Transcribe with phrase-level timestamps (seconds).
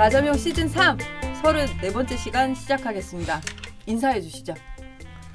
[0.00, 0.96] 나자명 시즌 3
[1.42, 3.38] 34번째 시간 시작하겠습니다.
[3.84, 4.54] 인사해 주시죠.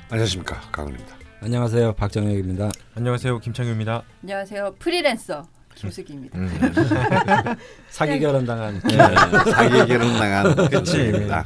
[0.09, 1.15] 안녕하십니까 강은입니다.
[1.41, 2.71] 안녕하세요 박정혁입니다.
[2.95, 4.01] 안녕하세요 김창규입니다.
[4.23, 4.73] 안녕하세요.
[4.79, 5.43] 프리랜서
[5.75, 6.39] 김수기입니다.
[6.39, 6.49] 음.
[7.89, 8.97] 사기 결혼 당한 네,
[9.51, 10.97] 사기 결혼 당한 그치.
[11.09, 11.45] 입니다.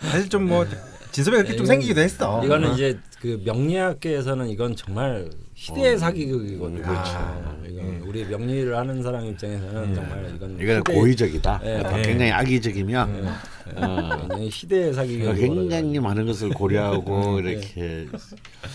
[0.00, 0.66] 사실 좀 뭐
[1.10, 2.42] 진섭이 이렇게 좀 생기기도 했어.
[2.42, 2.72] 이거는 어.
[2.72, 5.98] 이제 그 명리학계에서는 이건 정말 희대의 어.
[5.98, 6.82] 사기극이거든요.
[6.82, 7.10] 그렇죠.
[7.16, 8.04] 아, 이건 음.
[8.06, 9.94] 우리 명리를 하는 사람 입장에서는 음.
[9.94, 11.60] 정말 이건 이거는 희대의- 고의적이다.
[11.64, 12.02] 예, 어, 예.
[12.02, 13.28] 굉장히 악의적이면 예,
[13.76, 17.50] 예, 어, 희대의 사기극이 굉장히 많은 것을 고려하고 네.
[17.52, 18.06] 이렇게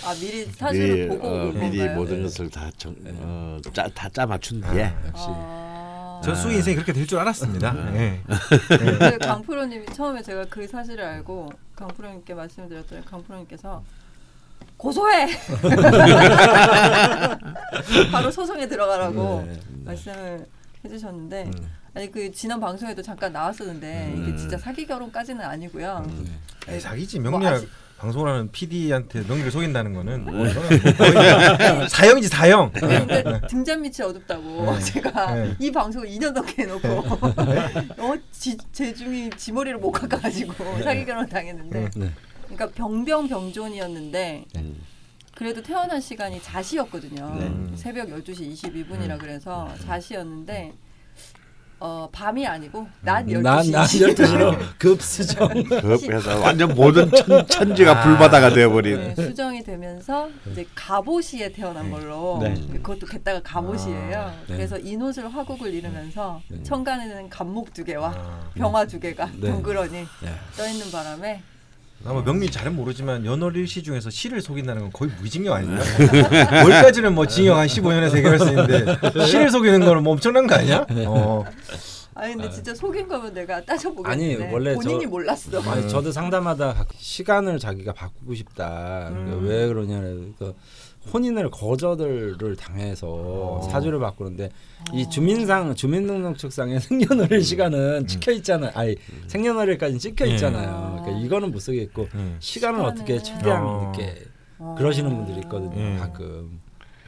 [0.06, 1.96] 아 미리 사실을 미리, 보고 어, 온 미리 건가요?
[1.98, 2.24] 모든 네.
[2.24, 2.50] 것을
[3.70, 7.96] 다짜다 맞춘 뒤에 역시 아, 전 수희 인생이 그렇게 될 줄 알았습니다.
[7.96, 8.20] 예.
[9.10, 13.84] 그 강프로님이 처음에 제가 그 사실을 알고 강프로님께 말씀드렸더니 강프로님께서
[14.78, 15.28] 고소해
[18.12, 19.60] 바로 소송에 들어가라고 네.
[19.86, 20.46] 말씀을
[20.86, 21.72] 해주셨는데 음.
[21.96, 24.38] 아니 그 지난 방송에도 잠깐 나왔었는데 이게 음.
[24.38, 26.06] 진짜 사기 결혼까지는 아니고요.
[26.68, 30.46] 에이, 사기지 뭐 명리학 아직- 방송을 하는 PD한테 명리를 속인다는 거는 뭐뭐
[31.88, 32.72] 사형이지 사형.
[32.74, 34.80] 근데 등잔 밑이 어둡다고 네.
[34.82, 35.56] 제가 네.
[35.60, 41.30] 이 방송을 2년 넘게 해놓고 어, 지, 제 중이 지 머리를 못 깎아가지고 사기 결혼
[41.30, 42.12] 당했는데 네.
[42.56, 44.82] 그러니까 병병병존이었는데 음.
[45.36, 47.36] 그래도 태어난 시간이 자시였거든요.
[47.40, 47.76] 네.
[47.76, 49.18] 새벽 12시 22분이라 음.
[49.18, 50.74] 그래서 자시였는데
[51.80, 53.36] 어, 밤이 아니고 낮 12시.
[53.36, 53.44] 음.
[53.44, 55.50] 난난 12시로 급수정.
[56.08, 62.54] 그래서 완전 모든 천, 천지가 불바다가 되어버린 네, 수정이 되면서 이제 갑오시에 태어난 걸로 네.
[62.54, 64.18] 그것도 게다가 갑오시예요.
[64.18, 64.56] 아, 네.
[64.56, 65.74] 그래서 인옷을 화국을
[66.48, 66.64] 네.
[66.64, 68.50] 천간에는 갑목 두 개와 아.
[68.54, 69.52] 병화 두 개가 네.
[69.52, 70.34] 덩그러니 네.
[70.56, 71.42] 떠 있는 바람에
[72.06, 75.82] 아마 명리 잘은 모르지만 연월일시 중에서 시를 속인다는 건 거의 무징역 아닌가?
[76.64, 80.86] 월까지는 뭐 징역 한 15년에서 해결할 수 있는데 시를 속이는 거는 뭐 엄청난 거 아니야?
[81.08, 81.46] 어.
[82.16, 85.62] 아니 근데 진짜 속인 거면 내가 아니, 따져보겠는데 원래 본인이 저- 몰랐어.
[85.72, 89.10] 아니 저도 상담하다 가- 시간을 자기가 바꾸고 싶다.
[89.10, 89.48] 그러니까 음.
[89.48, 90.54] 왜 그러냐면 그
[91.12, 93.70] 혼인을 거절을 당해서 어.
[93.72, 94.94] 사주를 바꾸는데 어.
[94.94, 98.72] 이 주민상 주민등록증상에 생년월일 시간은 찍혀 있잖아요.
[98.74, 98.96] 아니
[99.28, 100.32] 생년월일까지 찍혀 예.
[100.32, 100.70] 있잖아요.
[100.70, 101.02] 어.
[101.02, 102.38] 그러니까 이거는 못 쓰겠고 음.
[102.40, 103.92] 시간을 어떻게 최대한 어.
[103.96, 104.24] 이렇게
[104.60, 104.76] 어.
[104.78, 105.78] 그러시는 분들이 있거든요.
[105.78, 105.98] 예.
[105.98, 106.62] 가끔.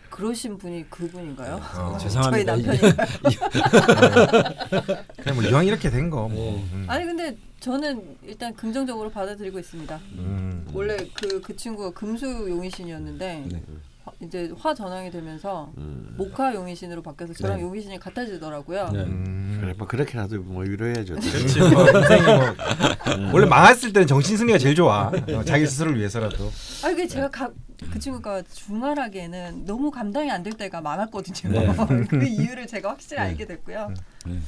[0.09, 1.59] 그러신 분이 그분인가요?
[1.77, 1.97] 어.
[1.97, 2.55] 죄송합니다.
[2.55, 3.07] 저희 남편인가요?
[5.21, 6.29] 그냥 뭐 이왕 이렇게 된 거.
[6.29, 6.53] 뭐.
[6.53, 6.65] 네.
[6.71, 6.85] 음.
[6.87, 7.35] 아니 근데
[7.69, 9.99] 저는 일단 긍정적으로 받아들이고 있습니다.
[10.19, 10.67] 음.
[10.71, 13.63] 원래 그 그 친구가 금수 용의신이었는데 네.
[14.03, 16.13] 화- 이제 화 전왕이 되면서 음.
[16.15, 17.63] 목화 용의신으로 바뀌어서 저랑 네.
[17.63, 18.89] 용의신이 같아지더라고요.
[18.93, 18.99] 네.
[18.99, 19.57] 음.
[19.59, 21.15] 그래 뭐 그렇게라도 뭐 위로해야죠.
[21.15, 26.51] 그렇지 뭐 인생이 뭐 원래 망했을 때는 정신 승리가 제일 좋아 어, 자기 스스로를 위해서라도
[26.83, 27.49] 아 이게 제가 가,
[27.91, 31.51] 그 친구가 중활하기에는 너무 감당이 안 될 때가 많았거든요.
[31.51, 31.73] 네.
[32.09, 33.29] 그 이유를 제가 확실히 네.
[33.29, 33.91] 알게 됐고요.
[34.27, 34.39] 네.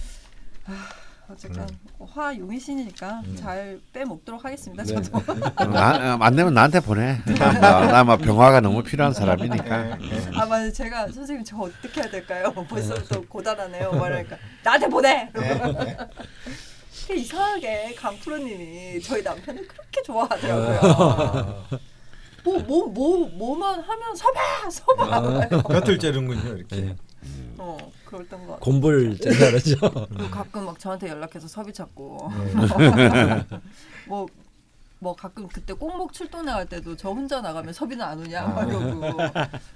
[1.29, 1.67] 어쨌든
[1.99, 4.83] 화 용의신이니까 잘 빼먹도록 하겠습니다.
[4.83, 4.93] 네.
[5.01, 5.17] 저도.
[5.17, 7.19] 어, 나, 어, 안 되면 나한테 보내.
[7.61, 9.97] 나뭐 병화가 너무 필요한 사람이니까.
[10.35, 12.53] 아 맞아 제가 선생님 저 어떻게 해야 될까요?
[12.69, 13.91] 벌써부터 고단하네요.
[13.91, 15.29] 말하니까 나한테 보내.
[15.33, 21.65] 근데 이상하게 강프로님이 저희 남편을 그렇게 좋아하더라고요.
[22.44, 25.47] 뭐 뭐 뭐 뭐 만 하면 서봐 서봐.
[25.67, 26.95] 곁을 째는군요 이렇게 네.
[27.57, 28.57] 어 그랬던 거.
[29.17, 29.75] 짠다 그러죠.
[30.09, 33.45] 그리고 가끔 막 저한테 연락해서 섭이 찾고 네.
[34.07, 34.28] 뭐.
[35.00, 38.47] 뭐 가끔 그때 꼭목 출동 나갈 때도 저 혼자 나가면 섭이는 안 오냐 아.
[38.47, 39.16] 막 이러고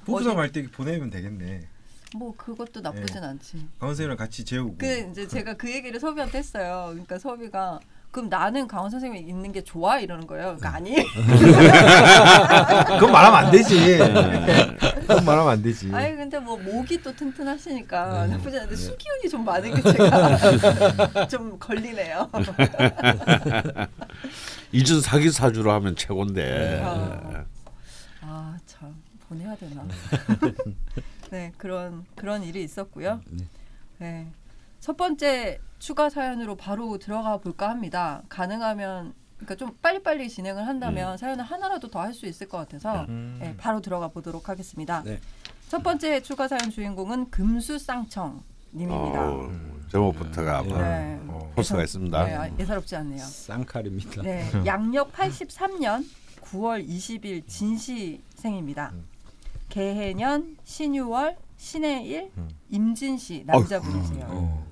[0.04, 1.68] 부부싸움 할때 보내면 되겠네
[2.16, 6.88] 뭐 그것도 나쁘진 않지 강원 선생님이랑 같이 재우고 그 이제 제가 그 얘기를 섭이한테 했어요.
[6.90, 7.80] 그러니까 섭이가
[8.12, 10.58] 그럼 나는 강원 선생님이 있는 게 좋아 이러는 거예요.
[10.58, 10.96] 그러니까 아니.
[13.00, 18.34] 그건 말하면 안 되지 그건 말하면 안 되지 아니 근데 뭐 목이 또 튼튼하시니까 네.
[18.34, 22.30] 나쁘지 않은데 수기운이 좀 많은 게 제가 좀 걸리네요.
[24.74, 26.82] 이준 사기 사주로 하면 최고인데.
[26.84, 27.46] 아.
[28.24, 28.94] 아 참
[29.28, 29.84] 보내야 되나.
[31.32, 33.22] 네 그런 그런 일이 있었고요.
[33.30, 33.46] 네.
[34.00, 34.28] 네.
[34.80, 38.22] 첫 번째 추가 사연으로 바로 들어가 볼까 합니다.
[38.30, 43.38] 가능하면 그러니까 좀 빨리빨리 진행을 한다면 사연을 하나라도 더 할 수 있을 것 같아서 음.
[43.40, 45.02] 네, 바로 들어가 보도록 하겠습니다.
[45.04, 45.20] 네.
[45.70, 48.44] 첫 번째 추가 사연 주인공은 금수쌍청
[48.74, 49.28] 님입니다.
[49.32, 49.50] 어,
[49.92, 50.68] 제목부터가 네.
[50.70, 51.20] 뭐 네.
[51.28, 51.52] 어.
[51.56, 52.24] 포스가 있습니다.
[52.26, 53.18] 네, 아, 예사롭지 않네요.
[53.20, 54.22] 쌍칼입니다.
[54.22, 56.06] 네, 양력 83년
[56.44, 58.92] 9월 20일 진시생입니다.
[58.94, 59.06] 음.
[59.70, 62.50] 개해년 신유월 신해일 음.
[62.70, 64.70] 임진시 남자분이세요.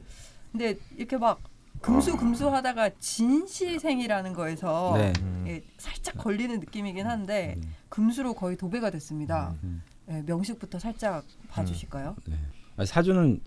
[0.50, 0.52] 어.
[0.52, 1.40] 근데 이렇게 막
[1.82, 5.14] 금수 금수 하다가 진시생이라는 거에서 네.
[5.22, 5.46] 음.
[5.48, 7.74] 예, 살짝 걸리는 느낌이긴 한데 음.
[7.88, 9.56] 금수로 거의 도배가 됐습니다.
[9.64, 9.82] 음.
[10.10, 12.16] 예, 명식부터 살짝 봐주실까요?
[12.28, 12.36] 네.
[12.76, 13.40] 아니, 사주는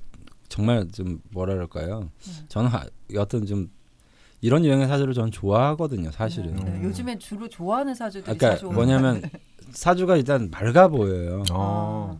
[0.48, 2.00] 정말 좀 뭐라 그럴까요?
[2.26, 2.44] 음.
[2.48, 3.70] 저는 하- 여튼 좀
[4.40, 6.10] 이런 유형의 사주를 저는 좋아하거든요.
[6.10, 6.56] 사실은.
[6.56, 6.84] 네, 음.
[6.84, 9.22] 요즘에 주로 좋아하는 사주들이 그러니까 자주 뭐냐면
[9.72, 11.42] 사주가 일단 맑아 보여요.
[11.52, 12.18] 어.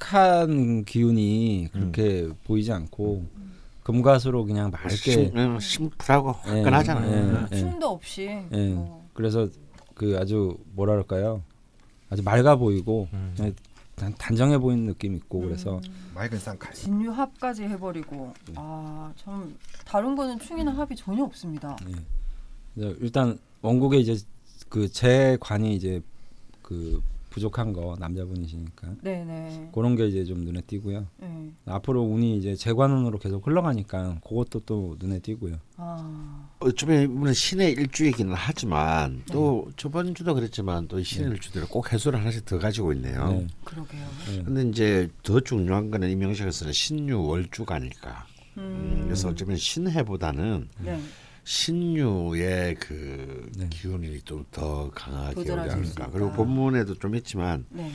[0.00, 3.26] 탁한 기운이 그렇게 보이지 않고
[3.84, 7.46] 금과수로 그냥 맑게 심, 음, 심플하고 예, 화끈하잖아요.
[7.52, 7.56] 예, 예.
[7.60, 8.74] 춤도 없이 예.
[8.76, 9.06] 어.
[9.12, 9.48] 그래서
[9.94, 11.42] 그 아주 뭐랄까요
[12.10, 13.54] 아주 맑아 보이고 음.
[13.94, 16.10] 단, 단정해 보이는 느낌 있고 그래서 음.
[16.14, 16.72] 맑은 쌍칼.
[16.74, 18.54] 진유합까지 해버리고 네.
[18.56, 21.76] 아참 다른 거는 충이나 합이 전혀 없습니다.
[21.88, 21.92] 예.
[22.74, 24.16] 그래서 일단 원곡에 이제
[24.68, 26.00] 그 제 관이 이제
[26.62, 27.00] 그
[27.34, 29.70] 부족한 거 남자분이시니까 네네.
[29.74, 31.08] 그런 게 이제 좀 눈에 띄고요.
[31.18, 31.52] 네.
[31.66, 35.56] 앞으로 운이 이제 재관운으로 계속 흘러가니까 그것도 또 눈에 띄고요.
[35.76, 39.32] 아 어쩌면 이분은 신의 일주이기는 하지만 네.
[39.32, 43.32] 또 저번 주도 그랬지만 또이 신의 일주들을 꼭 해소를 하나씩 더 가지고 있네요.
[43.32, 43.46] 네.
[43.64, 44.06] 그러게요.
[44.28, 44.42] 네.
[44.44, 48.26] 근데 이제 더 중요한 거는 이 명식에서는 신유 월주가 아닐까.
[48.58, 49.00] 음, 음.
[49.06, 51.00] 그래서 어쩌면 신해보다는 네.
[51.44, 53.66] 신유의 그 네.
[53.70, 56.08] 기운이 좀 더 강하게 오지 않을까.
[56.12, 57.90] 그리고 본문에도 좀 있지만 네.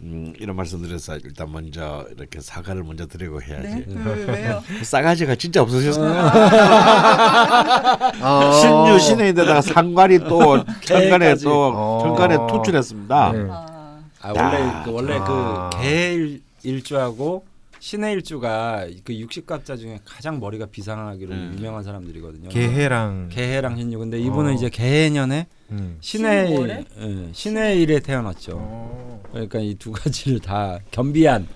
[0.00, 3.84] 음, 이런 말씀드려서 일단 먼저 이렇게 사과를 먼저 드리고 해야지.
[3.86, 4.02] 네.
[4.04, 4.62] 왜, 왜요?
[4.84, 6.30] 싸가지가 진짜 없으셨어요.
[8.22, 8.52] 어.
[8.52, 11.44] 신유 신해인데다가 상관이 또 천간에 개까지.
[11.44, 11.98] 또 어.
[12.02, 13.32] 천간에 투출했습니다.
[13.32, 13.46] 네.
[13.50, 15.70] 아, 아 원래 야, 그 원래 아.
[15.70, 17.44] 그 개 일주하고
[17.86, 21.54] 신의 일주가 그 육식갑자 중에 가장 머리가 비상하기로 음.
[21.56, 22.48] 유명한 사람들이거든요.
[22.48, 24.00] 개해랑 개해랑 신유.
[24.00, 24.54] 근데 이분은 어.
[24.54, 25.96] 이제 개해년에 음.
[26.00, 26.84] 신의?
[26.98, 28.56] 예, 신의 일에 태어났죠.
[28.58, 29.22] 어.
[29.30, 31.46] 그러니까 이 두 가지를 다 겸비한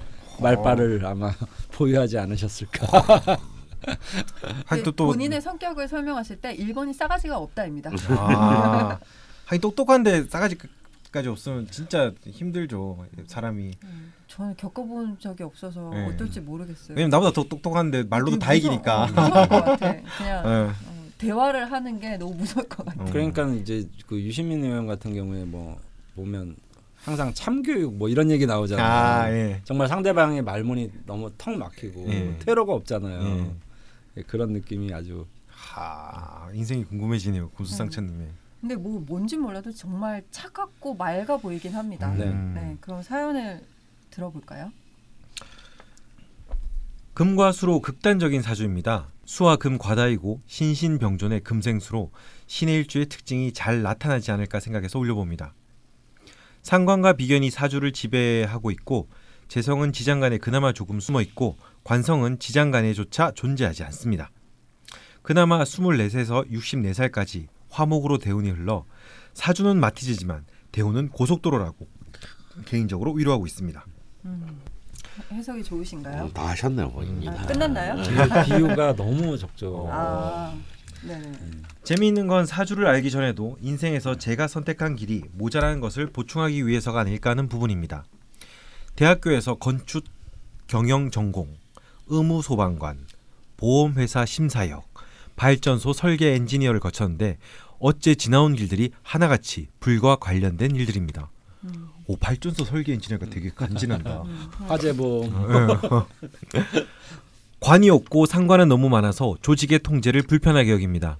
[0.41, 1.33] 말빨을 아마
[1.75, 2.87] 보유하지 않으셨을까.
[3.27, 3.39] 또
[4.69, 7.91] 근데 또 본인의 성격을 설명하실 때 1번이 싸가지가 없다입니다.
[8.11, 9.01] 아.
[9.47, 10.57] 하긴 똑똑한데 싸가지
[11.11, 13.05] 까지 없으면 진짜 힘들죠.
[13.27, 13.73] 사람이.
[13.83, 16.07] 음, 저는 겪어본 적이 없어서 네.
[16.07, 16.91] 어떨지 모르겠어요.
[16.97, 19.03] 왜냐면 나보다 더 똑똑한데 말로도 다 무서워- 이기니까.
[19.03, 19.77] 어, 무서울 것 같아.
[20.19, 20.49] 그냥 예.
[20.49, 20.73] 어,
[21.19, 23.03] 대화를 하는 게 너무 무서울 것 같아.
[23.03, 23.07] 어.
[23.11, 25.79] 그러니까 이제 그 유시민 의원 같은 경우에 뭐
[26.15, 26.55] 보면
[27.03, 28.87] 항상 참교육 뭐 이런 얘기 나오잖아요.
[28.87, 29.61] 아 예.
[29.65, 32.37] 정말 상대방의 말문이 너무 턱 막히고 예.
[32.39, 33.21] 퇴로가 없잖아요.
[33.21, 33.51] 예.
[34.19, 37.51] 예, 그런 느낌이 아주 하 인생이 궁금해지네요.
[37.51, 38.29] 고수상처님의.
[38.61, 42.13] 근데 뭐 뭔지 몰라도 정말 차갑고 맑아 보이긴 합니다.
[42.15, 42.25] 네.
[42.25, 42.53] 음.
[42.55, 43.65] 네, 그럼 사연을
[44.11, 44.71] 들어볼까요?
[47.15, 49.09] 금과 수로 극단적인 사주입니다.
[49.25, 52.11] 수와 금 과다이고 신신병존의 금생수로
[52.47, 55.55] 신의 일주의 특징이 잘 나타나지 않을까 생각해서 올려봅니다.
[56.63, 59.09] 상관과 비견이 사주를 지배하고 있고
[59.49, 64.31] 재성은 지장간에 그나마 조금 숨어 있고 관성은 지장간에조차 존재하지 않습니다.
[65.23, 68.85] 그나마 24세에서 64살까지 화목으로 대운이 흘러
[69.35, 71.89] 사주는 마티즈지만 대운은 고속도로라고
[72.67, 73.85] 개인적으로 위로하고 있습니다.
[74.27, 74.61] 음,
[75.33, 76.25] 해석이 좋으신가요?
[76.25, 77.29] 음, 다 하셨네요 본인이.
[77.29, 77.97] 아, 끝났나요?
[77.97, 79.89] 그 비유가 너무 적죠.
[79.91, 80.55] 아,
[81.03, 81.33] 네네.
[81.83, 87.49] 재미있는 건 사주를 알기 전에도 인생에서 제가 선택한 길이 모자라는 것을 보충하기 위해서가 아닐까 하는
[87.49, 88.05] 부분입니다.
[88.97, 90.05] 대학교에서 건축
[90.67, 91.57] 경영 전공,
[92.09, 93.07] 의무 소방관,
[93.57, 94.90] 보험회사 심사역,
[95.41, 97.39] 발전소 설계 엔지니어를 거쳤는데
[97.79, 101.31] 어째 지나온 길들이 하나같이 불과 관련된 일들입니다.
[101.65, 104.21] 음, 오 발전소 설계 엔지니어가 되게 간지난다.
[104.21, 105.33] 음, 화재보험
[107.59, 111.17] 관이 없고 상관은 너무 많아서 조직의 통제를 불편하게 여깁니다.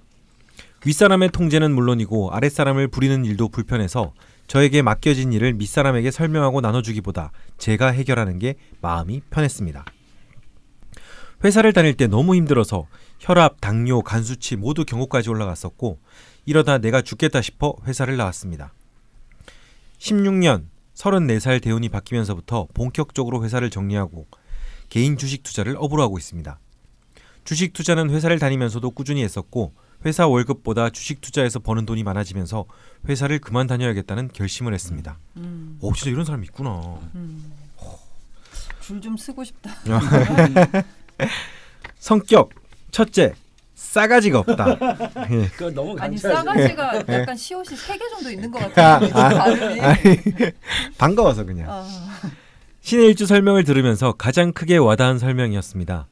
[0.85, 4.13] 윗사람의 통제는 물론이고 아랫사람을 부리는 일도 불편해서
[4.45, 9.83] 저에게 맡겨진 일을 밑사람에게 설명하고 나눠주기보다 제가 해결하는 게 마음이 편했습니다.
[11.43, 12.85] 회사를 다닐 때 너무 힘들어서
[13.21, 15.99] 혈압, 당뇨, 간 수치 모두 경고까지 올라갔었고
[16.45, 18.73] 이러다 내가 죽겠다 싶어 회사를 나왔습니다.
[19.99, 24.25] 16년 34살 대운이 바뀌면서부터 본격적으로 회사를 정리하고
[24.89, 26.59] 개인 주식 투자를 업으로 하고 있습니다.
[27.43, 32.65] 주식 투자는 회사를 다니면서도 꾸준히 했었고 회사 월급보다 주식 투자에서 버는 돈이 많아지면서
[33.07, 35.19] 회사를 그만 다녀야겠다는 결심을 했습니다.
[35.37, 36.99] 음, 오 진짜 이런 사람이 있구나.
[37.13, 37.53] 음.
[38.81, 39.69] 줄좀 쓰고 싶다.
[41.99, 42.49] 성격
[42.91, 43.33] 첫째
[43.75, 44.77] 싸가지가 없다.
[45.31, 45.47] 예.
[45.49, 46.17] 그거 너무 아니.
[46.17, 49.07] 싸가지가 약간 시옷이 세 개 정도 있는 것 같아요.
[49.07, 49.81] 이 발음이.
[50.97, 51.69] 반가워서 그냥.
[51.69, 51.87] 아,
[52.81, 56.07] 신의 일주 설명을 들으면서 가장 크게 와닿은 설명이었습니다.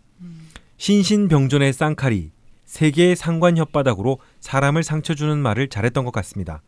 [0.77, 2.31] 신신병존의 쌍칼이
[2.65, 6.61] 세계의 상관 혓바닥으로 사람을 상처 주는 말을 잘했던 것 같습니다.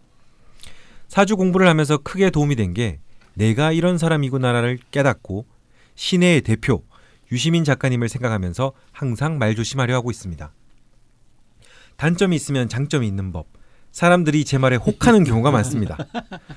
[1.07, 2.99] 사주 공부를 하면서 크게 도움이 된 게
[3.33, 5.45] 내가 이런 사람이구나를 깨닫고
[5.95, 6.83] 신의 대표
[7.31, 10.51] 유시민 작가님을 생각하면서 항상 말조심하려 하고 있습니다.
[11.95, 13.47] 단점이 있으면 장점이 있는 법.
[13.91, 15.97] 사람들이 제 말에 혹하는 경우가 많습니다.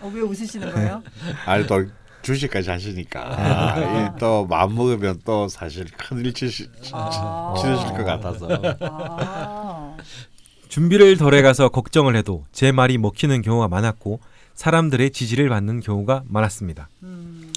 [0.01, 1.03] 어, 왜 웃으시는 거예요?
[1.47, 1.85] 아니 또
[2.23, 7.55] 주식까지 하시니까 아, 또 마음 먹으면 또 사실 큰일 치시, 아.
[7.61, 8.49] 치르실 것 같아서
[8.81, 9.97] 아,
[10.69, 14.21] 준비를 덜 해가서 걱정을 해도 제 말이 먹히는 경우가 많았고
[14.55, 16.89] 사람들의 지지를 받는 경우가 많았습니다.
[17.03, 17.53] 음,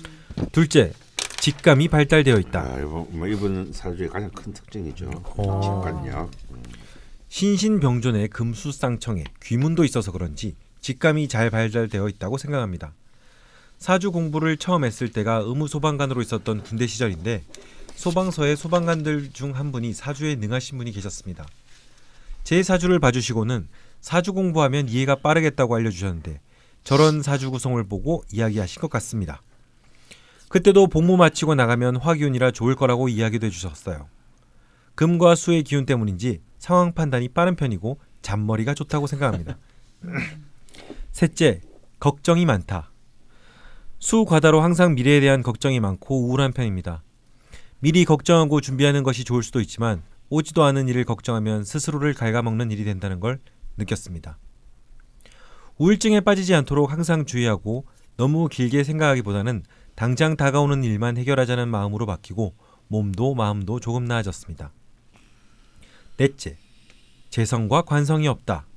[0.52, 0.92] 둘째,
[1.52, 2.60] 직감이 발달되어 있다.
[2.60, 5.10] 아, 이번 뭐 이번 사주의 가장 큰 특징이죠.
[5.38, 5.62] 어.
[5.62, 6.30] 직관력.
[7.30, 12.92] 신신병존의 금수쌍청에 귀문도 있어서 그런지 직감이 잘 발달되어 있다고 생각합니다.
[13.78, 17.46] 사주 공부를 처음 했을 때가 의무 소방관으로 있었던 군대 시절인데
[17.96, 21.48] 소방서에 소방관들 중 한 분이 사주에 능하신 분이 계셨습니다.
[22.44, 23.70] 제 사주를 봐주시고는
[24.02, 26.42] 사주 공부하면 이해가 빠르겠다고 알려주셨는데
[26.84, 29.42] 저런 사주 구성을 보고 이야기하신 것 같습니다.
[30.50, 34.08] 그때도 복무 마치고 나가면 화기운이라 좋을 거라고 이야기도 해주셨어요.
[34.96, 39.58] 금과 수의 기운 때문인지 상황 판단이 빠른 편이고 잔머리가 좋다고 생각합니다.
[41.12, 41.62] 셋째,
[42.00, 42.92] 걱정이 많다.
[44.00, 47.04] 수 과다로 항상 미래에 대한 걱정이 많고 우울한 편입니다.
[47.80, 53.20] 미리 걱정하고 준비하는 것이 좋을 수도 있지만 오지도 않은 일을 걱정하면 스스로를 갉아먹는 일이 된다는
[53.20, 53.40] 걸
[53.78, 54.38] 느꼈습니다.
[55.78, 57.86] 우울증에 빠지지 않도록 항상 주의하고
[58.18, 59.64] 너무 길게 생각하기보다는
[59.98, 62.54] 당장 다가오는 일만 해결하자는 마음으로 바뀌고
[62.88, 64.72] 몸도 마음도 조금 나아졌습니다.
[66.18, 66.56] 넷째,
[67.32, 68.68] 재성과 관성이 없다.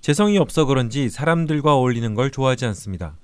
[0.00, 3.16] 재성이 없어 그런지 사람들과 어울리는 걸 좋아하지 않습니다.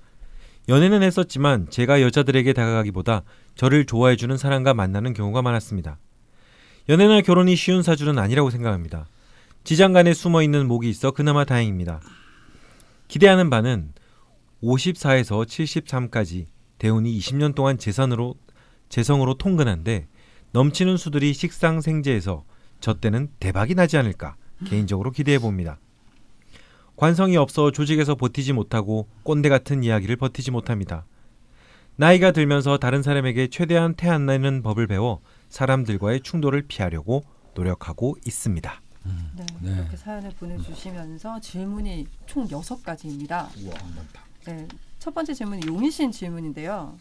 [0.69, 3.23] 연애는 했었지만 제가 여자들에게 다가가기보다
[3.57, 5.99] 저를 좋아해주는 사람과 만나는 경우가 많았습니다.
[6.89, 9.09] 연애나 결혼이 쉬운 사주는 아니라고 생각합니다.
[9.65, 12.01] 지장간에 숨어 있는 목이 있어 그나마 다행입니다.
[13.09, 13.93] 기대하는 바는
[14.63, 16.54] 54에서 73까지
[16.85, 18.35] 대운이 20년 동안 재산으로
[18.91, 20.07] 재성으로 통근한데
[20.53, 22.45] 넘치는 수들이 식상 생재에서
[22.79, 24.37] 저 때는 대박이 나지 않을까
[24.67, 25.79] 개인적으로 기대해 봅니다.
[26.97, 31.07] 관성이 없어 조직에서 버티지 못하고 꼰대 같은 이야기를 버티지 못합니다.
[31.97, 37.25] 나이가 들면서 다른 사람에게 최대한 태 안 내는 법을 배워 사람들과의 충돌을 피하려고
[37.55, 38.83] 노력하고 있습니다.
[39.37, 39.73] 네, 네.
[39.73, 43.49] 이렇게 사연을 보내주시면서 질문이 총 여섯 가지입니다.
[44.45, 44.69] 네,
[45.05, 46.97] 첫 번째 질문은 용의신 질문인데요.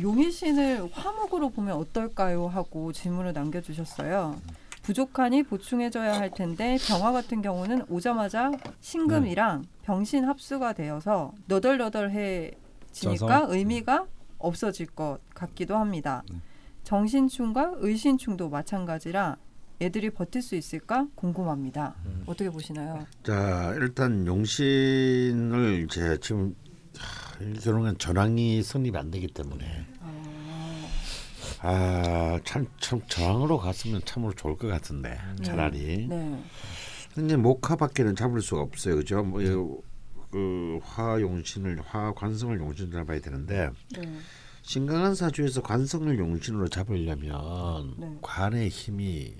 [0.00, 2.46] 용의신을 화목으로 보면 어떨까요?
[2.46, 4.40] 하고 질문을 남겨주셨어요.
[4.80, 8.50] 부족하니 보충해줘야 할 텐데 병화 같은 경우는 오자마자
[8.80, 13.44] 신금이랑 병신 합수가 되어서 너덜너덜해지니까?
[13.50, 14.06] 의미가
[14.38, 16.22] 없어질 것 같기도 합니다.
[16.30, 16.38] 네.
[16.84, 19.36] 정신충과 의신충도 마찬가지라
[19.82, 21.94] 애들이 버틸 수 있을까 궁금합니다.
[22.24, 23.06] 어떻게 보시나요?
[23.22, 26.56] 자 일단 용신을 이제 지금
[27.62, 29.86] 결혼은 전황이 성립이 안 되기 때문에
[31.60, 36.42] 아참참 참 전황으로 갔으면 참으로 좋을 것 같은데 차라리 네.
[37.14, 39.40] 근데 목화밖에는 잡을 수가 없어요 그죠 뭐
[40.32, 44.18] 그 화용신을 화관성을 용신으로 봐야 되는데 네.
[44.62, 48.18] 신강한 사주에서 관성을 용신으로 잡으려면 네.
[48.22, 49.34] 관의 힘이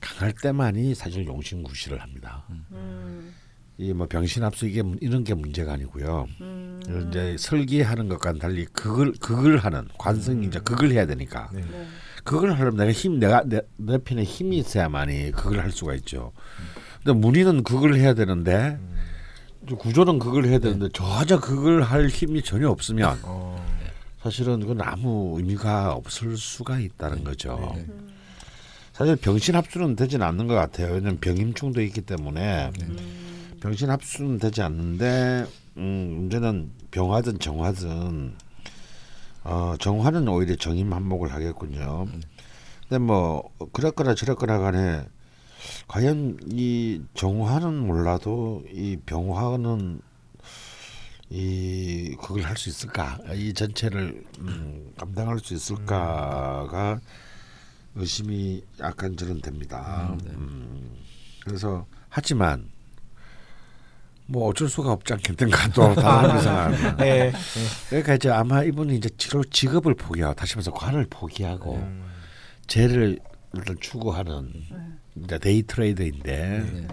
[0.00, 2.46] 강할 때만이 사실 용신 구실을 합니다.
[2.50, 3.33] 음,
[3.76, 6.26] 이 뭐 병신 합수 이게 문- 이런 게 문제가 아니고요.
[6.40, 11.60] 음, 이제 설계하는 것과는 달리 그걸 그걸 하는 관성이 이제 그걸 해야 되니까 네.
[11.60, 11.86] 네.
[12.22, 16.32] 그걸 하려면 내가 힘 내가 내, 내 편에 힘이 있어야만이 그걸 할 수가 있죠.
[17.02, 18.78] 근데 문의는 그걸 해야 되는데
[19.66, 23.60] 이제 구조는 그걸 해야 되는데 저하자 그걸 할 힘이 전혀 없으면 어,
[24.22, 27.72] 사실은 그건 아무 의미가 없을 수가 있다는 거죠.
[27.74, 27.86] 네.
[28.92, 30.92] 사실 병신 합수는 되지는 않는 것 같아요.
[30.94, 32.70] 왜냐하면 병임충도 있기 때문에
[33.64, 35.46] 병신 합수는 되지 않는데
[35.78, 38.34] 음, 문제는 병화든 정화든
[39.44, 42.06] 어, 정화는 오히려 정임 한목을 하겠군요.
[42.86, 45.06] 근데 뭐 그랬거나 저랬거나 간에
[45.88, 50.02] 과연 이 정화는 몰라도 이 병화는
[51.30, 53.18] 이 그걸 할 수 있을까?
[53.32, 57.00] 이 전체를 음, 감당할 수 있을까가
[57.94, 60.14] 의심이 약간 저는 됩니다.
[60.36, 60.98] 음,
[61.46, 62.73] 그래서 하지만
[64.26, 66.96] 뭐 어쩔 수가 없지 않겠는가 또 다른 생각합니다.
[66.96, 67.32] 네.
[67.88, 71.86] 그러니까 이제 아마 이분이 이제 직업, 직업을 포기하고 다시 말해서 관을 포기하고
[72.66, 73.18] 재를
[73.54, 74.50] 일단 추구하는
[75.16, 76.88] 이제 day trader인데 네.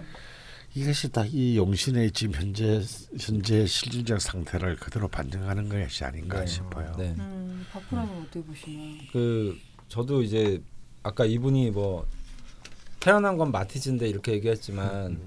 [0.74, 2.82] 이것이 다이 용신의 지금 현재
[3.18, 6.46] 현재 실질적 상태를 그대로 반증하는 것이 아닌가 네.
[6.46, 6.94] 싶어요.
[6.98, 7.14] 네.
[7.18, 8.94] 음, 박프로님 어떻게 보시나요?
[9.12, 9.58] 그
[9.88, 10.62] 저도 이제
[11.02, 12.06] 아까 이분이 뭐
[13.00, 15.18] 태어난 건 마티즈인데 이렇게 얘기했지만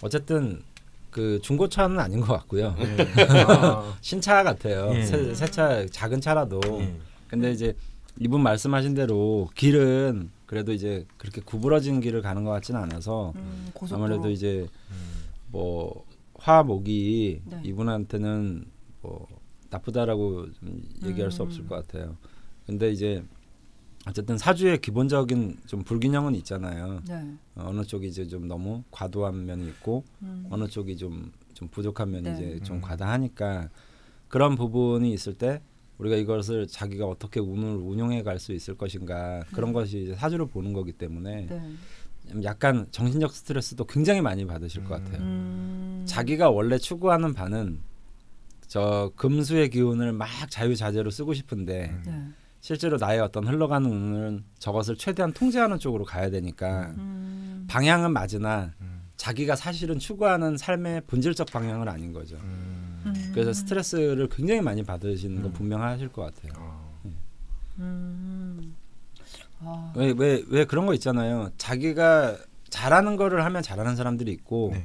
[0.00, 0.62] 어쨌든
[1.10, 2.74] 그 중고차는 아닌 것 같고요.
[3.48, 4.90] 아, 신차 같아요.
[4.94, 5.02] 예.
[5.04, 6.60] 새, 새 차 작은 차라도.
[6.80, 6.94] 예.
[7.28, 7.74] 근데 이제
[8.20, 13.70] 이분 말씀하신 대로 길은 그래도 이제 그렇게 구부러진 길을 가는 것 같지는 않아서 음.
[13.92, 14.66] 아무래도 이제
[15.50, 16.04] 뭐
[16.38, 17.60] 화목이 네.
[17.64, 18.64] 이분한테는
[19.02, 19.26] 뭐
[19.70, 21.46] 나쁘다라고 좀 얘기할 수 음.
[21.46, 22.16] 없을 것 같아요.
[22.66, 23.22] 근데 이제
[24.08, 27.02] 어쨌든 사주의 기본적인 좀 불균형은 있잖아요.
[27.06, 27.14] 네.
[27.56, 30.46] 어, 어느 쪽이 이제 좀 너무 과도한 면이 있고 음.
[30.48, 32.32] 어느 쪽이 좀, 좀 부족한 면이 네.
[32.32, 33.68] 이제 좀 과다하니까
[34.28, 35.60] 그런 부분이 있을 때
[35.98, 40.72] 우리가 이것을 자기가 어떻게 운을 운용해 갈 수 있을 것인가 그런 것이 이제 사주를 보는
[40.72, 42.42] 거기 때문에 네.
[42.44, 45.20] 약간 정신적 스트레스도 굉장히 많이 받으실 것 같아요.
[45.20, 46.04] 음.
[46.06, 47.80] 자기가 원래 추구하는 바는
[48.68, 52.28] 저 금수의 기운을 막 자유자재로 쓰고 싶은데 네.
[52.60, 57.66] 실제로 나의 어떤 흘러가는 운은 저것을 최대한 통제하는 쪽으로 가야 되니까 음.
[57.68, 58.72] 방향은 맞으나
[59.16, 62.36] 자기가 사실은 추구하는 삶의 본질적 방향은 아닌 거죠.
[62.36, 63.30] 음.
[63.32, 66.88] 그래서 스트레스를 굉장히 많이 받으시는 건 분명하실 것 같아요.
[67.78, 68.74] 음.
[69.60, 69.92] 아.
[69.96, 71.50] 왜왜 왜 그런 거 있잖아요.
[71.58, 72.36] 자기가
[72.70, 74.84] 잘하는 거를 하면 잘하는 사람들이 있고 네.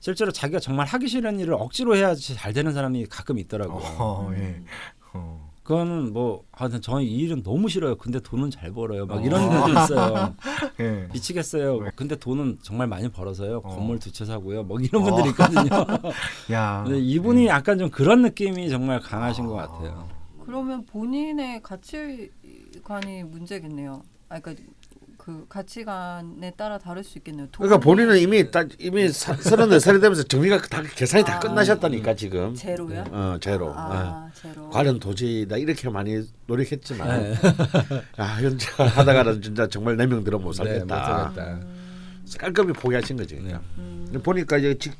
[0.00, 3.84] 실제로 자기가 정말 하기 싫은 일을 억지로 해야지 잘 되는 사람이 가끔 있더라고요.
[3.98, 4.36] 어, 예.
[4.36, 4.66] 음.
[5.14, 5.41] 어.
[5.62, 7.96] 그거는 뭐 아, 저는 이 일은 너무 싫어요.
[7.96, 9.06] 근데 돈은 잘 벌어요.
[9.06, 9.20] 막 어.
[9.20, 10.34] 이런 분들 있어요.
[10.80, 11.08] 예.
[11.12, 11.80] 미치겠어요.
[11.82, 11.90] 네.
[11.94, 13.58] 근데 돈은 정말 많이 벌어서요.
[13.58, 13.68] 어.
[13.76, 14.64] 건물 두 채 사고요.
[14.64, 15.70] 뭐 이런 분들이 있거든요.
[16.52, 16.82] 야.
[16.84, 20.08] 근데 이분이 약간 좀 그런 느낌이 정말 강하신 것 같아요.
[20.44, 24.02] 그러면 본인의 가치관이 문제겠네요.
[24.28, 24.64] 아, 그러니까
[25.24, 27.46] 그 가치관에 따라 다를 수 있겠네요.
[27.56, 31.38] 그러니까 본인은 이미 딱 이미 사- 서른네 살이 되면서 정리가 다 계산이 다 아.
[31.38, 32.52] 끝나셨다니까 지금.
[32.56, 33.04] 제로요?
[33.12, 33.68] 어 제로.
[33.68, 33.74] 어.
[33.76, 34.68] 아, 제로.
[34.70, 37.34] 관련 도지다 이렇게 많이 노력했지만 네.
[38.16, 41.32] 아 현재 하다가는 진짜 정말 네 명 들어 못 네, 못 살겠다.
[41.32, 41.60] 살겠다.
[42.40, 43.36] 깔끔히 포기하신 거지.
[43.36, 43.62] 그냥.
[43.78, 44.20] 음.
[44.24, 44.96] 보니까 이제 직-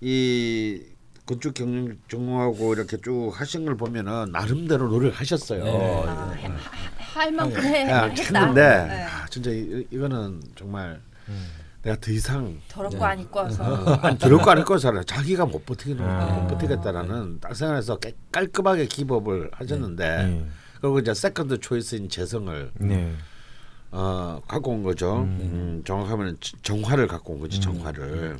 [0.00, 0.82] 이
[1.24, 5.62] 건축 경영 전공하고 이렇게 쭉 하신 걸 보면은 나름대로 노력하셨어요.
[5.62, 6.02] 네.
[6.04, 6.50] 아, 해-
[7.18, 8.22] 할 만큼 해, 야, 했다.
[8.22, 9.02] 했는데 네.
[9.04, 11.00] 아, 진짜 이, 이거는 정말
[11.82, 13.04] 내가 더 이상 더럽고 네.
[13.04, 13.62] 안 입고 와서
[14.02, 16.26] 아니 들을 거 아닐 거 살아 자기가 못 버티겠는 아.
[16.26, 20.46] 못 버티겠다라는 딱 생각해서 깨- 깔끔하게 기법을 하셨는데 예.
[20.80, 23.12] 그리고 이제 세컨드 초이스인 재성을 네.
[23.90, 25.22] 어, 갖고 온 거죠.
[25.22, 28.36] 음, 정확하면 정화를 갖고 온 거지 정화를.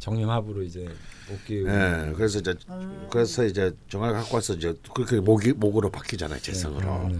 [0.00, 0.88] 정림합으로 이제
[1.28, 2.54] 목기 예, 그래서 이제
[3.10, 7.08] 그래서 이제 정화를 갖고 와서 이제 그렇게 목이 목으로 바뀌잖아요 재성으로.
[7.08, 7.18] 네.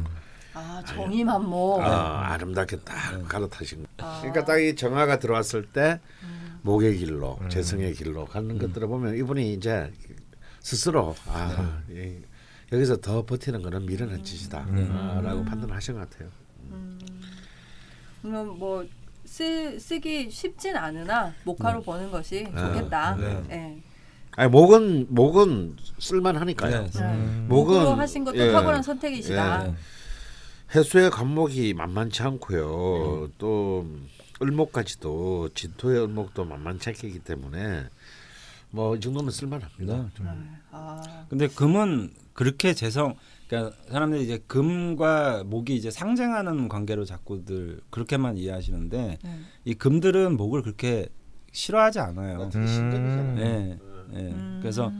[0.57, 1.83] 아 정의만모.
[1.83, 3.88] 아, 아름답게 딱 갈아타신 거.
[4.21, 6.01] 그러니까 딱 이 정화가 들어왔을 때
[6.62, 9.92] 목의 길로 재성의 길로 가는 것들을 보면 이분이 이제
[10.61, 12.16] 스스로 아 이,
[12.73, 16.29] 여기서 더 버티는 거는 미련한 짓이다라고 판단하신 것 같아요.
[18.23, 18.85] 그러면 뭐
[19.27, 23.16] 쓰, 쓰기 쉽진 않으나 목화로 버는 것이 좋겠다.
[23.16, 23.42] 네.
[23.51, 23.83] 예.
[24.38, 26.83] 아니 목은 목은 쓸만하니까요.
[26.85, 27.01] 네.
[27.03, 27.47] 음.
[27.49, 28.53] 목은 목으로 하신 것도 예.
[28.53, 29.66] 탁월한 선택이시다.
[29.69, 29.75] 예.
[30.77, 33.31] 해수의 관목이 만만치 않고요.
[33.39, 33.87] 또
[34.43, 37.85] 을목까지도 진토의 을목도 만만치 않기 때문에
[38.71, 40.11] 뭐 이 정도면 쓸만합니다.
[40.21, 40.35] 네.
[40.71, 43.15] 아, 근데 금은 그렇게 재성
[43.49, 49.41] 그러니까 사람들이 이제 금과 목이 이제 상징하는 관계로 자꾸들 그렇게만 이해하시는데 네.
[49.65, 51.09] 이 금들은 목을 그렇게
[51.53, 52.51] 싫어하지 않아요.
[52.55, 53.35] 음.
[53.37, 53.79] 네.
[54.11, 54.21] 네.
[54.31, 54.59] 음.
[54.61, 54.93] 그래서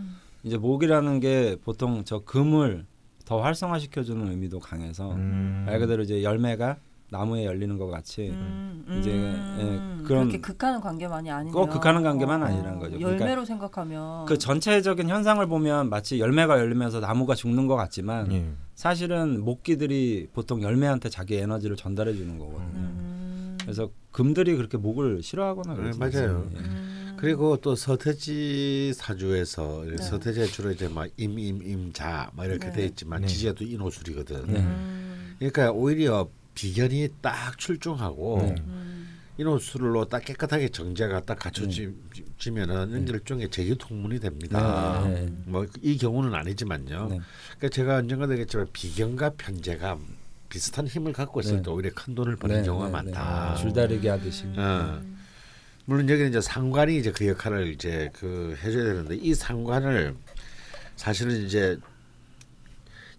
[0.43, 2.87] 이제 목이라는 게 보통 저 금을
[3.27, 5.65] 더 활성화시켜주는 의미도 강해서 음.
[5.67, 6.77] 말 그대로 이제 열매가
[7.11, 9.57] 나무에 열리는 것 같이 음, 이제, 음,
[10.01, 11.53] 예, 그런- 그렇게 극하는 관계만이 아니네요.
[11.55, 13.01] 꼭 극하는 관계만 어, 아니라는 거죠.
[13.01, 18.47] 열매로 그러니까 생각하면 그 전체적인 현상을 보면 마치 열매가 열리면서 나무가 죽는 것 같지만 예.
[18.75, 22.65] 사실은 목기들이 보통 열매한테 자기 에너지를 전달해 주는 거거든요.
[22.75, 26.37] 음, 그래서 금들이 그렇게 목을 싫어하거나 네, 그러지 맞아요.
[26.47, 26.61] 않습니다.
[26.63, 26.96] 예.
[27.17, 29.97] 음, 그리고 또 서태지 사주에서 네.
[29.97, 32.73] 서태지에 주로 이제 막 임 임임자 막 이렇게 네.
[32.73, 33.27] 돼 있지만 네.
[33.27, 34.47] 지지가 또 인호술이거든.
[34.47, 34.59] 네.
[34.61, 38.55] 음, 그러니까 오히려 비견이 딱 출중하고 네.
[38.67, 45.03] 음, 인호술로 딱 깨끗하게 정제가 딱 갖춰지면은 일종의 제기 통문이 됩니다.
[45.05, 45.33] 네, 네.
[45.47, 47.09] 뭐이 경우는 아니지만요.
[47.09, 47.21] 네.
[47.59, 49.99] 그러니까 제가 언젠가 되겠지만 비견과 편제가
[50.49, 51.63] 비슷한 힘을 갖고 있을 네.
[51.63, 53.55] 때 오히려 큰 돈을 버는 네, 경우가 네, 많다.
[53.55, 53.61] 네.
[53.61, 54.45] 줄다리기 하듯이.
[54.57, 55.16] 어.
[55.87, 60.15] 물론 여기는 이제 상관이 이제 그 역할을 이제 그 해줘야 되는데 이 상관을
[60.97, 61.79] 사실은 이제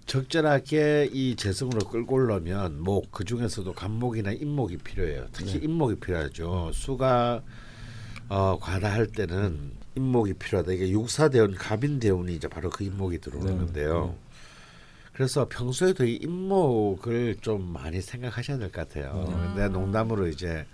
[0.06, 5.28] 적절하게 이 재성으로 끌고 오려면 목 그 중에서도 간목이나 인목이 필요해요.
[5.32, 6.72] 특히 인목이 필요하죠.
[6.74, 7.42] 수가
[8.30, 10.74] 어, 과다할 때는 인목이 필요하다.
[10.74, 13.58] 이게 육사대운, 갑인대운이 이제 바로 그 인목이 들어오는 네.
[13.58, 14.16] 건데요.
[15.14, 19.26] 그래서 평소에도 이 인목을 좀 많이 생각하셔야 될 것 같아요.
[19.56, 20.66] 근데 농담으로 이제 다-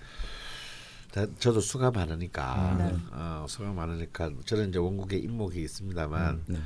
[1.37, 2.97] 저도 수가 많으니까 네.
[3.11, 6.57] 어, 수가 많으니까 저는 이제 원국에 인목이 있습니다만 네.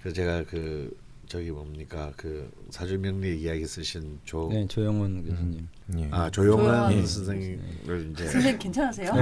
[0.00, 0.96] 그래서 제가 그
[1.28, 5.68] 저기 뭡니까 그 사주명리 이야기 쓰신 조 네, 조영훈 교수님.
[5.98, 6.08] 예.
[6.10, 9.12] 아 조용한 조용한 선생님을 이제 선생님 괜찮으세요?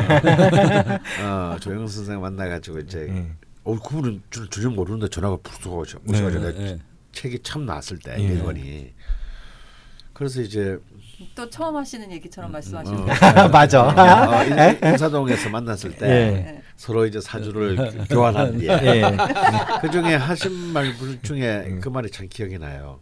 [1.24, 3.32] 어 조용한 선생 만나가지고 이제 예.
[3.64, 6.78] 어 그분은 줄 전혀 모르는데 전화가 푹 오셔 네, 오셔가지고 네, 네.
[7.12, 8.22] 책이 참 나왔을 때 예.
[8.22, 8.92] 일권이
[10.12, 10.78] 그래서 이제
[11.34, 13.12] 또 처음 하시는 얘기처럼 말씀하시는 어, 거.
[13.48, 13.82] 맞아.
[13.84, 16.30] 어, 인- 인사동에서 만났을 때 예.
[16.30, 16.62] 네.
[16.76, 19.02] 서로 이제 사주를 교환한 뒤에 예.
[19.80, 21.80] 그 중에 하신 말 중에 음.
[21.80, 23.00] 그 말이 참 기억이 나요.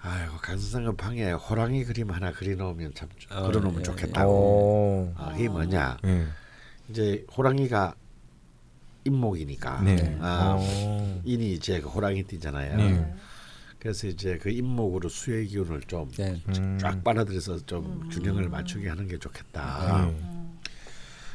[0.00, 4.32] 아이고 강선생은 방에 호랑이 그림 하나 그려놓으면 참 어, 그려놓으면 예, 좋겠다고.
[4.32, 5.12] 오.
[5.16, 5.98] 아, 이게 뭐냐?
[6.06, 6.24] 예.
[6.88, 7.94] 이제 호랑이가
[9.04, 9.82] 임목이니까.
[9.82, 10.16] 네.
[10.20, 11.20] 아, 오.
[11.24, 12.76] 인이 이제 그 호랑이 띠잖아요.
[12.76, 13.14] 네.
[13.82, 16.40] 그래서 이제 그 임목으로 수의 기운을 좀 네.
[16.56, 16.78] 음.
[16.80, 18.08] 쫙 빨아들여서 좀 음.
[18.10, 20.06] 균형을 맞추게 하는 게 좋겠다.
[20.06, 20.16] 네.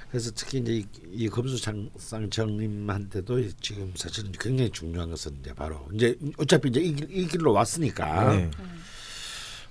[0.09, 6.69] 그래서 특히 이제 이, 이 검수상청님한테도 지금 사실은 굉장히 중요한 것은 이제 바로 이제 어차피
[6.69, 8.49] 이제 이, 길- 이 길로 왔으니까 네.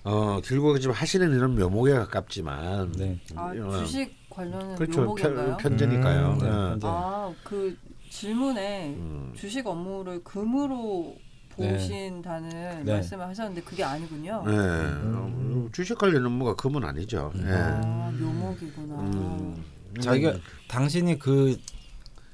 [0.04, 3.18] 어 결국 지금 하시는 일은 묘목에 가깝지만 네.
[3.36, 5.56] 아, 어, 주식 관련은 그렇죠 묘목인가요?
[5.56, 6.32] 편, 편제니까요.
[6.34, 6.68] 음, 네, 어.
[6.72, 6.86] 편제.
[6.86, 7.74] 아, 그
[8.10, 9.32] 질문에 음.
[9.34, 11.22] 주식 업무를 금으로 네.
[11.56, 12.92] 보신다는 네.
[12.92, 14.42] 말씀을 하셨는데 그게 아니군요.
[14.46, 14.52] 네.
[14.56, 17.32] 어, 주식 관련 업무가 금은 아니죠.
[17.36, 17.50] 예.
[17.50, 18.94] 아, 묘목이구나.
[18.94, 19.64] 음.
[20.00, 20.34] 자기가
[20.68, 21.58] 당신이 그,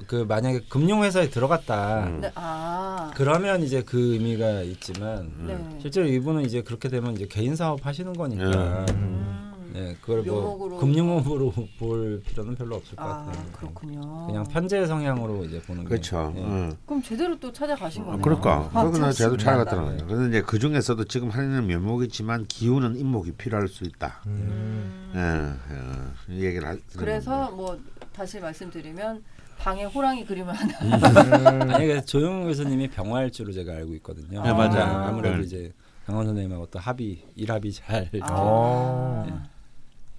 [0.06, 2.06] 그 만약에 금융회사에 들어갔다.
[2.06, 2.20] 음.
[2.20, 5.78] 네, 아, 그러면 이제 그 의미가 있지만 네.
[5.80, 9.51] 실제로 이분은 이제 그렇게 되면 이제 개인 사업 하시는 거니까 음.
[9.72, 10.78] 네 그걸 뭐.
[10.78, 13.44] 금융업으로 볼 필요는 별로 없을 것 아, 같아요.
[13.52, 14.26] 그렇군요.
[14.26, 16.32] 그냥 편제 성향으로 이제 보는 그렇죠.
[16.34, 16.44] 게 예.
[16.44, 16.76] 어.
[16.86, 18.22] 그럼 제대로 또 찾아가신 아, 거네요.
[18.22, 18.70] 그럴까?
[18.72, 19.36] 아, 그러나 신기하다.
[19.42, 20.06] 찾아갔다는 거죠.
[20.06, 24.20] 그런데 이제 그 중에서도 지금 하는 묘목이지만 기운은 임목이 필요할 수 있다.
[24.26, 25.12] 음.
[25.14, 27.78] 예, 예, 이 얘기를 하, 그래서 뭐
[28.12, 29.22] 다시 말씀드리면
[29.58, 30.74] 방에 호랑이 그림을 하나.
[31.74, 34.42] 아니 그 조용 교수님이 병활주로 제가 알고 있거든요.
[34.42, 35.04] 네, 맞아요.
[35.06, 35.42] 아무래도 네.
[35.44, 35.72] 이제
[36.06, 38.10] 강원 선생님하고 또 합의 일합이 잘.
[38.22, 39.32] 아, 네.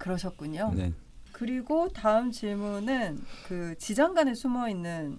[0.03, 0.73] 그러셨군요.
[0.75, 0.93] 네.
[1.31, 5.17] 그리고 다음 질문은 그 지장간에 숨어 있는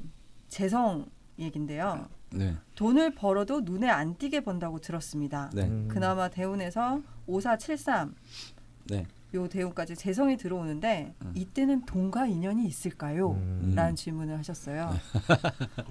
[0.48, 1.06] 재성
[1.38, 2.06] 얘긴데요.
[2.34, 2.54] 네.
[2.74, 5.50] 돈을 벌어도 눈에 안 띄게 번다고 들었습니다.
[5.54, 5.68] 네.
[5.88, 8.14] 그나마 대운에서 5473
[8.90, 9.06] 네.
[9.34, 11.32] 요 대운까지 재성이 들어오는데 음.
[11.34, 13.32] 이때는 돈과 인연이 있을까요?
[13.32, 13.72] 음.
[13.74, 14.90] 라는 질문을 하셨어요.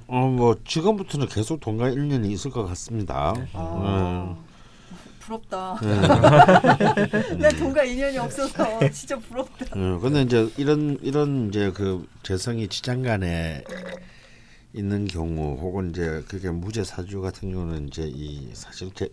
[0.07, 3.33] 어, 뭐 지금부터는 계속 동가 1년이 있을 것 같습니다.
[3.53, 4.52] 아, 음.
[5.23, 5.79] 부럽다.
[5.81, 7.37] 네.
[7.37, 9.65] 난 돈과 인연이 없어서 진짜 부럽다.
[9.71, 13.63] 어, 근데 이제 이런 이런 이제 그 재성이 지장간에
[14.73, 19.07] 있는 경우 혹은 이제 그게 무죄 사주 같은 경우는 이제 이 사실 재,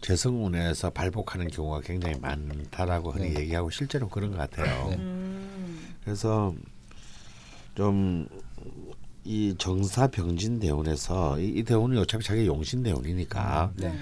[0.00, 3.40] 재성운에서 발복하는 경우가 굉장히 많다라고 흔히 네.
[3.40, 4.90] 얘기하고 실제로 그런 것 같아요.
[4.90, 4.96] 네.
[4.96, 6.54] 음, 그래서
[7.74, 8.28] 좀
[9.28, 13.92] 이 정사 병진 대운에서 이, 이 대운이 어차피 자기 용신 대운이니까 네.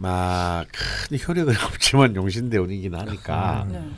[0.00, 0.64] 막
[1.08, 3.90] 큰 효력은 없지만 용신 대운이긴 하니까 네.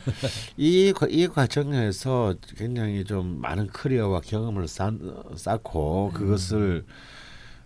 [0.56, 4.90] 이, 과- 이 과정에서 굉장히 좀 많은 커리어와 경험을 쌓,
[5.36, 6.84] 쌓고 그것을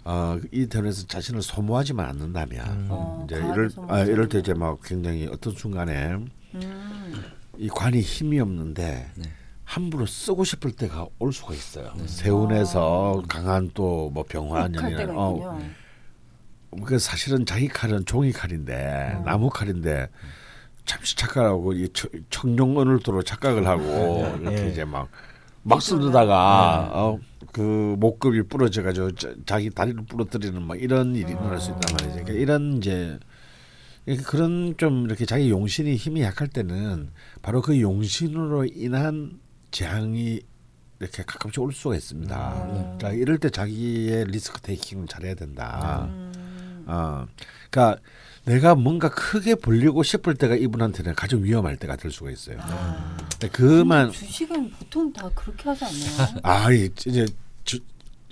[0.04, 4.38] 어, 이 대운에서 자신을 소모하지만 않는다면 어, 이제 이럴 아, 이럴 때.
[4.38, 6.16] 이제 막 굉장히 어떤 순간에
[6.54, 7.24] 음,
[7.58, 9.24] 이 관이 힘이 없는데 네.
[9.64, 11.92] 함부로 쓰고 싶을 때가 올 수가 있어요.
[12.06, 15.18] 세운에서 강한 또 뭐 병환 연이나 있군요.
[15.18, 15.60] 어,
[16.84, 20.08] 그 사실은 자기 칼은 종이 칼인데 나무 칼인데
[20.84, 24.68] 잠시 착각하고 이 청- 청룡 언을도로 착각을 하고 이렇게 예.
[24.70, 25.08] 이제 막
[25.68, 27.18] 막 쓰다가 어,
[27.52, 29.10] 그 목급이 부러져 가지고
[29.44, 32.10] 자 기 다리를 부러뜨리는 막 이런 일이 일어날 수 있단 말이죠.
[32.24, 33.18] 그러니까 이런 이제
[34.04, 37.10] 이렇게 그런 좀 이렇게 자기 용신이 힘이 약할 때는
[37.42, 39.40] 바로 그 용신으로 인한
[39.72, 40.40] 재앙이
[41.00, 42.98] 이렇게 가끔씩 올 수가 있습니다.
[43.00, 46.06] 자 이럴 때 자기의 리스크 테이킹을 잘해야 된다.
[46.08, 46.32] 음,
[46.86, 47.26] 어,
[47.70, 48.00] 그러니까
[48.44, 52.58] 내가 뭔가 크게 벌리고 싶을 때가 이분한테는 가장 위험할 때가 될 수가 있어요.
[53.32, 56.40] 근데 그만 주식은 보통 다 그렇게 하지 않나요?
[56.44, 57.26] 아 이- 이제
[57.64, 57.80] 주,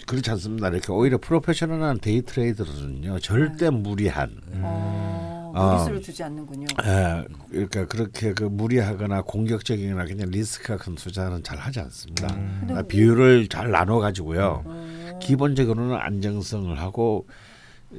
[0.06, 0.68] 그렇지 않습니다.
[0.68, 5.72] 이렇게 오히려 프로페셔널한 day trader는요 절대 무리한 어, 아.
[5.74, 6.66] 무리수를 두지 않는군요.
[6.84, 12.28] 예, 그러니까 그렇게 그 무리하거나 공격적이거나 그냥 리스크가 큰 투자는 잘 하지 않습니다.
[12.28, 14.62] 근데 아, 뭐- 비율을 잘 나눠 가지고요.
[14.66, 17.26] 음, 기본적으로는 안정성을 하고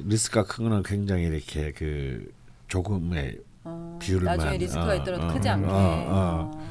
[0.04, 2.30] 리스크가 큰 거는 굉장히 이렇게 그
[2.68, 5.66] 조금의 어, 비율만, 나중에 리스크가 어, 있더라도 어, 크지 않게.
[5.66, 6.50] 어, 어.
[6.52, 6.66] 어.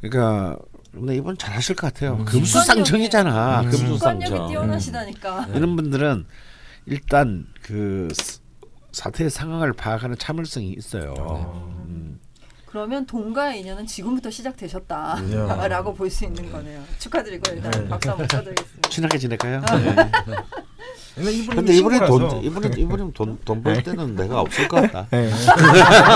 [0.00, 0.58] 그러니까
[0.92, 2.14] 근데 이번 잘하실 것 같아요.
[2.16, 2.24] 음.
[2.24, 3.62] 금수상청이잖아.
[3.62, 4.48] 직관력이 금수상청.
[4.48, 5.46] 뛰어나시다니까.
[5.54, 6.26] 이런 분들은
[6.86, 8.40] 일단 그 스-
[8.92, 11.12] 사태의 상황을 파악하는 참을성이 있어요.
[11.88, 12.18] 음.
[12.66, 16.82] 그러면 동가의 인연은 지금부터 시작되셨다라고 볼 수 있는 거네요.
[16.98, 18.88] 축하드리고 일단 박수 한번 쳐드리겠습니다.
[18.90, 19.62] 친하게 지낼까요?
[19.68, 19.76] 아.
[19.76, 19.94] 네.
[21.16, 22.44] 근데 이번에 돈.
[22.44, 25.06] 이번에 이번에 돈돈 벌 때는 내가 없을 것 같다.
[25.10, 25.30] 네.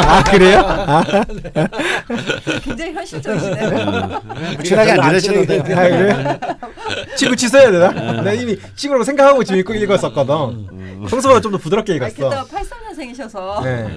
[0.07, 0.63] 아 그래요?
[2.63, 4.23] 굉장히 현실적이시네요.
[4.63, 5.63] 친하게 안 지내셔도 돼요.
[5.63, 6.41] 아 그래?
[7.17, 8.23] 친구 취소해야 되나?
[8.23, 11.07] 나 이미 친구라고 생각하고 지금 읽고 읽었었거든.
[11.09, 12.15] 평소보다 좀 더 부드럽게 아, 읽었어.
[12.15, 13.97] 게다가 83년생이셔서 네.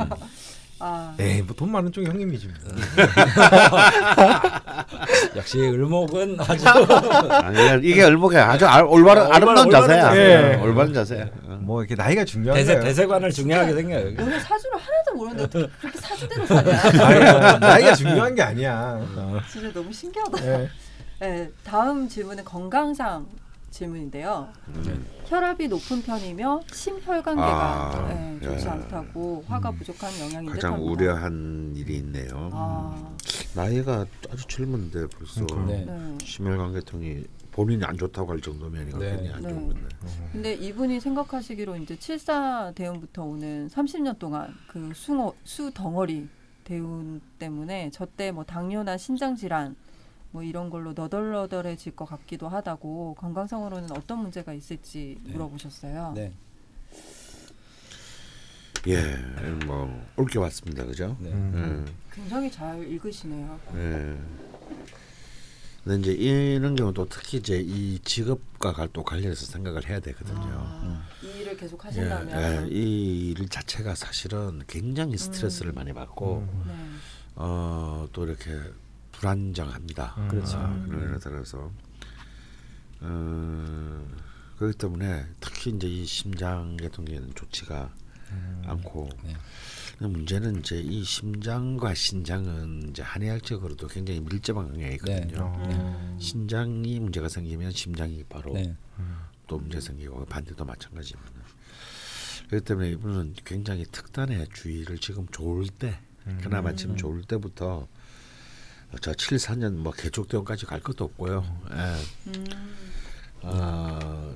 [0.86, 2.48] 아, 에이 뭐 돈 많은 쪽이 형님이지.
[2.48, 2.56] 뭐.
[5.38, 10.02] 역시 을목은 아주 아니 이게 얼목에 아주 아, 올바른 올바른- 아름다운 올바른 자세야.
[10.04, 10.56] 자세.
[10.60, 11.24] 어, 올바른 자세야.
[11.48, 11.58] 어.
[11.62, 12.84] 뭐 이렇게 나이가 중요한 대세, 거예요.
[12.84, 14.08] 대세관을 중요하게 생겨요.
[14.08, 14.22] 여기.
[14.22, 16.92] 오늘 사주를 하나도 모르는데 어떻게 그렇게 사주대로 사냐?
[16.92, 19.00] 나이가, 나이가 중요한 게 아니야.
[19.16, 19.40] 어.
[19.50, 20.46] 진짜 너무 신기하다.
[20.46, 20.70] 예.
[21.22, 23.26] 네, 다음 질문은 건강상
[23.74, 24.50] 질문인데요.
[25.26, 28.70] 혈압이 높은 편이며 심혈관계가 아, 네, 좋지 예.
[28.70, 30.92] 않다고 화가 부족한 영향인 가장 듯합니다.
[30.92, 32.50] 우려한 일이 있네요.
[32.54, 33.16] 아,
[33.56, 35.86] 나이가 아주 젊은데 벌써 네.
[35.86, 36.18] 네.
[36.24, 39.32] 심혈관계통이 본인이 안 좋다고 할 정도면 이거 네.
[39.34, 39.50] 안 네.
[39.50, 39.88] 좋은 건데.
[40.32, 46.28] 근데 이분이 생각하시기로 이제 74 대운부터 오는 30년 동안 그 수어, 수 덩어리
[46.64, 49.76] 대운 때문에 저때 뭐 당뇨나 신장 질환
[50.34, 55.32] 뭐 이런 걸로 너덜너덜해질 것 같기도 하다고 건강상으로는 어떤 문제가 있을지 네.
[55.32, 56.14] 물어보셨어요.
[56.16, 56.34] 네.
[58.88, 59.16] 예,
[59.66, 61.16] 뭐 옳게 왔습니다, 그죠?
[61.20, 61.32] 네.
[61.32, 61.86] 음.
[62.12, 63.60] 굉장히 잘 읽으시네요.
[63.76, 63.80] 예.
[63.80, 64.18] 예.
[65.84, 66.14] 근데 이제
[66.56, 70.40] 이런 경우 또 특히 이제 이 직업과 갈- 또 관련해서 생각을 해야 되거든요.
[70.42, 75.76] 아, 이 일을 계속 예, 하신다면 예, 이일 자체가 사실은 굉장히 스트레스를 음.
[75.76, 76.74] 많이 받고 네.
[77.36, 78.60] 어, 또 이렇게
[79.24, 80.16] 불안정합니다.
[80.18, 80.28] 음.
[80.28, 80.58] 그렇죠.
[80.58, 81.72] 아, 그런 따라서
[83.00, 84.08] 어,
[84.58, 87.90] 그렇기 때문에 특히 이제 이 심장 같은 경우에는 좋지가
[88.66, 89.36] 않고 네.
[90.00, 95.66] 문제는 이제 이 심장과 신장은 이제 한의학적으로도 굉장히 밀접한 관계가 있거든요.
[95.68, 95.76] 네.
[95.76, 96.18] 음.
[96.20, 98.76] 신장이 문제가 생기면 심장이 바로 네.
[99.48, 101.32] 또 문제 생기고 반대도 마찬가지입니다.
[102.50, 106.00] 그렇기 때문에 이분은 굉장히 특단의 주의를 지금 좋을 때
[106.42, 107.88] 그나마 지금 좋을 때부터
[109.02, 111.44] 저 74년 뭐 개족대원까지 갈 것도 없고요.
[111.72, 112.30] 예.
[112.30, 112.46] 음.
[113.42, 114.36] 어,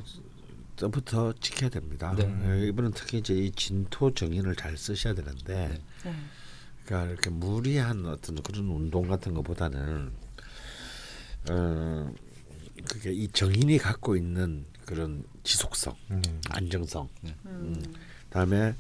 [0.76, 2.14] 때부터 지켜야 됩니다.
[2.16, 2.32] 네.
[2.46, 6.14] 예, 이분은 특히 이제 이 진토 정인을 잘 쓰셔야 되는데 네.
[6.86, 10.12] 그러니까 이렇게 무리한 어떤 그런 운동 같은 것보다는
[11.50, 12.14] 어
[12.90, 16.22] 그게 이 정인이 갖고 있는 그런 지속성, 음.
[16.50, 17.10] 안정성,
[17.46, 17.84] 음.
[18.30, 18.76] 다음에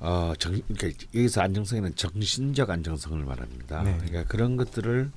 [0.00, 3.82] 어 정 그러니까 여기서 안정성에는 정신적 안정성을 말합니다.
[3.82, 3.96] 네.
[3.98, 5.10] 그러니까 그런 것들을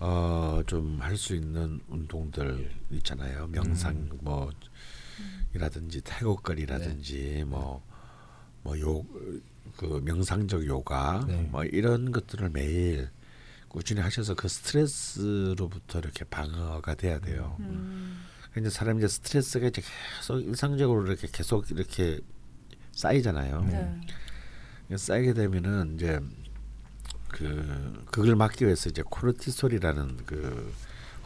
[0.00, 3.48] 어 좀 할 수 있는 운동들 있잖아요.
[3.48, 4.50] 명상 뭐
[5.54, 9.04] 이라든지 태국거리라든지 뭐뭐요
[9.76, 11.42] 그 명상적 요가 네.
[11.50, 13.08] 뭐 이런 것들을 매일
[13.68, 17.56] 꾸준히 하셔서 그 스트레스로부터 이렇게 방어가 돼야 돼요.
[17.60, 18.24] 음.
[18.52, 19.82] 근데 사람이 이제 스트레스가 이제
[20.16, 22.20] 계속 일상적으로 이렇게 계속 이렇게
[22.98, 23.64] 쌓이잖아요.
[24.88, 24.96] 네.
[24.96, 26.20] 쌓이게 되면은 이제
[27.28, 30.74] 그 그걸 막기 위해서 이제 코르티솔이라는 그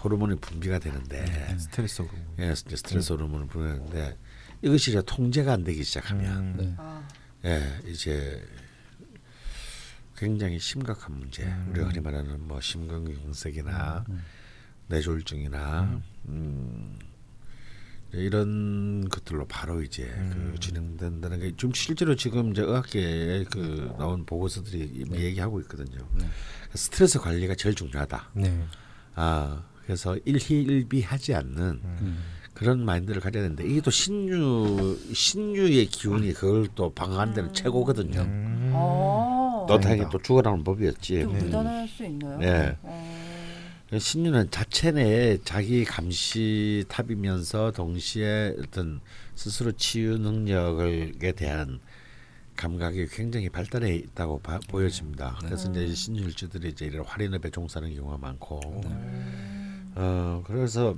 [0.05, 2.09] 호르몬이 분비가 되는데 스트레스로.
[2.41, 4.19] 예, 이제 스트레스 호르몬을 분비하는데
[4.61, 6.57] 이것이 이제 통제가 안 되기 시작하면 음.
[6.59, 6.75] 네.
[6.77, 7.09] 아,
[7.47, 8.47] 예, 이제
[10.17, 11.43] 굉장히 심각한 문제.
[11.71, 14.05] 우리가 흔히 말하는 뭐 심근경색이나
[14.89, 16.99] 뇌졸중이나 음,
[18.15, 25.07] 이런 것들로 바로 이제 그 진행된다는 게 좀 실제로 지금 이제 의학계에 그 나온 보고서들이
[25.13, 25.99] 얘기하고 있거든요.
[26.75, 28.31] 스트레스 관리가 제일 중요하다.
[28.35, 28.65] 네.
[29.15, 32.19] 아 그래서 일희일비하지 않는 음.
[32.55, 38.21] 그런 마인드를 가져야 되는데 이게 또 신유 신유의 기운이 그걸 또 방어하는 데는 최고거든요.
[38.21, 38.71] 음.
[38.75, 39.67] 어.
[39.69, 41.23] 또 당연히 또 죽어나오는 법이었지.
[41.23, 42.39] 또 무단할 수 있나요?
[42.39, 42.77] 네.
[42.83, 43.32] 어.
[43.99, 49.01] 신유는 자체 내에 자기 감시 탑이면서 동시에 어떤
[49.35, 51.79] 스스로 치유 능력에 대한
[52.57, 55.39] 감각이 굉장히 발달해 있다고 봐- 보여집니다.
[55.43, 58.61] 그래서 이제 신유일주들이 이제 이런 활인업에 종사하는 경우가 많고,
[59.95, 60.95] 어 그래서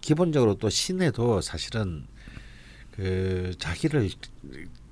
[0.00, 2.04] 기본적으로 또 신에도 사실은
[2.92, 4.08] 그 자기를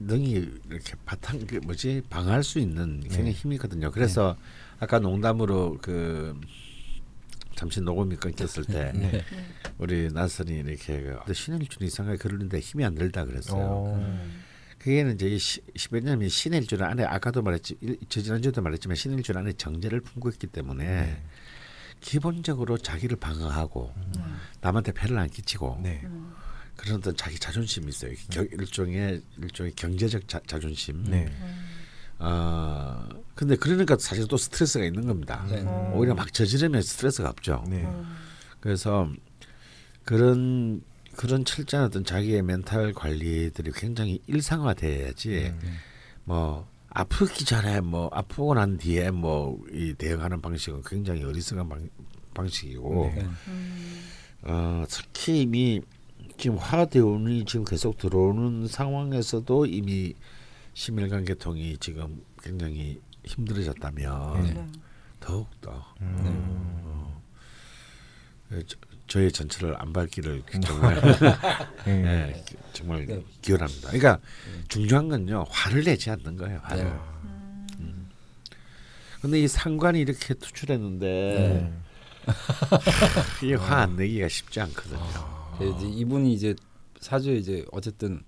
[0.01, 2.03] 능히 이렇게 바탕 그 뭐지?
[2.11, 3.91] 방어할 수 있는 굉장히 힘이거든요.
[3.91, 4.37] 그래서
[4.79, 6.39] 아까 농담으로 그
[7.57, 9.25] 잠시 녹음이 끊겼을 때 네.
[9.79, 13.65] 우리 나선이 이렇게 그 신일주는 이상하게 그러는데 힘이 안 들다 그랬어요.
[13.65, 14.29] 어.
[14.79, 19.41] 그게는 이제 이 시- 시- 왜냐하면 신일주는 안에 아까도 말했지 일- 저 지난주에도 말했지만 신일주는
[19.41, 21.21] 안에 정제를 품고 있기 때문에
[22.01, 23.93] 기본적으로 자기를 방어하고
[24.61, 26.03] 남한테 폐를 안 끼치고 네.
[26.05, 26.33] 음.
[26.77, 28.13] 그런 어떤 자기 자존심이 있어요.
[28.31, 31.05] 겨, 일종의 일종의 경제적 자, 자존심.
[32.19, 32.27] 네.
[32.27, 35.45] 어 근데 그러니까 사실 또 스트레스가 있는 겁니다.
[35.51, 35.63] 네.
[35.93, 37.65] 오히려 막 저지르면 스트레스가 없죠.
[37.69, 37.85] 네.
[37.85, 38.17] 음.
[38.61, 39.09] 그래서
[40.05, 40.83] 그런
[41.17, 45.55] 그런 철저한 어떤 자기의 멘탈 관리들이 굉장히 일상화돼야지
[46.25, 51.89] 뭐 아프기 전에 뭐 아프고 난 뒤에 뭐 이 대응하는 방식은 굉장히 어리석은 방,
[52.35, 53.27] 방식이고 네.
[53.49, 54.03] 음.
[54.43, 55.81] 어, 특히 이미
[56.39, 60.15] 지금 화대운이 지금 계속 들어오는 상황에서도 이미
[60.81, 64.67] 심혈관 계통이 지금 굉장히 힘들어졌다면 네.
[65.21, 67.17] 더욱 더 음.
[68.51, 68.77] 어, 저,
[69.09, 71.01] 저의 전철을 안 밟기를 정말
[71.87, 71.91] 예.
[71.91, 73.25] 예, 정말 네.
[73.41, 73.89] 기원합니다.
[73.89, 74.19] 그러니까
[74.69, 76.61] 중요한 건요 화를 내지 않는 거예요.
[76.63, 76.85] 화를.
[76.85, 76.91] 네.
[77.81, 78.11] 음.
[79.23, 81.73] 근데 이 상관이 이렇게 투출했는데 네.
[83.43, 85.57] 이게 화 안 내기가 쉽지 않거든요.
[85.57, 86.55] 그 이제 이분이 이제
[87.01, 88.23] 사주에 이제 어쨌든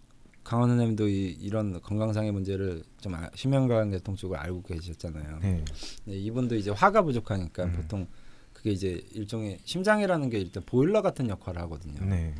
[0.48, 5.40] 강원 선생님도 이, 이런 건강상의 문제를 좀 아, 심혈관계통 쪽을 알고 계셨잖아요.
[5.42, 5.62] 네.
[6.06, 7.72] 네, 이분도 이제 화가 부족하니까 음.
[7.72, 8.06] 보통
[8.54, 12.02] 그게 이제 일종의 심장이라는 게 일단 보일러 같은 역할을 하거든요.
[12.02, 12.34] 네.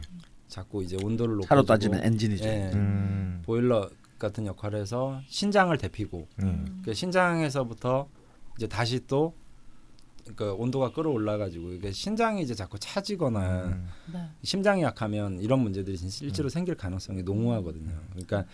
[0.47, 2.47] 자꾸 이제 온도를 높여 차로 따지면 엔진이죠.
[2.47, 3.43] 예, 음.
[3.45, 6.65] 보일러 같은 역할을 해서 신장을 데피고 네.
[6.87, 8.09] 그 신장에서부터
[8.57, 9.35] 이제 다시 또
[10.37, 13.89] 그 온도가 끌어올라 가지고 이게 신장이 이제 자꾸 차지거나 음.
[14.13, 14.21] 네.
[14.43, 17.93] 심장이 약하면 이런 문제들이 진- 실제로 생길 가능성이 농후하거든요.
[18.11, 18.45] 그러니까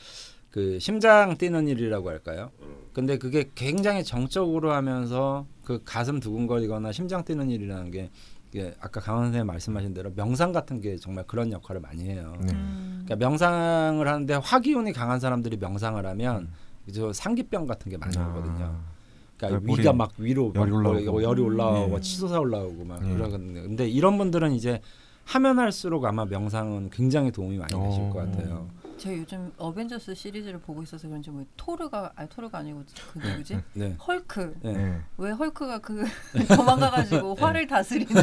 [0.51, 2.51] 그 심장 뛰는 일이라고 할까요?
[2.93, 8.11] 근데 그게 굉장히 정적으로 하면서 그 가슴 두근거리거나 심장 뛰는 일이라는 게
[8.79, 12.35] 아까 강원 선생님 말씀하신 대로 명상 같은 게 정말 그런 역할을 많이 해요.
[12.41, 12.53] 네.
[12.53, 13.03] 음.
[13.05, 16.51] 그러니까 명상을 하는데 화기운이 강한 사람들이 명상을 하면
[16.95, 18.81] 저 상기병 같은 게 많이 오거든요.
[19.37, 21.23] 그러니까 그러니까 위가 막 위로 열이 막 올라오고.
[21.23, 22.01] 열이 올라오고 네.
[22.01, 23.15] 치솟아 올라오고 막 네.
[23.15, 23.63] 그러거든요.
[23.63, 24.81] 근데 이런 분들은 이제
[25.27, 28.11] 하면 할수록 아마 명상은 굉장히 도움이 많이 되실 어.
[28.11, 28.69] 것 같아요.
[28.97, 33.59] 제가 요즘 어벤져스 시리즈를 보고 있어서 그런지 뭐 토르가 아니 토르가 아니고 그 누구지?
[33.75, 33.97] 네.
[34.07, 34.55] 헐크.
[34.63, 34.73] 네.
[34.73, 35.01] 네.
[35.19, 36.05] 왜 헐크가 그
[36.55, 38.15] 도망가가지고 화를 다스리는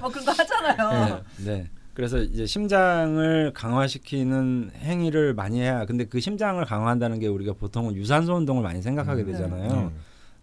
[0.00, 1.22] 뭐 그런 거 하잖아요.
[1.44, 1.70] 네.
[1.96, 2.02] 네.
[2.02, 8.34] 그래서 이제 심장을 강화시키는 행위를 많이 해야 근데 그 심장을 강화한다는 게 우리가 보통은 유산소
[8.34, 9.32] 운동을 많이 생각하게 네.
[9.32, 9.68] 되잖아요.
[9.68, 9.90] 네.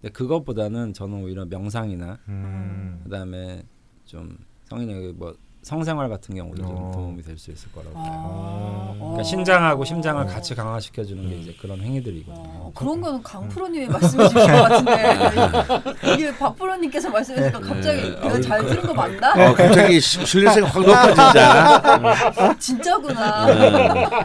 [0.01, 3.01] 근데 그것보다는 저는 오히려 명상이나 음.
[3.03, 3.63] 그다음에
[4.05, 6.91] 좀 성인의 뭐 성생활 같은 경우도 좀 어.
[6.93, 8.06] 도움이 될 수 있을 거라고 봐요.
[8.06, 9.23] 아, 그러니까 어.
[9.23, 12.43] 신장하고 심장을 같이 강화시켜 주는 게 이제 그런 행위들이거든요.
[12.45, 18.02] 어, 그런 거는 강 프로님이 말씀해 주신 것 같은데 이게 박 프로님께서 말씀해 주니까 갑자기
[18.02, 18.19] 네.
[18.19, 19.32] 내가 잘 들은 거 맞나?
[19.32, 22.54] 어, 갑자기 시- 신뢰性확 높아진다.
[22.60, 23.45] 진짜구나.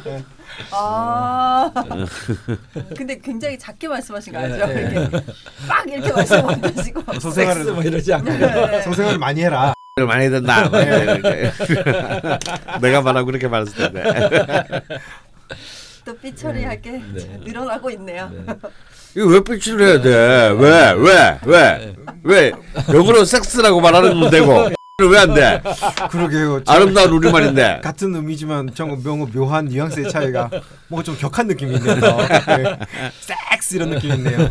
[0.05, 0.25] 네.
[0.73, 1.73] 아
[2.97, 4.67] 근데 굉장히 작게 말씀하신 거 알죠?
[4.67, 4.81] 네.
[4.81, 5.17] 이렇게
[5.69, 8.83] 막 이렇게 말씀 못 하시고 섹스 뭐 이러지 않고 네.
[8.83, 9.73] 성생활을 많이 해라.
[10.07, 10.69] 많이 된다.
[10.69, 11.53] 뭐 이렇게.
[12.81, 14.83] 내가 말하고 그렇게 말했을 텐데.
[16.05, 17.41] 또 삐처리할 게 네.
[17.45, 18.31] 늘어나고 있네요.
[18.33, 18.55] 네.
[19.17, 20.57] 이거 왜 삐치를 해야 돼?
[20.59, 20.93] 왜?
[20.93, 21.39] 왜?
[21.45, 21.95] 왜?
[22.23, 22.53] 왜?
[22.93, 24.71] 영어로 섹스라고 말하는 건 되고
[25.11, 25.63] 왜안 돼?
[26.11, 26.65] 그러게요.
[26.65, 27.81] 참 아름다운 우리말인데.
[27.85, 30.51] 같은 의미지만 좀 묘, 묘한 뉘앙스의 차이가
[30.89, 31.95] 뭔가 좀 격한 느낌이 있네요.
[31.97, 32.79] 네.
[33.21, 34.51] 섹스 이런 느낌이 있네요.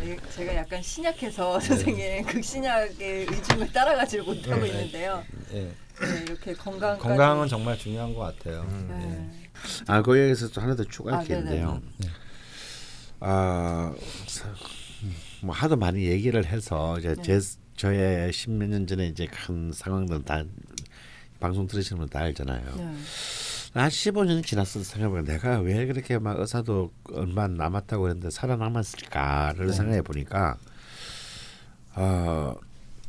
[0.00, 4.68] 네, 제가 약간 신약해서 선생님 극신약의 의중을 따라가지를 못하고 네.
[4.68, 5.22] 있는데요.
[5.52, 5.60] 예.
[5.64, 8.64] 네, 이렇게 건강 건강은 정말 중요한 것 같아요.
[8.88, 9.30] 네.
[9.86, 11.40] 아, 거기에서 또 하나 더 추가할 아, 게 네네.
[11.40, 11.82] 있는데요.
[13.20, 13.94] 아,
[14.26, 14.54] 사-
[15.42, 17.22] 뭐 하도 많이 얘기를 해서 이제 네.
[17.22, 17.40] 제
[17.76, 20.42] 저의 십몇 년 전에 이제 큰 상황들은 다
[21.40, 22.62] 방송 들으시는 분 다 알잖아요.
[23.74, 23.80] 네.
[23.80, 29.72] 한 15년이 지났어 생각해보니까 내가 왜 그렇게 막 의사도 얼마 안 남았다고 했는데 살아남았을까를 네.
[29.72, 30.56] 생각해 보니까
[31.94, 32.54] 어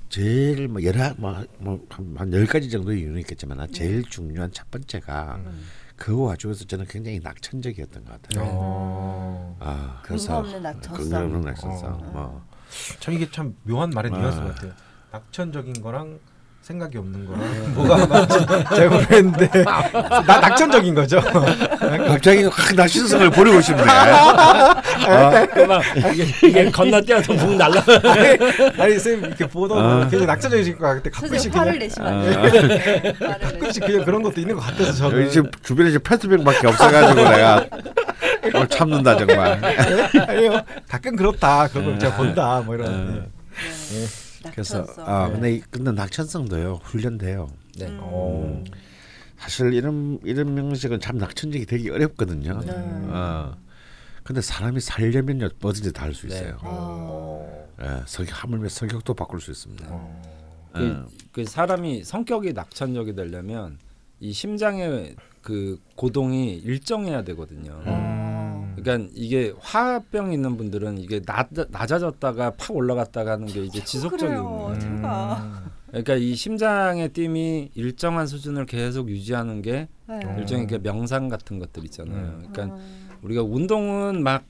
[0.09, 3.67] 제일 뭐 여러 뭐한 열 가지 정도의 이유는 있겠지만 네.
[3.71, 5.65] 제일 중요한 첫 번째가 음.
[5.95, 8.43] 그 와중에서 저는 굉장히 낙천적이었던 것 같아요.
[8.45, 9.57] 어.
[9.59, 10.97] 아, 근거 없는 낙천성.
[10.97, 11.93] 근거 없는 낙천성.
[11.93, 12.11] 어.
[12.11, 12.47] 뭐.
[12.99, 14.17] 참 이게 참 묘한 말의 아.
[14.17, 14.73] 뉘앙스 같아요.
[15.11, 16.19] 낙천적인 거랑
[16.63, 17.41] 생각이 없는 거랑
[17.75, 18.45] 뭐가 맞지?
[18.73, 21.19] 잘 모르겠는데 나 낙천적인 거죠.
[21.19, 23.83] 갑자기 확 낙천성을 버리고 싶네.
[23.83, 27.83] 막 이게, 이게 건너뛰어서 붕 날라.
[28.79, 29.99] 아니 쌤 이렇게 보면 아.
[30.03, 32.23] 굉장히 낙천적이실 것 같은데 가끔씩 화를 내시면 안.
[32.33, 33.85] 화를 가끔씩.
[33.85, 37.65] 그냥 그런 것도 있는 것 같아서 저는 여기 지금 주변에 이제 페트병밖에 없어가지고 내가
[38.55, 39.59] 오늘 참는다 정말.
[40.29, 43.27] 아니요 가끔 그렇다 그런 걸 제가 본다 뭐 이런
[43.91, 44.22] 네.
[44.43, 44.51] 네.
[44.51, 44.85] 그래서.
[44.99, 45.33] 아 네.
[45.33, 47.49] 근데 이- 근데 낙천성도요 훈련돼요.
[47.77, 47.87] 네.
[47.87, 47.97] 음.
[48.01, 48.63] 어.
[49.37, 52.59] 사실 이런 이런 명식은 참 낙천적이 되기 어렵거든요.
[52.61, 52.71] 네.
[52.75, 53.55] 어.
[54.23, 56.35] 근데 사람이 살려면요 뭐든지 다 할수 네.
[56.35, 56.57] 있어요.
[56.61, 57.41] 아,
[57.81, 59.85] 예, 성격 하물며 성격도 바꿀 수 있습니다.
[59.89, 60.21] 어.
[60.73, 63.77] 그, 그 사람이 성격이 낙천적이 되려면
[64.21, 67.81] 이 심장의 그 고동이 일정해야 되거든요.
[67.85, 68.13] 어.
[68.83, 74.77] 그러니까 이게 화병 있는 분들은 이게 낮, 낮아졌다가 팍 올라갔다가 하는 게 이제 지속적인 그래요.
[74.79, 75.63] 제가.
[75.87, 80.19] 그러니까 이 심장의 뜀이 일정한 수준을 계속 유지하는 게 네.
[80.23, 80.39] 음.
[80.39, 82.17] 일종의 그 명상 같은 것들 있잖아요.
[82.17, 82.47] 음.
[82.51, 83.09] 그러니까 음.
[83.21, 84.43] 우리가 운동은 막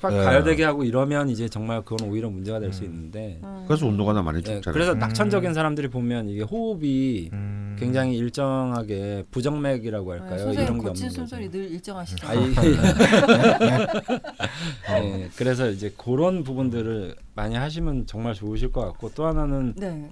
[0.00, 0.24] 팍팍 네.
[0.24, 3.64] 가열되게 하고 이러면 이제 정말 그건 오히려 문제가 될 수 있는데 음.
[3.66, 4.72] 그래서 운동하다 많이 네, 죽잖아요.
[4.74, 4.98] 그래서 음.
[4.98, 7.76] 낙천적인 사람들이 보면 이게 호흡이 음.
[7.78, 10.38] 굉장히 일정하게 부정맥이라고 네, 할까요?
[10.40, 11.36] 선생님 이런 게 없는 거죠.
[11.50, 12.28] 늘 일정하시죠.
[12.28, 12.54] 아, 이-
[15.00, 20.10] 네, 그래서 이제 그런 부분들을 많이 하시면 정말 좋으실 것 같고 또 하나는 네.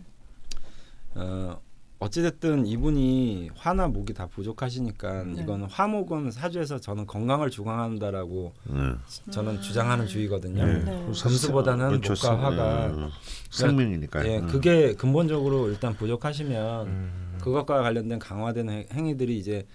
[1.14, 1.58] 어,
[1.98, 5.42] 어찌됐든 이분이 화나 목이 다 부족하시니까 네.
[5.42, 8.92] 이건 화목은 사주에서 저는 건강을 주강한다라고 네.
[9.30, 10.64] 저는 주장하는 주의거든요.
[10.64, 10.84] 네.
[10.84, 11.06] 네.
[11.06, 12.12] 금수보다는 그렇죠.
[12.12, 13.08] 목과 화가 네.
[13.50, 14.26] 생명이니까.
[14.28, 14.46] 예, 음.
[14.46, 17.38] 그게 근본적으로 일단 부족하시면 음.
[17.40, 19.66] 그것과 관련된 강화된 행- 행위들이 이제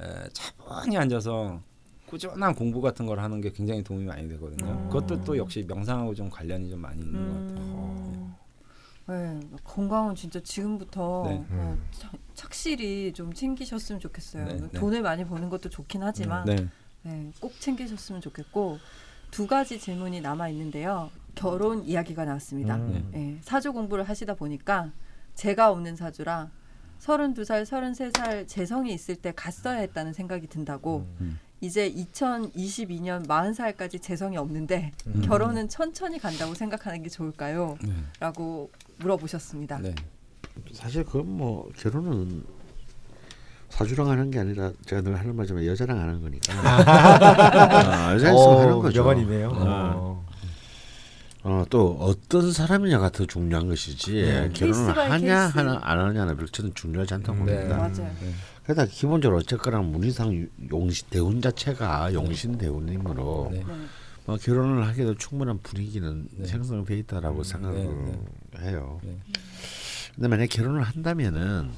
[0.00, 0.02] 에,
[0.32, 1.60] 차분히 앉아서
[2.06, 4.70] 꾸준한 공부 같은 걸 하는 게 굉장히 도움이 많이 되거든요.
[4.70, 4.88] 음.
[4.88, 8.27] 그것도 또 역시 명상하고 좀 관련이 좀 많이 있는 것 같아요.
[9.08, 9.40] 음.
[9.50, 11.44] 네, 건강은 진짜 지금부터 네.
[11.50, 14.44] 어, 착- 착실히 좀 챙기셨으면 좋겠어요.
[14.46, 14.68] 네, 네.
[14.70, 16.68] 돈을 많이 버는 것도 좋긴 하지만 네.
[17.02, 18.78] 네, 꼭 챙기셨으면 좋겠고
[19.30, 21.10] 두 가지 질문이 남아 있는데요.
[21.34, 22.76] 결혼 이야기가 나왔습니다.
[22.76, 23.08] 음.
[23.12, 24.92] 네, 사주 공부를 하시다 보니까
[25.34, 26.50] 제가 없는 사주라
[27.00, 31.38] 32살, 33살 재성이 있을 때 갔어야 했다는 생각이 든다고 음.
[31.60, 35.22] 이제 2022년 40살까지 재성이 없는데 음.
[35.22, 37.76] 결혼은 천천히 간다고 생각하는 게 좋을까요?
[37.84, 37.92] 네.
[38.20, 39.78] 라고 물어보셨습니다.
[39.78, 39.94] 네.
[40.72, 42.44] 사실 그건 뭐 결혼은
[43.68, 46.52] 사주랑 하는 게 아니라 제가 늘 하는 말이지만 여자랑 하는 거니까.
[46.54, 49.02] 아, 여자 있으면 어, 하는 거죠.
[49.04, 49.48] 명언이네요.
[49.48, 49.54] 어.
[49.56, 50.28] 어.
[51.44, 54.50] 어, 또 어떤 사람이냐가 더 중요한 것이지 네.
[54.52, 55.56] 결혼을 하냐 케이스.
[55.58, 57.54] 하나 안 하냐는 별로 저는 중요하지 않다고 음, 네.
[57.56, 57.76] 봅니다.
[57.76, 57.92] 맞아요.
[58.20, 58.32] 네.
[58.64, 63.64] 그러다 기본적으로 어쨌거나 문희상 용신 대운 자체가 용신 대운이므로 네.
[64.28, 64.32] 네.
[64.32, 66.46] 뭐 결혼을 하기도 충분한 분위기는 네.
[66.46, 69.00] 생성돼 있다라고 생각을 네, 해요.
[69.02, 69.16] 네.
[70.14, 71.70] 근데 만약 에 결혼을 한다면은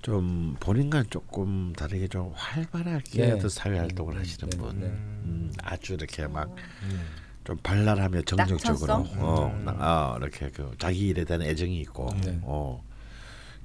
[0.00, 3.32] 좀 본인과 조금 다르게 좀 활발하게 네.
[3.32, 4.86] 어떤 사회 활동을 네, 하시는 네, 분, 네.
[4.86, 6.48] 음, 아주 이렇게 막
[6.82, 7.06] 음.
[7.42, 9.22] 좀 발랄하며 정적적으로 낙천성?
[9.22, 9.64] 어, 음.
[9.64, 12.38] 나- 어, 이렇게 그 자기 일에 대한 애정이 있고 네.
[12.42, 12.82] 어,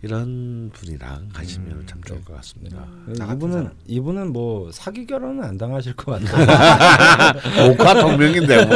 [0.01, 2.85] 이런 분이랑 가시면 음, 참 좋을 것 같습니다.
[3.07, 3.71] 나 같은 이분은 사람.
[3.87, 7.71] 이분은 뭐 사기 결혼은 안 당하실 것 같아요.
[7.71, 8.75] 오카 동명인데 뭐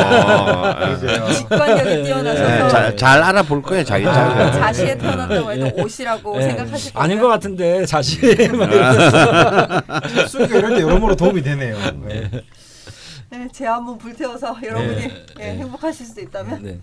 [1.34, 4.58] 직관력이 뛰어나셔서 네, 자, 잘 알아볼 거예요 자기 자기.
[4.60, 6.44] 자시에 태어났다고 해도 옷이라고 네.
[6.48, 7.04] 생각하실 거예요.
[7.04, 8.20] 아닌 것 같은데 자신.
[10.28, 11.78] 수익 이럴 때 여러모로 도움이 되네요.
[12.06, 12.32] 네.
[13.32, 15.26] 네, 제 한번 불태워서 여러분이 네.
[15.40, 15.58] 예, 네.
[15.60, 16.80] 행복하실 수 있다면 네.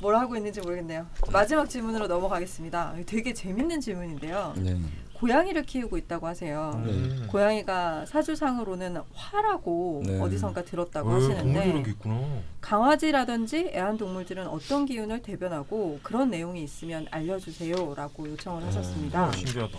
[0.00, 1.06] 뭘 하고 있는지 모르겠네요.
[1.32, 2.94] 마지막 질문으로 넘어가겠습니다.
[3.06, 4.54] 되게 재밌는 질문인데요.
[4.56, 4.78] 네.
[5.14, 6.80] 고양이를 키우고 있다고 하세요.
[6.86, 7.26] 네.
[7.26, 10.20] 고양이가 사주상으로는 화라고 네.
[10.20, 12.20] 어디선가 들었다고 어, 동물도 하시는데 이런 게 있구나.
[12.60, 19.26] 강아지라든지 애완동물들은 어떤 기운을 대변하고 그런 내용이 있으면 알려주세요라고 요청을 하셨습니다.
[19.26, 19.78] 어, 신기하다.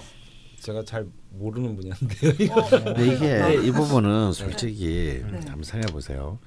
[0.60, 2.54] 제가 잘 모르는 분야인데요.
[2.54, 5.40] 어, 이게 이 부분은 솔직히 네.
[5.48, 6.38] 한번 생각해 보세요.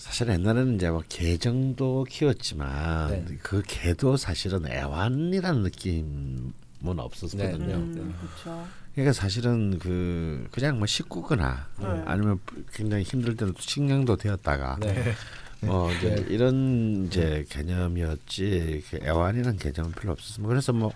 [0.00, 3.38] 사실 옛날에는 이제 뭐 개정도 키웠지만 네.
[3.42, 7.66] 그 개도 사실은 애완이라는 느낌은 없었거든요.
[7.66, 7.74] 네.
[7.74, 8.66] 음, 그렇죠.
[8.94, 11.86] 그러니까 사실은 그 그냥 뭐 식구거나 네.
[12.06, 12.40] 아니면
[12.72, 15.12] 굉장히 힘들 때는 식량도 되었다가 네.
[15.60, 16.26] 뭐 이제 네.
[16.30, 20.48] 이런 이제 개념이었지 그 애완이라는 개념은 별로 없었습니다.
[20.48, 20.92] 그래서 뭐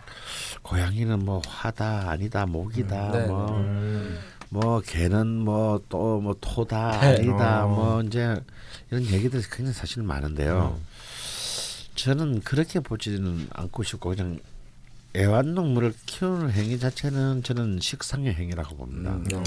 [0.62, 3.26] 고양이는 뭐 화다 아니다 목이다 네.
[3.26, 4.18] 뭐 음.
[4.48, 7.06] 뭐 개는 뭐 또뭐 토다 네.
[7.18, 7.68] 아니다 어.
[7.68, 8.34] 뭐 이제
[8.90, 10.78] 이런 얘기들이 굉장히 사실 많은데요.
[11.94, 14.38] 저는 그렇게 보지는 않고 싶고 그냥
[15.16, 19.12] 애완동물을 키우는 행위 자체는 저는 식상의 행위라고 봅니다.
[19.12, 19.36] 음, 네.
[19.36, 19.42] 어.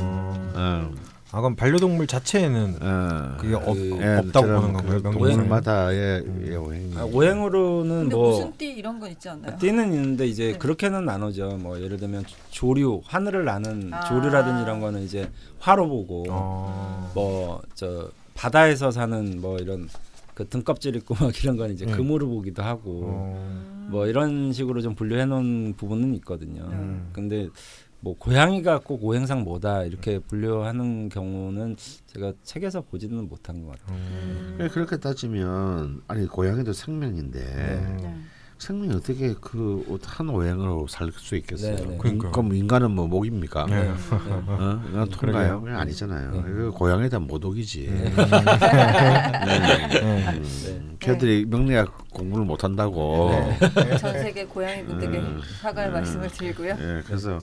[0.55, 0.93] 어,
[1.31, 5.01] 아 그럼 반려동물 자체에는 어, 그게 없, 그- 예, 없다고 보는 건가요?
[5.01, 5.11] 그?
[5.11, 6.93] 동물마다의 예, 오행.
[6.97, 9.57] 아, 오행으로는 뭐 무슨 띠 이런 건 있지 않나요?
[9.59, 10.57] 띠는 있는데 이제 네.
[10.57, 11.57] 그렇게는 나누죠.
[11.57, 14.05] 뭐 예를 들면 조류, 하늘을 나는 아.
[14.05, 15.29] 조류라든지 이런 거는 이제
[15.59, 17.11] 화로 보고 어.
[17.13, 19.89] 뭐저 바다에서 사는 뭐 이런
[20.33, 21.91] 그 등껍질 있고 막 이런 건 이제 음.
[21.91, 23.87] 금으로 보기도 하고 어.
[23.89, 26.69] 뭐 이런 식으로 좀 분류해 놓은 부분은 있거든요.
[26.71, 27.09] 음.
[27.11, 27.49] 근데
[27.99, 31.75] 뭐 고양이가 꼭 오행상 뭐다 이렇게 분류하는 경우는
[32.05, 33.97] 제가 책에서 보지는 못한 것 같아요.
[33.97, 34.57] 음.
[34.61, 38.21] 예, 그렇게 따지면 아니 고양이도 생명인데 네.
[38.59, 41.75] 생명이 어떻게 그 한 오행으로 살 수 있겠어요?
[41.75, 41.97] 네, 네.
[41.97, 42.31] 그러니까요.
[42.31, 43.65] 그럼 인간은 뭐 목입니까?
[43.67, 43.83] 네.
[43.83, 43.89] 네.
[43.89, 44.81] 어?
[44.87, 45.61] 인간 통가요?
[45.61, 46.31] 그냥 아니잖아요.
[46.31, 46.41] 네.
[46.41, 47.87] 그 고양이에 대한 모독이지.
[47.87, 48.13] 네.
[50.01, 53.29] 음, 걔들이 명리학 공부를 못 한다고.
[53.31, 53.97] 네.
[53.97, 55.41] 전 세계 고양이 분들께 음.
[55.61, 55.93] 사과의 음.
[55.93, 56.69] 말씀을 드리고요.
[56.79, 57.39] 예, 그래서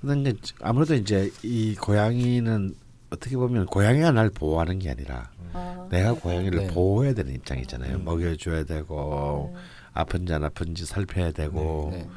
[0.00, 2.74] 근데 이제 아무래도 이제 이 고양이는
[3.10, 6.66] 어떻게 보면 고양이가 날 보호하는 게 아니라 아, 내가 고양이를 네.
[6.68, 7.96] 보호해야 되는 입장이잖아요.
[7.96, 8.04] 음.
[8.04, 9.56] 먹여줘야 되고
[9.98, 11.88] 아픈지 안 아픈지 살펴야 되고.
[11.92, 12.08] 네.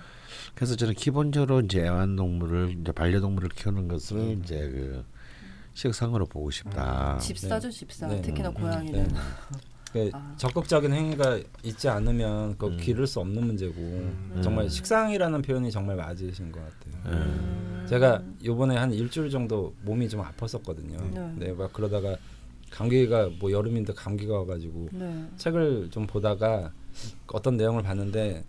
[0.54, 5.04] 그래서 저는 기본적으로 이제 애완동물을 이제 반려동물을 키우는 것을 이제 그
[5.74, 7.18] 식상으로 보고 싶다.
[7.20, 8.08] 집사죠 집사.
[8.08, 8.22] 네.
[8.22, 9.08] 특히나 음, 고양이는.
[9.08, 9.14] 네.
[9.92, 10.34] 그 아.
[10.38, 12.78] 적극적인 행위가 있지 않으면 그거 음.
[12.78, 14.42] 기를 수 없는 문제고 음.
[14.42, 17.14] 정말 식상이라는 표현이 정말 맞으신 것 같아요.
[17.14, 17.86] 음.
[17.90, 21.14] 제가 요번에 한 일주일 정도 몸이 좀 아팠었거든요.
[21.14, 21.34] 네.
[21.48, 22.16] 네, 막 그러다가
[22.70, 25.26] 감기가 뭐 여름인데 감기가 와가지고 네.
[25.36, 26.72] 책을 좀 보다가
[27.28, 28.44] 어떤 내용을 봤는데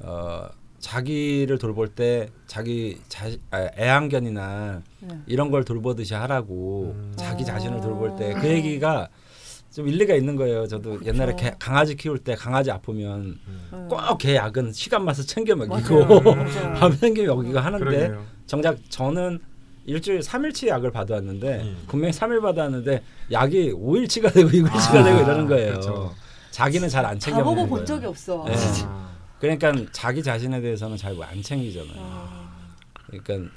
[0.00, 0.46] 어,
[0.80, 5.18] 자기를 돌볼 때 자기 자, 아, 애완견이나 네.
[5.26, 7.12] 이런 걸 돌보듯이 하라고 음.
[7.16, 7.46] 자기 아.
[7.46, 9.08] 자신을 돌볼 때 그 얘기가
[9.72, 10.66] 좀 일리가 있는 거예요.
[10.68, 11.06] 저도 그쵸.
[11.06, 13.38] 옛날에 개, 강아지 키울 때 강아지 아프면
[13.72, 13.78] 네.
[13.88, 16.06] 꼭개 약은 시간 맞춰 챙겨 먹이고.
[16.78, 18.24] 밤 챙겨 먹이고 하는데 그러게요.
[18.46, 19.40] 정작 저는
[19.86, 21.76] 일주일 3일치 약을 받아왔는데 음.
[21.88, 25.70] 분명히 3일 받아왔는데 약이 5일치가 되고 6일치가 아, 되고 이러는 거예요.
[25.72, 26.14] 그렇죠.
[26.54, 27.84] 자기는 잘 안 챙겨 다 먹는 거예요.
[27.84, 28.44] 적이 없어.
[28.46, 28.54] 네.
[28.84, 29.10] 아.
[29.40, 31.96] 그러니까 자기 자신에 대해서는 잘 안 챙기잖아요.
[31.98, 32.54] 아.
[33.08, 33.50] 그러니까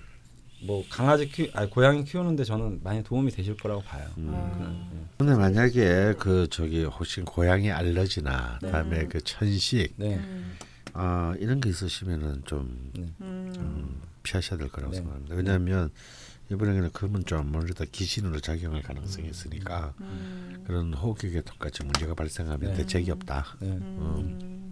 [0.64, 4.08] 뭐 강아지 키, 아니 고양이 키우는데 저는 많이 도움이 되실 거라고 봐요.
[4.18, 4.32] 음.
[4.34, 5.08] 아.
[5.20, 8.72] 근데 만약에 그 저기 혹시 고양이 알러지나 네.
[8.72, 10.16] 다음에 그 천식 네.
[10.16, 10.58] 음.
[10.93, 13.04] 아 이런 게 있으시면은 좀 네.
[13.22, 13.54] 음.
[13.60, 14.98] 음, 피하셔야 될 거라고 네.
[14.98, 15.36] 생각합니다.
[15.36, 15.91] 왜냐하면
[16.50, 20.64] 이번에는 그러면 좀 아무래도 기신으로 작용할 가능성이 있으니까 음.
[20.66, 22.78] 그런 호흡기계 통까지 문제가 발생하면 네.
[22.78, 23.58] 대책이 없다.
[23.60, 23.68] 네.
[23.68, 24.70] 음.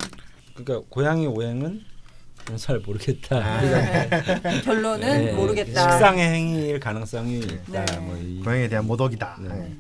[0.56, 1.84] 그러니까 고양이 오행은
[2.58, 3.38] 잘 모르겠다.
[3.38, 4.62] 아.
[4.64, 5.92] 결론은 네, 모르겠다.
[5.92, 7.86] 식상의 행위일 가능성이 있다.
[7.86, 8.00] 네.
[8.00, 9.38] 뭐 이, 고양이에 대한 모독이다.
[9.42, 9.50] 네.
[9.50, 9.78] 네.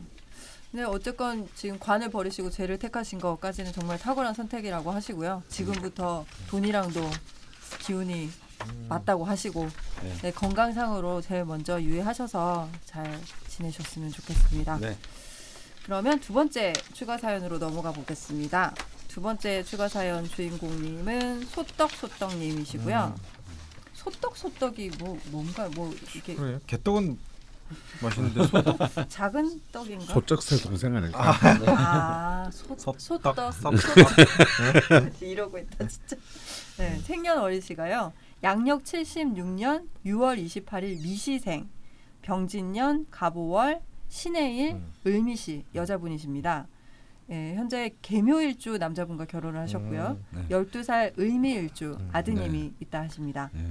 [0.71, 5.43] 네, 어쨌건 지금 관을 버리시고 죄를 택하신 것까지는 정말 탁월한 선택이라고 하시고요.
[5.47, 7.09] 지금부터 돈이랑도
[7.79, 8.29] 기운이
[8.89, 9.67] 맞다고 하시고
[10.03, 10.13] 네.
[10.21, 14.77] 네, 건강상으로 제일 먼저 유의하셔서 잘 지내셨으면 좋겠습니다.
[14.77, 14.97] 네.
[15.83, 18.73] 그러면 두 번째 추가 사연으로 넘어가 보겠습니다.
[19.07, 23.15] 두 번째 추가 사연 주인공님은 소떡 소떡님이시고요.
[23.93, 26.59] 소떡 소떡이 뭐 뭔가 뭐 이게 그래요.
[26.67, 27.17] 개떡은
[28.01, 30.13] 맛있는데 소떡 작은 떡인가?
[30.13, 31.35] 소쩍새 동생 아닐까?
[31.67, 33.35] 아, 소, 소떡, 소떡.
[35.21, 36.15] 이러고 있다 진짜.
[36.77, 38.11] 네, 생년 월시가요.
[38.43, 41.69] 양력 76년 6월 28일 미시생,
[42.21, 44.93] 병진년 갑오월 신해일 음.
[45.05, 46.67] 을미시 여자분이십니다.
[47.31, 50.19] 예, 현재 개묘일주 남자분과 결혼을 하셨고요.
[50.31, 50.47] 네.
[50.49, 53.49] 12살 을미일주 음, 아드님이 있다 하십니다.
[53.53, 53.63] 네.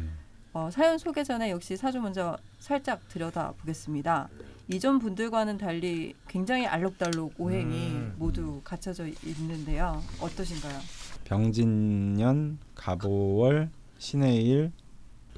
[0.52, 4.28] 어, 사연 소개 전에 역시 사주 먼저 살짝 들여다 보겠습니다.
[4.68, 8.14] 이전 분들과는 달리 굉장히 알록달록 오행이 음.
[8.18, 10.02] 모두 갖춰져 있는데요.
[10.20, 10.78] 어떠신가요?
[11.24, 13.70] 병진년 갑오월
[14.04, 14.70] 신해일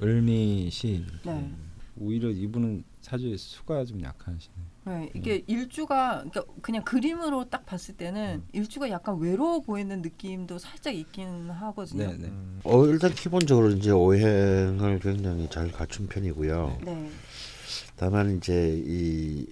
[0.03, 1.51] 을미시 네.
[1.97, 4.55] 오히려 이분은 사주에 수가 좀 약하시네.
[4.85, 10.93] 네, 이게 일주가 그러니까 그냥 그림으로 딱 봤을 때는 일주가 약간 외로워 보이는 느낌도 살짝
[10.93, 12.11] 있긴 하거든요.
[12.11, 12.27] 네, 네.
[12.27, 12.59] 음.
[12.65, 16.79] 어, 일단 기본적으로 이제 오행을 굉장히 잘 갖춘 편이고요.
[16.83, 17.09] 네.
[17.95, 19.47] 다만 이제 이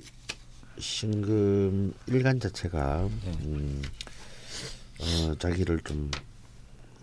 [0.78, 3.32] 신금 일간 자체가 네.
[3.46, 3.82] 음,
[5.00, 6.12] 어, 자기를 좀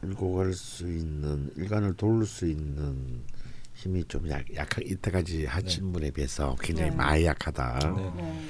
[0.02, 3.22] 끌고 갈수 있는 일간을 도울 수 있는
[3.74, 6.96] 힘이 좀 약, 약한 이때까지 하신 분에 비해서 굉장히 네.
[6.96, 7.94] 많이 약하다.
[7.96, 8.12] 네.
[8.16, 8.48] 네.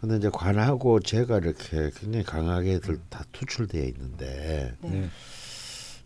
[0.00, 4.90] 근데 이제 관하고 제가 이렇게 굉장히 강하게 들, 다 투출되어 있는데 네.
[4.90, 5.10] 네.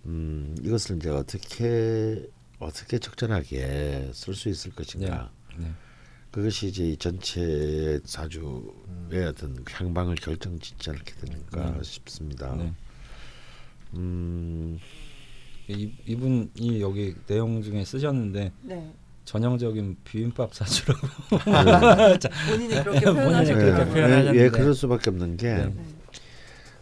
[0.07, 2.26] 음, 이것을 이제 어떻게
[2.59, 5.31] 어떻게 적절하게 쓸 수 있을 것인가.
[5.59, 5.70] 네.
[6.31, 11.83] 그것이 이제 이 전체 사주의 어떤 향방을 결정짓지 않게 되는가 네.
[11.83, 12.57] 싶습니다.
[13.93, 13.99] 네.
[14.01, 14.78] 음,
[15.68, 18.93] 이, 이분이 여기 내용 중에 쓰셨는데 네.
[19.24, 21.07] 전형적인 비빔밥 사주라고.
[22.51, 23.64] 본인이 그렇게 본인이 표현하셨고요.
[23.64, 24.38] 그렇게 예, 표현하셨는데.
[24.45, 25.66] 예, 그럴 수밖에 없는 게 네.
[25.66, 25.84] 네.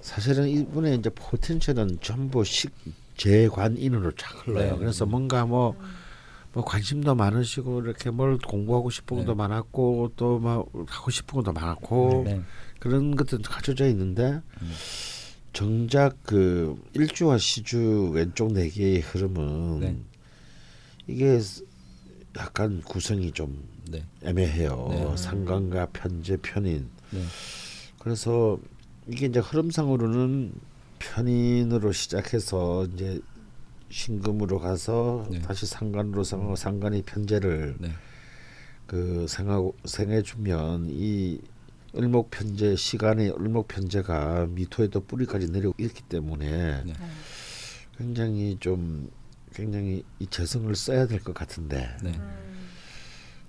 [0.01, 2.73] 사실은 이분의 이제 포텐셜은 전부 식
[3.19, 4.73] 재관인으로 쫙 흘러요.
[4.73, 4.79] 네.
[4.79, 5.77] 그래서 뭔가 뭐,
[6.55, 9.35] 뭐 관심도 많으시고 이렇게 뭘 공부하고 싶은 것도 네.
[9.35, 12.41] 많았고 또 막 하고 싶은 것도 많았고 네.
[12.79, 14.73] 그런 것들은 갖춰져 있는데 음.
[15.53, 19.97] 정작 그 일주와 시주 왼쪽 네 개의 흐름은 네.
[21.07, 21.41] 이게
[22.37, 24.05] 약간 구성이 좀 네.
[24.23, 24.87] 애매해요.
[24.91, 25.17] 네.
[25.17, 26.89] 상관과 편제 편인.
[27.11, 27.23] 네.
[27.99, 28.59] 그래서
[29.07, 30.53] 이게 이제 흐름상으로는
[30.99, 33.21] 편인으로 시작해서 이제
[33.91, 35.41] 신금으로 가서 네.
[35.41, 37.91] 다시 상관으로 상하고 상관이 편제를 네.
[38.87, 41.41] 그 생하고 생해 주면 이
[41.97, 46.93] 을목 편제 시간의 을목 편제가 미토에도 뿌리까지 내려오고 있기 때문에 네.
[47.97, 49.11] 굉장히 좀
[49.55, 52.13] 굉장히 이 재성을 써야 될 것 같은데 네.
[52.17, 52.69] 음,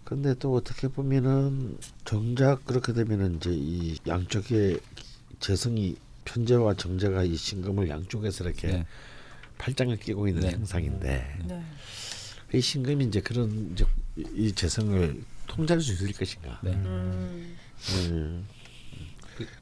[0.06, 4.78] 근데 또 어떻게 보면은 정작 그렇게 되면은 이제 이 양쪽에
[5.40, 8.86] 재성이 편제와 정제가 이 신금을 양쪽에서 이렇게 네.
[9.58, 10.50] 팔짱을 끼고 있는 네.
[10.52, 11.64] 행상인데 네.
[12.54, 13.86] 이 신금이 이제 그런 이제
[14.34, 16.60] 이 재성을 통제할 수 있을 것인가.
[16.64, 16.72] 네.
[16.72, 17.56] 음.
[18.12, 18.46] 음.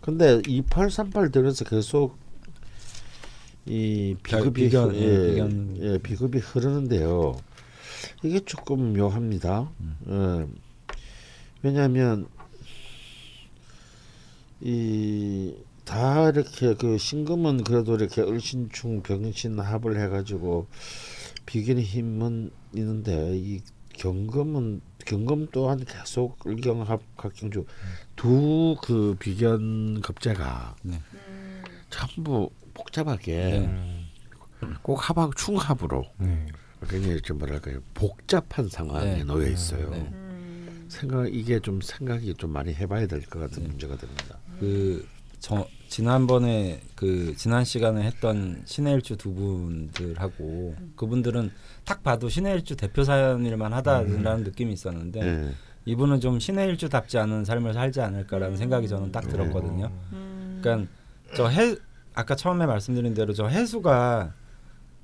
[0.02, 2.18] 근데 2838 들어서 계속
[3.66, 5.78] 이 비급이 비견, 흐- 예, 예, 비견.
[5.82, 7.38] 예, 비급이 흐르는데요.
[8.24, 9.70] 이게 조금 묘합니다.
[10.10, 10.48] 예.
[11.64, 12.28] 왜냐하면
[14.62, 15.54] 이
[15.86, 20.68] 다 이렇게 그 신금은 그래도 이렇게 을신충 병신 합을 해가지고
[21.46, 23.62] 비견의 힘은 있는데 이
[23.94, 27.66] 경금은 경금 또한 계속 을경합 각경주
[28.18, 31.02] 두 그 비견 겁재가 네.
[31.90, 33.36] 전부 복잡하게
[33.70, 34.04] 네.
[34.82, 36.48] 꼭 합하고 충합으로 네.
[36.90, 39.24] 굉장히 좀 뭐랄까요 복잡한 상황에 네.
[39.24, 39.90] 놓여 있어요.
[39.92, 39.98] 네.
[40.00, 40.86] 음.
[40.90, 44.38] 생각 이게 좀 생각이 좀 많이 해봐야 될 것 같은 문제가 됩니다.
[44.60, 45.08] 그
[45.40, 51.52] 저, 지난번에 그 지난 시간에 했던 신의 일주 두 분들하고 그분들은
[51.86, 55.52] 딱 봐도 신의 일주 대표 사연일만 하다라는 느낌이 있었는데 예.
[55.88, 59.90] 이분은 좀 신의 일주답지 않은 삶을 살지 않을까라는 생각이 저는 딱 들었거든요.
[60.12, 60.60] 음.
[60.62, 60.88] 그러니까
[61.36, 61.76] 저 해
[62.14, 64.34] 아까 처음에 말씀드린 대로 저 해수가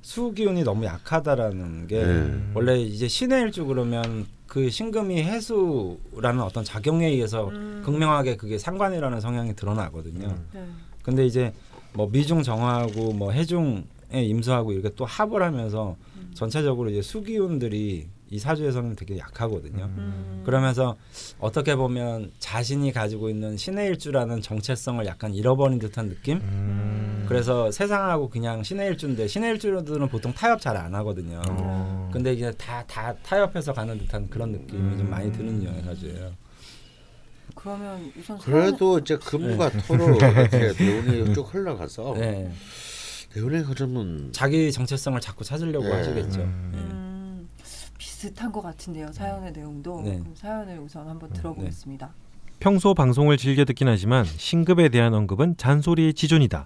[0.01, 2.41] 수 기운이 너무 약하다라는 게 네.
[2.53, 7.81] 원래 이제 신의 일주 그러면 그 신금이 해수라는 어떤 작용에 의해서 음.
[7.85, 10.35] 극명하게 그게 상관이라는 성향이 드러나거든요.
[10.53, 10.65] 네.
[11.01, 11.53] 근데 이제
[11.93, 15.95] 뭐 미중 정화하고 뭐 해중에 임수하고 이렇게 또 합을 하면서
[16.33, 19.85] 전체적으로 이제 수기운들이 이 사주에서는 되게 약하거든요.
[19.95, 20.41] 음.
[20.43, 20.95] 그러면서
[21.39, 26.37] 어떻게 보면 자신이 가지고 있는 신의 일주라는 정체성을 약간 잃어버린 듯한 느낌?
[26.37, 27.25] 음.
[27.29, 31.41] 그래서 세상하고 그냥 신의 일주인데 신의 일주들은 보통 타협 잘 안 하거든요.
[31.47, 32.09] 어.
[32.11, 36.31] 근데 이게 다 다 타협해서 가는 듯한 그런 느낌이 좀 많이 드는 유형의 사주예요.
[37.53, 42.51] 그러면 우선 그래도 이제 금과 토로 이렇게 대운이 쭉 흘러가서 네.
[43.31, 45.91] 대운의 흐름은 자기 정체성을 자꾸 찾으려고 네.
[45.93, 46.41] 하시겠죠.
[46.41, 47.02] 음.
[48.03, 48.09] 네.
[48.23, 49.11] 음, 비슷한 것 같은데요.
[49.11, 50.19] 사연의 내용도 네.
[50.19, 52.13] 그럼 사연을 우선 한번 들어보겠습니다.
[52.59, 56.65] 평소 방송을 즐겨 듣긴 하지만 신급에 대한 언급은 잔소리의 지존이다.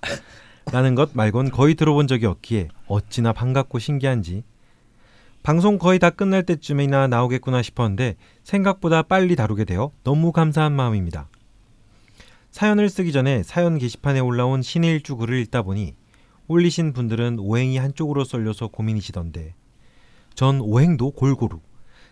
[0.72, 4.44] 라는 것 말곤 거의 들어본 적이 없기에 어찌나 반갑고 신기한지
[5.42, 11.30] 방송 거의 다 끝날 때쯤이나 나오겠구나 싶었는데 생각보다 빨리 다루게 되어 너무 감사한 마음입니다.
[12.52, 15.96] 사연을 쓰기 전에 사연 게시판에 올라온 신의 일주 글을 읽다 보니
[16.50, 19.54] 올리신 분들은 오행이 한쪽으로 쏠려서 고민이시던데
[20.38, 21.60] 전 오행도 골고루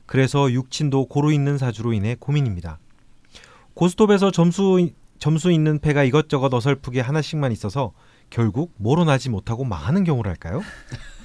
[0.08, 2.80] 그래서 육친도 고루 있는 사주로 인해 고민입니다.
[3.76, 7.94] 고스톱에서 점수 점수 있는 패가 이것저것 어설프게 하나씩만 있어서
[8.32, 10.64] 결국 뭐로 나지 못하고 망하는 경우랄까요?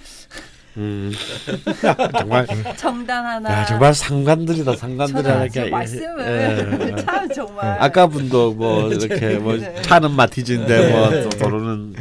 [0.77, 1.11] 음.
[2.19, 2.47] 정말
[2.77, 3.51] 정단 하나.
[3.51, 6.97] 야 정말 상관들이다 상관들이다 지금 말씀을 예.
[7.03, 9.81] 참 정말 아까 분도 뭐 이렇게 뭐 네.
[9.81, 11.95] 차는 마티즈인데 뭐또 도로는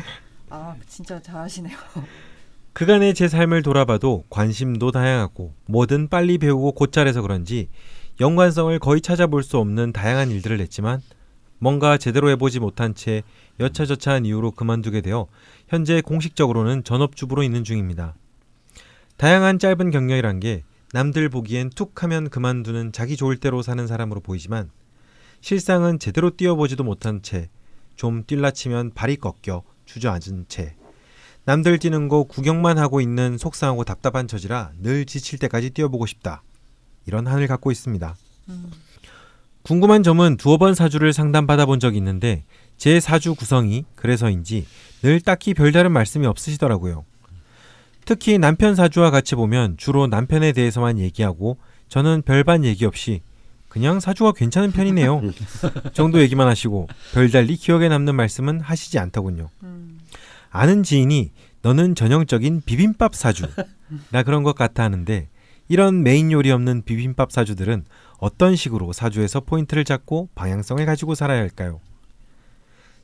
[0.50, 1.78] 아 진짜 잘하시네요.
[2.80, 7.68] 그간의 제 삶을 돌아봐도 관심도 다양하고 뭐든 빨리 배우고 곧잘해서 그런지
[8.22, 11.02] 연관성을 거의 찾아볼 수 없는 다양한 일들을 했지만
[11.58, 13.24] 뭔가 제대로 해보지 못한 채
[13.60, 15.28] 여차저차한 이유로 그만두게 되어
[15.68, 18.16] 현재 공식적으로는 전업주부로 있는 중입니다.
[19.18, 20.64] 다양한 짧은 경력이란 게
[20.94, 24.72] 남들 보기엔 툭 하면 그만두는 자기 좋을 대로 사는 사람으로 보이지만
[25.42, 27.50] 실상은 제대로 뛰어보지도 못한 채
[28.00, 30.78] 좀 뛸라 치면 발이 꺾여 주저앉은 채
[31.50, 36.44] 남들 뛰는 거 구경만 하고 있는 속상하고 답답한 처지라 늘 지칠 때까지 뛰어보고 싶다.
[37.08, 38.16] 이런 한을 갖고 있습니다.
[38.50, 38.72] 음.
[39.64, 42.44] 궁금한 점은 두어 번 사주를 상담받아 본 적이 있는데
[42.78, 44.68] 제 사주 구성이 그래서인지
[45.02, 47.04] 늘 딱히 별다른 말씀이 없으시더라고요.
[48.06, 53.24] 특히 남편 사주와 같이 보면 주로 남편에 대해서만 얘기하고 저는 별반 얘기 없이
[53.70, 55.24] 그냥 사주가 괜찮은 편이네요.
[55.94, 59.50] 정도 얘기만 하시고 별달리 기억에 남는 말씀은 하시지 않더군요.
[59.64, 59.99] 음.
[60.52, 61.32] 아는 지인이
[61.62, 63.46] 너는 전형적인 비빔밥 사주
[64.12, 65.28] 나 그런 것 같아 하는데
[65.68, 67.86] 이런 메인 요리 없는 비빔밥 사주들은
[68.18, 71.80] 어떤 식으로 사주에서 포인트를 잡고 방향성을 가지고 살아야 할까요?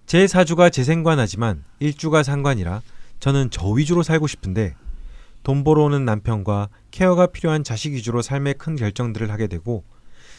[0.05, 2.81] 제 사주가 재생관하지만 일주가 상관이라
[3.19, 4.75] 저는 저 위주로 살고 싶은데
[5.43, 9.83] 돈 벌어오는 남편과 케어가 필요한 자식 위주로 삶의 큰 결정들을 하게 되고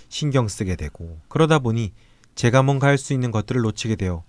[0.09, 1.93] 신경 쓰게 되고 그러다 보니
[2.35, 4.25] 제가 뭔가 할 수 있는 것들을 놓치게 되어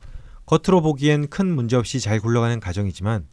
[0.47, 3.27] 겉으로 보기엔 큰 문제 없이 잘 굴러가는 가정이지만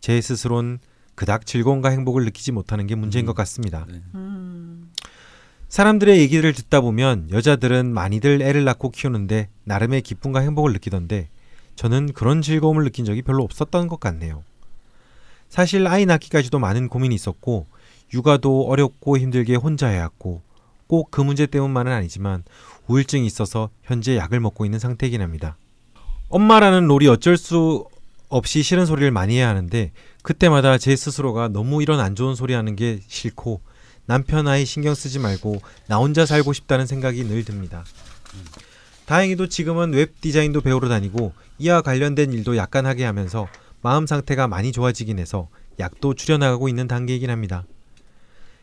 [0.00, 0.78] 제 스스로는
[1.14, 3.86] 그닥 즐거움과 행복을 느끼지 못하는 게 문제인 것 같습니다.
[3.88, 4.02] 네.
[4.14, 4.90] 음.
[5.68, 11.28] 사람들의 얘기를 듣다 보면 여자들은 많이들 애를 낳고 키우는데 나름의 기쁨과 행복을 느끼던데
[11.76, 14.42] 저는 그런 즐거움을 느낀 적이 별로 없었던 것 같네요.
[15.48, 17.66] 사실 아이 낳기까지도 많은 고민이 있었고
[18.12, 20.42] 육아도 어렵고 힘들게 혼자 해왔고
[20.88, 22.42] 꼭 그 문제 때문만은 아니지만
[22.88, 25.56] 우울증이 있어서 현재 약을 먹고 있는 상태이긴 합니다.
[26.30, 27.84] 엄마라는 role이 어쩔 수
[28.28, 29.90] 없이 싫은 소리를 많이 해야 하는데
[30.22, 33.60] 그때마다 제 스스로가 너무 이런 안 좋은 소리 하는 게 싫고
[34.06, 37.84] 남편 아이 신경 쓰지 말고 나 혼자 살고 싶다는 생각이 늘 듭니다.
[39.06, 43.48] 다행히도 지금은 웹 디자인도 배우러 다니고 이와 관련된 일도 약간 하게 하면서
[43.82, 45.48] 마음 상태가 많이 좋아지긴 해서
[45.80, 47.64] 약도 줄여나가고 있는 단계이긴 합니다.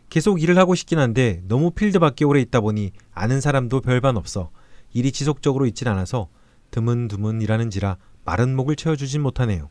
[0.09, 4.51] 계속 일을 하고 싶긴 한데 너무 필드 밖에 오래 있다 보니 아는 사람도 별반 없어
[4.93, 6.29] 일이 지속적으로 있진 않아서
[6.71, 9.69] 드문드문 일하는지라 마른 목을 채워주진 못하네요.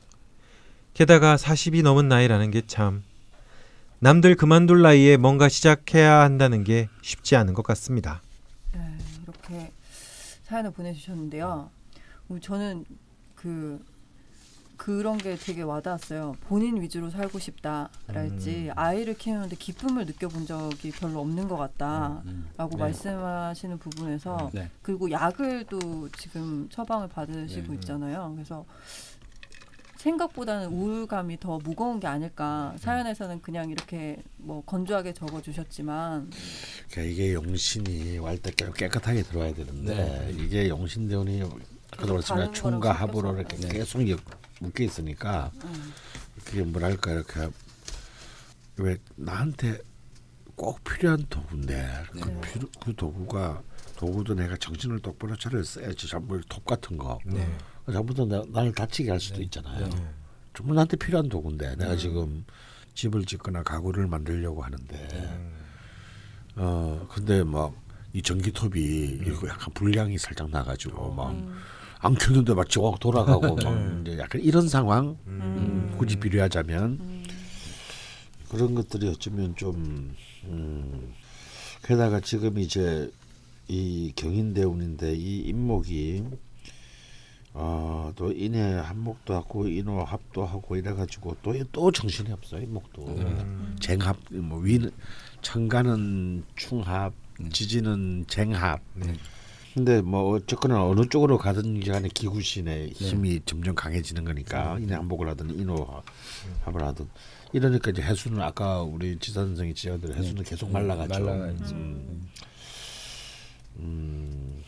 [0.95, 3.03] 게다가 40이 넘은 나이라는 게 참
[3.99, 8.21] 남들 그만둘 나이에 뭔가 시작해야 한다는 게 쉽지 않은 것 같습니다.
[8.75, 8.81] 네,
[9.23, 9.73] 이렇게
[10.45, 11.71] 사연을 보내주셨는데요.
[12.31, 12.85] 음, 저는
[13.35, 13.83] 그
[14.77, 16.37] 그런 게 되게 와닿았어요.
[16.43, 22.49] 본인 위주로 살고 싶다랄지 아이를 키우는데 기쁨을 느껴본 적이 별로 없는 것 같다라고 음.
[22.71, 22.77] 네.
[22.77, 24.71] 말씀하시는 부분에서 네.
[24.83, 27.75] 그리고 약을 또 지금 처방을 받으시고 네.
[27.75, 28.33] 있잖아요.
[28.35, 28.65] 그래서
[29.97, 32.75] 생각보다는 우울감이 더 무거운 게 아닐까.
[32.79, 36.31] 사연에서는 그냥 이렇게 뭐 건조하게 적어 주셨지만
[36.91, 40.33] 그러니까 이게 용신이 왈때 깨끗하게 들어와야 되는데 네.
[40.45, 42.93] 이게 용신대운이 아까도 다른 말씀한 거랑 총과.
[42.93, 43.69] 합으로 이렇게 네.
[43.69, 44.01] 계속
[44.61, 45.93] 묶여 있으니까 음,
[46.45, 47.49] 그게 뭐랄까 이렇게
[48.77, 49.79] 왜 나한테
[50.55, 52.41] 꼭 필요한 도구인데 그, 네.
[52.41, 53.63] 필요, 그 도구가
[53.97, 57.57] 도구도 내가 정신을 똑바로 차려 써야지 전부 톱 같은 거 네.
[57.91, 59.89] 전부터 나, 나를 다치게 할 수도 있잖아요.
[59.89, 60.15] 네.
[60.55, 62.45] 전부 나한테 필요한 도구인데 내가 지금
[62.95, 65.53] 집을 짓거나 가구를 만들려고 하는데
[66.57, 67.87] 어 근데 막
[68.17, 71.37] 이 전기톱이 이거 약간 불량이 살짝 나가지고 막
[72.07, 75.95] 안 음, 켰는데 막 지옥 돌아가고 막 이제 약간 이런 상황 음.
[75.99, 76.83] 굳이 비교하자면.
[77.01, 77.25] 음,
[78.49, 81.13] 그런 것들이 어쩌면 좀 음,
[81.83, 83.11] 게다가 지금 이제
[83.69, 86.25] 이 경인대운인데 이 인목이
[87.55, 93.19] 어, 또 인해 한목도 하고 인호 합도 하고 이래 가지고 또 또 정신이 없어 인목도.
[93.81, 94.91] 쟁합 뭐 위는
[95.43, 97.13] 천간은 충합
[97.51, 98.81] 지지는 쟁합
[99.77, 105.51] 근데 뭐 어쨌거나 어느 쪽으로 가든 간에 기구신의 힘이 점점 강해지는 거니까 인해 한복을 하든
[105.51, 106.03] 인호합을
[106.83, 107.07] 하든
[107.53, 111.23] 이러니까 이제 해수는 아까 우리 지사 선생이 지적대로 해수는 계속 말라가죠.
[111.23, 111.75] 말라가 있죠.
[111.75, 112.27] 음,
[113.81, 114.63] 음,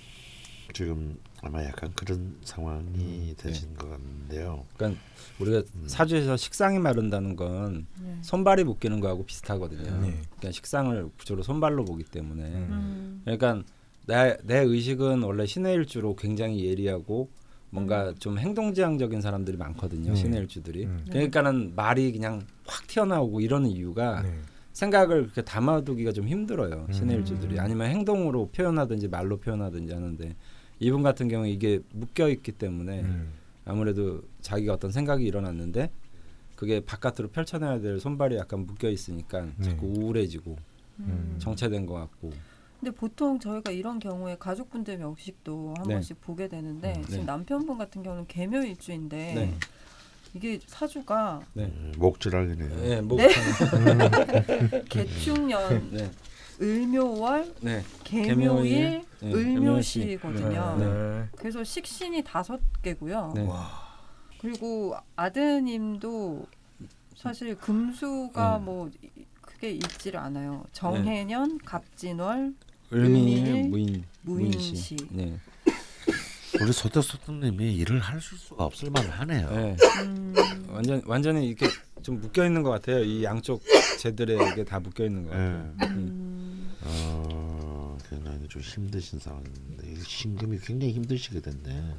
[0.75, 4.67] 지금 아마 약간 그런 상황이 되신 것 같은데요.
[4.77, 5.01] 그러니까
[5.39, 5.85] 우리가 음.
[5.87, 8.19] 사주에서 식상이 마른다는 건 네.
[8.21, 9.91] 손발이 묶이는 거하고 비슷하거든요.
[10.03, 10.21] 네.
[10.37, 13.63] 그러니까 식상을 주로 손발로 보기 때문에 음, 그러니까
[14.09, 17.29] 내, 내 의식은 원래 신의 일주로 굉장히 예리하고
[17.69, 20.13] 뭔가 좀 행동지향적인 사람들이 많거든요.
[20.13, 20.15] 음.
[20.17, 20.87] 신의 일주들이.
[20.87, 21.05] 음.
[21.11, 24.33] 그러니까는 말이 그냥 확 튀어나오고 이러는 이유가 네.
[24.73, 26.87] 생각을 그렇게 담아두기가 좀 힘들어요.
[26.91, 27.21] 신의 음.
[27.21, 30.35] 일주들이 아니면 행동으로 표현하든지 말로 표현하든지 하는데
[30.81, 33.29] 이분 같은 경우 이게 묶여 있기 때문에 음.
[33.67, 35.91] 아무래도 자기가 어떤 생각이 일어났는데
[36.57, 39.53] 그게 바깥으로 펼쳐내야 될 손발이 약간 묶여 있으니까 네.
[39.61, 40.57] 자꾸 우울해지고
[41.01, 41.37] 음.
[41.39, 42.33] 정체된 것 같고
[42.79, 45.95] 근데 보통 저희가 이런 경우에 가족분들 명식도 한 네.
[45.95, 47.25] 번씩 보게 되는데 음, 지금 네.
[47.25, 49.55] 남편분 같은 경우는 개묘 일주인데 네.
[50.35, 51.65] 이게 사주가 네.
[51.65, 52.77] 음, 목줄하기네요.
[52.83, 53.29] 네, 뭐 네.
[54.89, 56.11] 개축년 네.
[56.61, 57.83] 을묘월 네.
[58.05, 61.29] 개묘일 네, 을묘시거든요.
[61.37, 63.33] 그래서 식신이 다섯 개고요.
[63.35, 63.49] 네.
[64.41, 66.47] 그리고 아드님도
[67.17, 68.65] 사실 금수가 네.
[68.65, 70.65] 뭐 이- 크게 있지를 않아요.
[70.73, 72.55] 정해년, 갑진월,
[72.93, 74.97] 을미일, 무인 무인시.
[75.11, 75.39] 네.
[76.61, 79.51] 우리 소태 소태님이 일을 할 수가 없을 만하네요.
[79.51, 79.77] 네.
[80.03, 80.35] 음,
[80.71, 81.67] 완전 완전히 이렇게
[82.03, 83.05] 좀 묶여 있는 것 같아요.
[83.05, 83.63] 이 양쪽
[84.01, 85.75] 제들에게 다 묶여 있는 것 같아요.
[85.79, 85.87] 네.
[85.89, 91.95] 음, 어, 굉장히 좀 힘드신 상황인데 이 신금이 굉장히 힘드시게 됐네.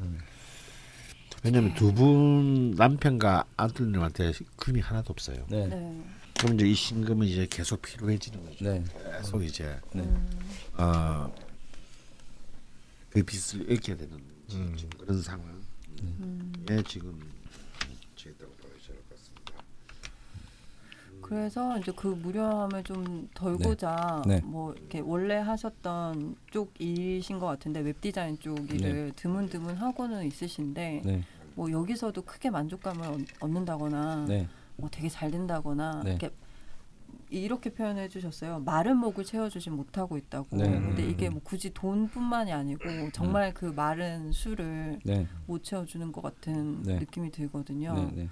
[1.43, 5.45] 왜냐하면 두 분 남편과 아들님한테 금이 하나도 없어요.
[5.49, 5.67] 네.
[5.67, 5.75] 네.
[5.75, 6.03] 네.
[6.39, 8.65] 그럼 이제 이 신금이 이제 계속 필요해지는 거죠.
[8.65, 8.83] 네.
[9.17, 10.01] 계속 이제 네.
[10.01, 10.29] 음,
[10.79, 11.29] 어,
[13.09, 14.13] 그 빚을 잃게 되는
[14.53, 14.73] 음.
[14.77, 15.51] 지금 그런 상황에
[16.01, 16.53] 음.
[16.87, 17.19] 지금
[18.15, 19.53] 제다고 봐야 될것 같습니다.
[21.21, 24.39] 그래서 이제 그 무료함을 좀 덜고자 네.
[24.41, 31.01] 뭐 이렇게 원래 하셨던 쪽 일이신 것 같은데 웹 디자인 쪽 일을 드문드문 하고는 있으신데
[31.03, 31.23] 네.
[31.55, 34.47] 뭐 여기서도 크게 만족감을 얻- 얻는다거나 네.
[34.77, 36.11] 뭐 되게 잘 된다거나 네.
[36.11, 36.31] 이렇게
[37.29, 38.59] 이렇게 표현해 주셨어요.
[38.59, 40.57] 마른 목을 채워주지 못하고 있다고.
[40.57, 40.63] 네.
[40.63, 41.09] 근데 음.
[41.09, 45.27] 이게 뭐 굳이 돈뿐만이 아니고 정말 그 마른 술을 네.
[45.45, 46.99] 못 채워주는 것 같은 네.
[46.99, 47.93] 느낌이 들거든요.
[47.93, 48.11] 네.
[48.15, 48.29] 네.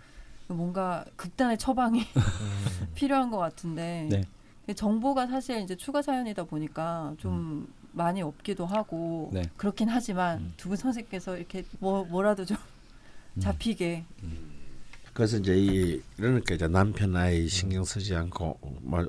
[0.48, 2.04] 뭔가 극단의 처방이
[2.96, 4.74] 필요한 것 같은데 네.
[4.74, 9.44] 정보가 사실 이제 추가 사연이다 보니까 좀 많이 없기도 하고 네.
[9.58, 10.54] 그렇긴 하지만 음.
[10.58, 12.58] 두분 선생님께서 이렇게 뭐 뭐라도 좀
[13.40, 14.06] 잡히게
[15.18, 19.04] 그래서 이제 이 이러니까 이제 남편 아이 신경 쓰지 않고 뭐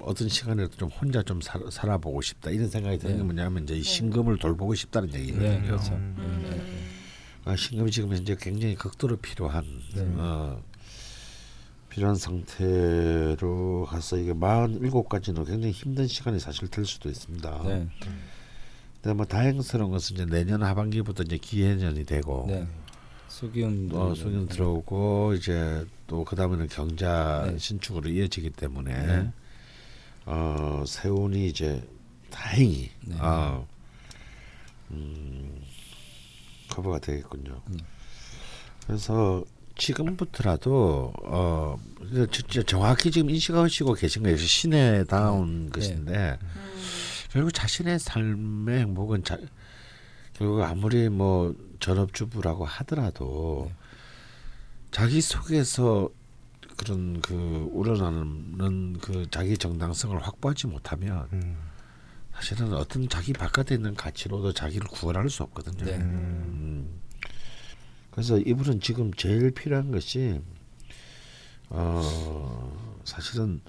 [0.00, 3.24] 어떤 시간에도 좀 혼자 좀 살, 살아보고 싶다 이런 생각이 드는 게 네.
[3.24, 5.48] 뭐냐면 이제 이 신금을 돌보고 싶다는 얘기거든요.
[5.48, 5.94] 네, 그렇죠.
[5.94, 6.90] 음.
[7.46, 10.02] 아, 신금이 지금 현재 굉장히 극도로 필요한 네.
[10.18, 10.62] 어,
[11.88, 17.62] 필요한 상태로 가서 이게 47까지는 굉장히 힘든 시간이 사실 될 수도 있습니다.
[17.64, 17.88] 네.
[19.00, 22.46] 근데 뭐 다행스러운 것은 이제 내년 하반기부터 이제 기해년이 되고
[23.28, 23.34] 네.
[23.34, 27.58] 수기운 어, 수년 들어오고 이제 또 그다음에는 경자 네.
[27.58, 29.32] 신축으로 이어지기 때문에 네.
[30.24, 31.86] 어, 세운이 이제
[32.30, 33.16] 다행히 네.
[33.20, 33.66] 어,
[34.90, 35.62] 음,
[36.70, 37.60] 커버가 되겠군요.
[37.68, 37.78] 음.
[38.86, 39.44] 그래서
[39.76, 41.78] 지금부터라도 어
[42.32, 44.36] 진짜 정확히 지금 인식하시고 계신 거예요.
[44.36, 45.70] 신에다운 네.
[45.70, 46.82] 것인데 음.
[47.30, 49.38] 결국 자신의 삶의 행복은 자,
[50.32, 53.74] 결국 아무리 뭐 전업주부라고 하더라도 네.
[54.90, 56.08] 자기 속에서
[56.76, 61.58] 그런 그 우러나는 그 자기 정당성을 확보하지 못하면 음.
[62.32, 65.84] 사실은 어떤 자기 바깥에 있는 가치로도 자기를 구원할 수 없거든요.
[65.84, 65.96] 네.
[65.96, 67.00] 음.
[68.12, 70.40] 그래서 이분은 지금 제일 필요한 것이
[71.68, 73.60] 어 사실은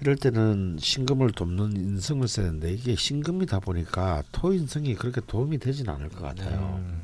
[0.00, 6.22] 이럴 때는 신금을 돕는 인성을 되는데 이게 신금이다 보니까 토인성이 그렇게 도움이 되진 않을 것
[6.22, 6.80] 같아요.
[6.82, 7.03] 음.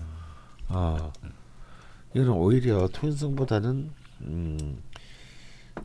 [0.71, 1.13] 어
[2.15, 3.91] 이거는 오히려 토인성보다는
[4.23, 4.83] 음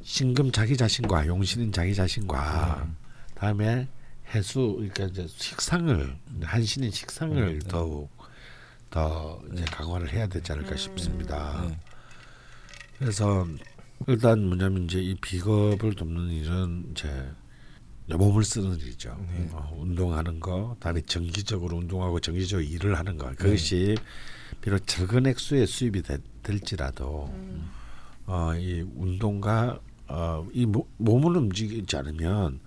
[0.01, 2.87] 신금 자기 자신과 용신인 자기 자신과
[3.35, 3.87] 다음에
[4.33, 7.67] 해수 그러니까 이제 식상을 한신인 식상을 네.
[7.67, 8.09] 더욱
[8.89, 9.71] 더 이제 네.
[9.71, 10.77] 강화를 해야 되지 않을까 음.
[10.77, 11.65] 싶습니다.
[11.67, 11.77] 네.
[12.99, 13.47] 그래서
[14.07, 17.31] 일단 뭐냐면 이제 이 비겁을 돕는 일은 이제
[18.07, 19.17] 몸을 쓰는 일이죠.
[19.31, 19.49] 네.
[19.51, 23.33] 어, 운동하는 거, 다음에 정기적으로 운동하고 정기적으로 일을 하는 거.
[23.35, 23.95] 그것이
[24.61, 27.69] 비록 적은 액수의 수입이 되, 될지라도 음.
[28.25, 32.59] 어, 이 운동과 어, 이 모, 몸을 움직이지 않으면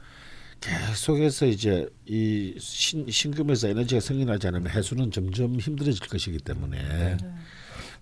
[0.60, 7.16] 계속해서 이제 이 신, 신금에서 에너지가 생겨나지 않으면 해수는 점점 힘들어질 것이기 때문에 네.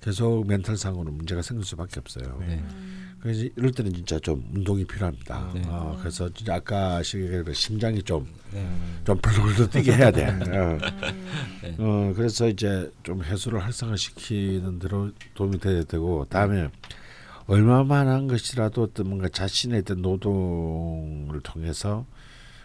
[0.01, 2.39] 계속 멘탈상으로 문제가 생길 수밖에 없어요.
[2.41, 2.63] 네.
[3.21, 5.51] 그래서 이럴 때는 진짜 좀 운동이 필요합니다.
[5.55, 5.63] 네.
[5.67, 8.69] 어, 그래서 진짜 아까 시기로 심장이 좀 네.
[9.05, 10.27] 좀 벌벌 뛰게 해야 돼.
[10.31, 10.79] 어.
[11.63, 11.77] 네.
[11.79, 16.69] 어, 그래서 이제 좀 해수를 활성화시키는 대로 도움이 돼야 되고 다음에
[17.47, 22.07] 얼마만한 것이라도 어떤 뭔가 자신의 어떤 노동을 통해서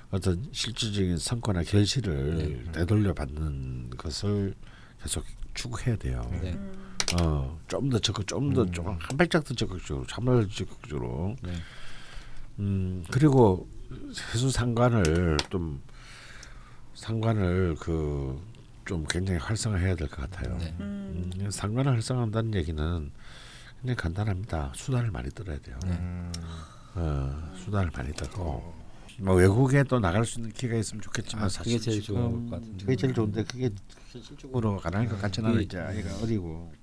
[0.09, 2.71] 어떤 실질적인 성과나 결실을 네.
[2.71, 4.53] 되돌려 받는 것을
[5.01, 5.23] 계속
[5.53, 6.21] 추구해야 돼요.
[7.17, 7.23] 네.
[7.23, 7.27] 음.
[7.27, 8.71] 어, 좀 더 적극, 좀더 음.
[8.71, 11.35] 좀한 발짝 더 적극적으로, 참을 적극적으로.
[11.43, 11.51] 네.
[12.59, 13.67] 음, 그리고
[14.33, 15.81] 해수 상관을 좀
[16.93, 18.39] 상관을 그
[18.85, 20.57] 좀 굉장히 활성화해야 될 것 같아요.
[20.57, 20.75] 네.
[20.81, 21.31] 음.
[21.39, 23.11] 음, 상관을 활성화한다는 얘기는
[23.79, 24.73] 굉장히 간단합니다.
[24.75, 25.77] 수단을 많이 들어야 돼요.
[25.85, 25.91] 네.
[25.91, 26.31] 음.
[26.95, 28.73] 어, 수단을 많이 들고
[29.19, 32.55] 뭐 외국에 또 나갈 수 있는 기회가 있으면 좋겠지만 아, 사실 그게 제일 좋은 것
[32.59, 32.83] 같은데.
[32.85, 33.69] 그게 제일 좋은데 그게
[34.09, 35.59] 현실적으로 가능할 것 같지는 않아요.
[35.59, 36.73] 그게- 이제 아이가 어리고.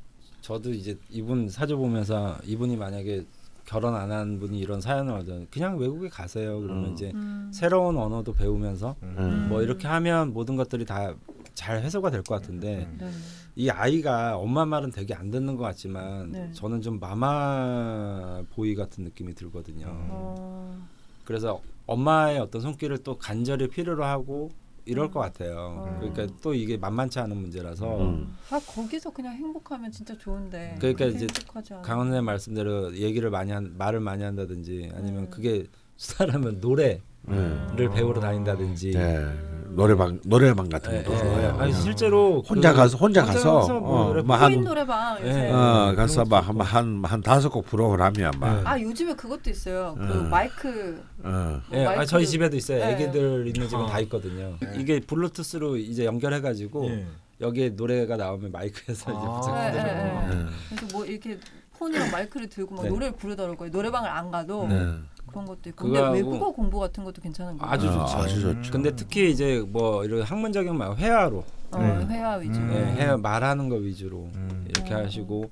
[0.49, 3.26] 저도 이제 이분 사주 보면서 이분이 만약에
[3.66, 6.59] 결혼 안 한 분이 이런 사연을 얻으면 그냥 외국에 가세요.
[6.59, 6.92] 그러면 음.
[6.94, 7.51] 이제 음.
[7.53, 9.49] 새로운 언어도 배우면서 음.
[9.51, 11.14] 뭐 이렇게 하면 모든 것들이 다
[11.55, 13.11] 잘 해소가 될 것 같은데 네.
[13.57, 16.51] 이 아이가 엄마 말은 되게 안 듣는 것 같지만 네.
[16.53, 19.86] 저는 좀 마마 보이 같은 느낌이 들거든요.
[19.90, 20.86] 어.
[21.24, 24.51] 그래서 엄마의 어떤 손길을 또 간절히 필요로 하고
[24.89, 25.11] 이럴 음.
[25.11, 25.84] 것 같아요.
[25.84, 25.97] 어.
[26.01, 28.34] 그러니까 또 이게 만만치 않은 문제라서 음.
[28.51, 30.76] 아 거기서 그냥 행복하면 진짜 좋은데.
[30.78, 31.26] 그러니까 이제
[31.70, 31.82] 않아.
[31.82, 35.30] 강원의 말씀대로 얘기를 많이 한 말을 많이 한다든지 아니면 음.
[35.30, 35.66] 그게
[35.97, 37.89] 수다라면 노래를 네.
[37.93, 39.57] 배우러 다닌다든지 네.
[39.70, 41.18] 노래방 노래방 같은 예, 것도 예.
[41.20, 41.56] 좋아요.
[41.58, 45.18] 아니 실제로 혼자 그- 가서 혼자 가서 뭐 어, 뭐 한, 노래방.
[45.24, 45.50] 예.
[45.50, 48.62] 어, 가서 막한한 한 다섯 곡 부르고나면 막 네.
[48.64, 49.94] 아 요즘에 그것도 있어요.
[49.98, 50.30] 그 음.
[50.30, 51.02] 마이크.
[51.22, 51.60] 어.
[51.72, 52.78] 예, 아, 마이크- 저희 집에도 있어요.
[52.78, 52.92] 네.
[52.94, 53.86] 애기들 있는 집은 어.
[53.86, 54.56] 다 있거든요.
[54.76, 57.06] 이게 블루투스로 이제 연결해가지고 예.
[57.40, 59.40] 여기에 노래가 나오면 마이크에서 이제 아.
[59.40, 60.34] 부착 네, 네, 네.
[60.34, 60.44] 네.
[60.70, 61.38] 그래서 뭐 이렇게
[61.78, 62.88] 폰이랑 마이크를 들고 막 네.
[62.88, 63.68] 노래를 부르더라고요.
[63.70, 64.94] 노래방을 안 가도 네.
[65.29, 65.85] 그런 것도 있고.
[65.87, 67.72] 근데 외국어 공부 같은 것도 괜찮은 거예요.
[67.72, 68.16] 아주 어, 좋죠.
[68.18, 68.72] 아 주 좋죠.
[68.72, 72.07] 근데 특히 이제 뭐 이런 학문적인 말 회화로 어, 네.
[72.07, 72.59] 회화 위주.
[72.61, 72.70] 음.
[72.72, 74.64] 예, 해 말하는 거 위주로 음.
[74.68, 75.05] 이렇게 음.
[75.05, 75.51] 하시고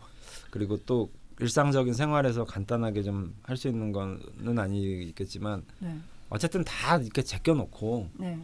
[0.51, 5.95] 그리고 또 일상적인 생활에서 간단하게 좀 할 수 있는 거는 아니겠지만 네.
[6.31, 8.39] 어쨌든 다 이렇게 제껴놓고 네.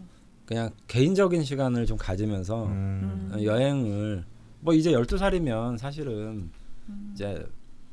[0.47, 3.31] 그냥 개인적인 시간을 좀 가지면서 음.
[3.33, 3.43] 음.
[3.43, 4.25] 여행을
[4.61, 6.51] 뭐 이제 12살이면 사실은
[6.89, 7.11] 음.
[7.15, 7.45] 이제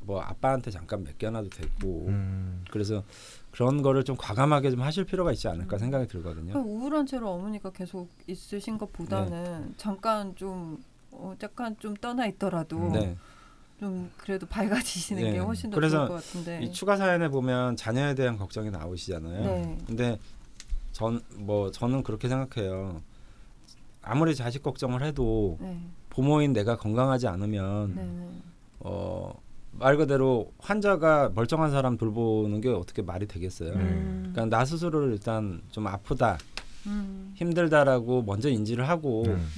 [0.02, 2.64] 뭐 아빠한테 잠깐 맡겨놔도 되고 음.
[2.70, 3.04] 그래서
[3.50, 6.58] 그런 거를 좀 과감하게 좀 하실 필요가 있지 않을까 생각이 들거든요.
[6.58, 13.16] 우울한 채로 어머니가 계속 있으신 것보다는 잠깐 좀 어, 약간 좀 떠나 있더라도 네.
[13.78, 15.32] 좀 그래도 밝아지시는 네.
[15.32, 16.62] 게 훨씬 더 그래서 좋을 것 같은데.
[16.62, 19.42] 이 추가 사연에 보면 자녀에 대한 걱정이 나오시잖아요.
[19.42, 19.78] 네.
[19.86, 20.18] 근데
[20.92, 23.02] 전 뭐 저는 그렇게 생각해요.
[24.02, 25.78] 아무리 자식 걱정을 해도 네.
[26.10, 28.04] 부모인 내가 건강하지 않으면 네.
[28.04, 28.42] 네.
[28.80, 29.32] 어,
[29.80, 33.72] 말 그대로 환자가 멀쩡한 사람 돌보는 게 어떻게 말이 되겠어요.
[33.72, 34.30] 음.
[34.32, 36.38] 그러니까 나 스스로를 일단 좀 아프다,
[36.86, 37.32] 음.
[37.34, 39.48] 힘들다라고 먼저 인지를 하고 음.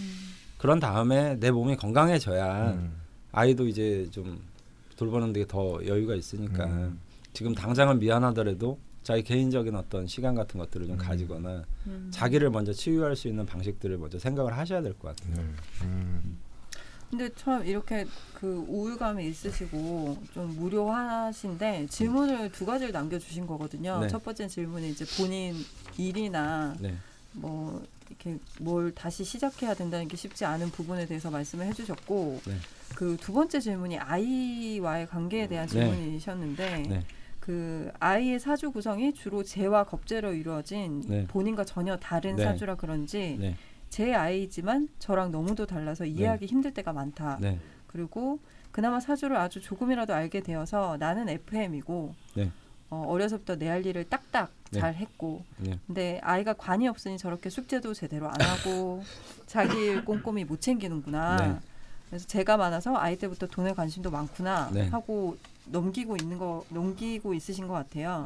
[0.59, 2.93] 그런 다음에 내 몸이 건강해져야 음.
[3.33, 4.41] 아이도 이제 좀
[4.97, 7.01] 돌보는 데 더 여유가 있으니까 음.
[7.33, 12.09] 지금 당장은 미안하더라도 자기 개인적인 어떤 시간 같은 것들을 좀 가지거나 음.
[12.13, 15.45] 자기를 먼저 치유할 수 있는 방식들을 먼저 생각을 하셔야 될 것 같아요.
[17.13, 17.19] 음.
[17.19, 17.19] 음.
[17.19, 24.01] 근데 참 이렇게 그 우울감이 있으시고 좀 무료하신데 질문을 두 가지를 남겨주신 거거든요.
[24.01, 24.09] 네.
[24.09, 25.55] 첫 번째 질문이 이제 본인
[25.97, 26.95] 일이나 네,
[27.33, 32.57] 뭐 이렇게 뭘 다시 시작해야 된다는 게 쉽지 않은 부분에 대해서 말씀을 해주셨고 네.
[32.97, 35.73] 그두 번째 질문이 아이와의 관계에 대한 네.
[35.73, 37.05] 질문이셨는데 네.
[37.41, 41.27] 그 아이의 사주 구성이 주로 재와 겁재로 이루어진 네.
[41.27, 42.45] 본인과 전혀 다른 네.
[42.45, 43.57] 사주라 그런지 네,
[43.93, 47.37] 제 아이지만 저랑 너무도 달라서 이해하기 힘들 때가 많다.
[47.43, 48.39] 네, 그리고
[48.71, 52.51] 그나마 사주를 아주 조금이라도 알게 되어서 나는 FM이고 네.
[52.89, 54.81] 어, 어려서부터 내 할 일을 딱딱 네.
[54.81, 55.79] 잘 했고 네.
[55.87, 59.03] 근데 아이가 관이 없으니 저렇게 숙제도 제대로 안 하고
[59.47, 61.37] 자기 일 꼼꼼히 못 챙기는구나.
[61.37, 61.59] 네.
[62.09, 64.89] 그래서 제가 많아서 아이 때부터 돈에 관심도 많구나 네.
[64.89, 65.37] 하고
[65.67, 68.25] 넘기고 있는 거 넘기고 있으신 것 같아요.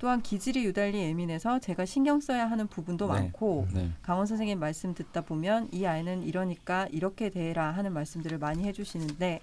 [0.00, 3.20] 네, 또한 기질이 유달리 예민해서 제가 신경 써야 하는 부분도 네.
[3.20, 8.64] 많고 네, 강원 선생님 말씀 듣다 보면 이 아이는 이러니까 이렇게 대해라 하는 말씀들을 많이
[8.64, 9.40] 해주시는데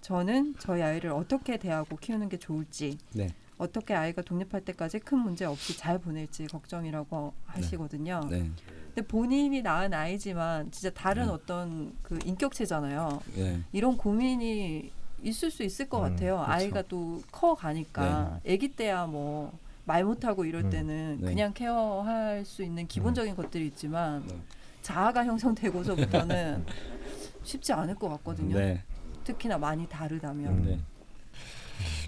[0.00, 3.28] 저는 저희 아이를 어떻게 대하고 키우는 게 좋을지 네,
[3.58, 8.20] 어떻게 아이가 독립할 때까지 큰 문제 없이 잘 보낼지 걱정이라고 하시거든요.
[8.30, 8.50] 네,
[8.94, 11.32] 근데 본인이 낳은 아이지만 진짜 다른 네.
[11.32, 13.20] 어떤 그 인격체잖아요.
[13.36, 14.90] 네, 이런 고민이
[15.22, 16.36] 있을 수 있을 것 음, 같아요.
[16.36, 16.50] 그렇죠.
[16.50, 19.52] 아이가 또 커 가니까 아기 때야 뭐
[19.88, 21.30] 말 못하고 이럴 음, 때는 네.
[21.30, 24.34] 그냥 케어할 수 있는 기본적인 것들이 있지만 네.
[24.82, 26.66] 자아가 형성되고서부터는
[27.42, 28.58] 쉽지 않을 것 같거든요.
[28.58, 28.84] 네,
[29.24, 30.62] 특히나 많이 다르다면.
[30.66, 30.78] 네,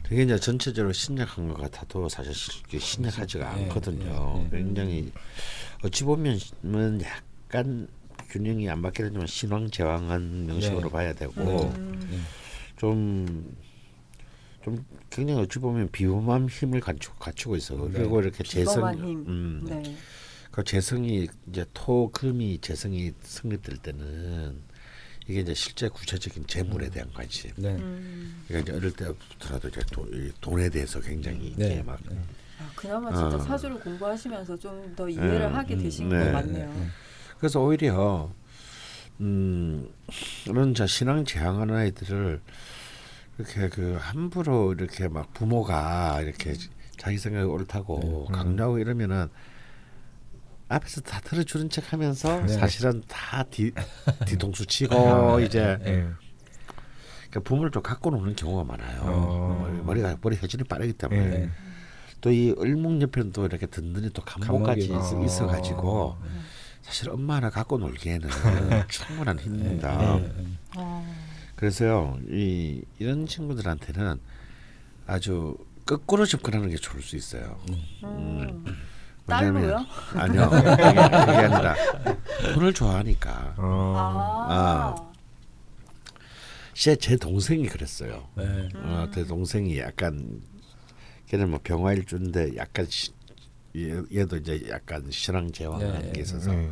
[0.03, 2.35] 되게 이제 전체적으로 신약한 것 같아도 사실
[2.79, 4.47] 신약하지가 네, 않거든요.
[4.51, 4.59] 네, 네.
[4.63, 5.11] 굉장히
[5.83, 7.89] 어찌 보면은 약간
[8.29, 10.89] 균형이 안 맞게 되지만 신왕 제왕한 명식으로 네.
[10.91, 12.27] 봐야 되고 음,
[12.77, 13.70] 좀.
[14.63, 17.77] 좀 굉장히 어찌 보면 비범한 힘을 갖추고 갖추고 있어.
[17.77, 17.99] 요 네.
[17.99, 18.89] 그리고 이렇게 재성.
[18.89, 19.83] 음, 네.
[20.51, 24.61] 그 재성이 이제 토, 금이 재성이 성립될 때는
[25.29, 27.53] 이게 이제 실제 구체적인 재물에 대한 관심.
[27.57, 28.43] 네, 음.
[28.49, 31.67] 그러니까 이제 어릴 때부터라도 이제 돈, 이 돈에 대해서 굉장히 네.
[31.75, 31.99] 이제 막
[32.59, 33.39] 아, 그나마 진짜 어.
[33.39, 36.19] 사주를 공부하시면서 좀 더 이해를 음, 하게 음, 되신 네.
[36.19, 36.91] 것 같네요.
[37.39, 38.31] 그래서 오히려
[39.21, 39.89] 음
[40.47, 42.41] 이런 자 신앙 제항하는 아이들을
[43.41, 46.55] 이렇게 그 함부로 이렇게 막 부모가 이렇게
[46.97, 48.37] 자기 생각이 옳다고 네.
[48.37, 49.29] 강요하고 이러면은
[50.69, 52.49] 앞에서 다 들어주는 척하면서 네.
[52.49, 53.73] 사실은 다 뒤,
[54.27, 56.09] 뒤통수 치고 이제 예.
[57.31, 59.01] 그러니까 부모를 좀 갖고 노는 경우가 많아요.
[59.05, 59.83] 어.
[59.85, 61.51] 머리가 머리 회전이 빠르기 때문에 예.
[62.21, 65.25] 또이 을목 옆에는 또 이렇게 든든히 또 감목까지 감목이 있어, 어.
[65.25, 66.17] 있어 가지고
[66.83, 68.29] 사실 엄마 하나 갖고 놀기에는
[68.89, 69.97] 충분한 힘입니다.
[69.97, 70.35] 네,
[70.77, 71.30] 어.
[71.61, 74.19] 그래서요 이 이런 친구들한테는
[75.07, 77.61] 아주 거꾸로 접근하는 게 좋을 수 있어요.
[78.05, 78.65] 음.
[79.27, 79.87] 왜냐면- 딸로요?
[80.15, 81.75] 아니요 그게, 그게 아니라
[82.55, 83.55] 돈을 좋아하니까.
[83.59, 83.95] 어.
[84.49, 85.11] 아.
[86.73, 88.27] 제, 제 동생이 그랬어요.
[88.37, 90.41] 네, 어, 제 동생이 약간
[91.27, 93.13] 걔는 뭐 병화일주인데 약간 시,
[93.77, 96.71] 얘, 얘도 이제 약간 신앙 제왕하는 네, 게 있어서 예.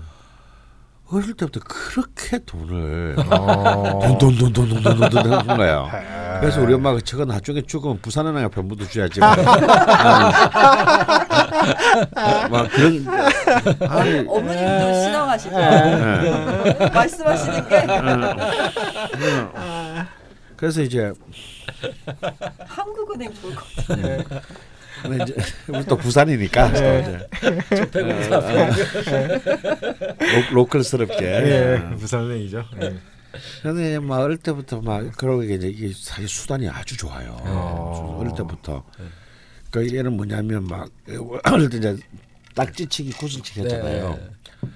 [1.10, 3.98] 어릴 때부터 그렇게 돈을 어.
[4.18, 5.88] 돈돈돈돈돈돈돈 한 거예요.
[6.40, 9.20] 그래서 우리 엄마가 저거 나중에 죽으면 부산은행에 변부도 줘야지.
[9.20, 9.36] 막,
[12.50, 13.06] 막 그런
[13.88, 16.90] 아니 어머님도 신앙하시고 예.
[16.92, 17.86] 말씀하시는 게
[20.56, 21.12] 그래서 이제
[22.66, 24.18] 한국은행 좋을 것 같아요.
[25.02, 25.34] 근데 이제
[25.68, 27.28] 우리 또 부산이니까 또 이제
[30.20, 31.96] 로, 로컬스럽게 예.
[31.96, 32.64] 부산행이죠.
[32.82, 32.94] 예.
[33.62, 37.36] 근데 막 어릴 때부터 막 그러고 이제 이게 사실 수단이 아주 좋아요.
[37.40, 38.18] 어.
[38.20, 38.82] 어릴 때부터.
[39.70, 40.88] 그 얘는 뭐냐면 막
[41.52, 41.96] 어릴 때 이제
[42.54, 44.10] 딱지치기 구슬치기 했잖아요.
[44.10, 44.68] 네.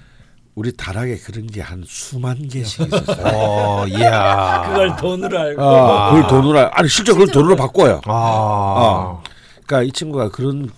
[0.55, 3.25] 우리 다락에 그런 게 한 수만 개씩 있었어요.
[3.35, 4.61] 어, 이야.
[4.67, 8.01] 그걸 돈으로 알고 아, 그걸 돈으로 알- 아니 실제 그걸 돈으로 바꿔요.
[8.05, 8.11] 아.
[8.13, 9.23] 어.
[9.65, 10.69] 그러니까 이 친구가 그런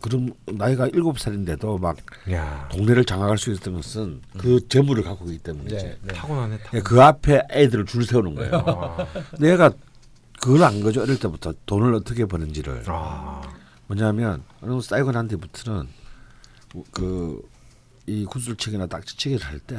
[0.00, 1.96] 그런 나이가 일곱 살인데도 막
[2.32, 2.68] 야.
[2.72, 5.76] 동네를 장악할 수 있었던 것은 그 재물을 갖고 있기 때문이지.
[5.76, 6.14] 네, 네.
[6.14, 6.58] 타고나네.
[6.58, 6.82] 타고.
[6.82, 8.52] 그 앞에 애들을 줄 세우는 거예요.
[8.66, 9.06] 아.
[9.38, 9.70] 내가
[10.40, 13.42] 그걸 안 거죠 어릴 때부터 돈을 어떻게 버는지를 아.
[13.86, 15.86] 뭐냐면 어느 정도 쌓이고 난 뒤부터는
[16.92, 17.42] 그
[18.06, 19.76] 이 구슬치기나 딱지치기를 할 때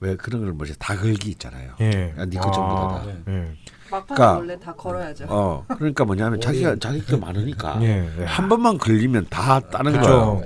[0.00, 1.74] 왜 그런 걸 뭐지 다 걸기 있잖아요.
[1.80, 2.12] 예.
[2.18, 3.04] 야, 니거 전부 다다.
[3.06, 3.22] 네.
[3.28, 3.56] 예.
[3.92, 5.26] 막판 그러니까- 원래 다 걸어야죠.
[5.28, 8.08] 어 그러니까 뭐냐면 자기가 자기가 많으니까 예.
[8.20, 8.24] 예.
[8.24, 9.92] 한 번만 걸리면 다 따는.
[10.00, 10.42] 거예요.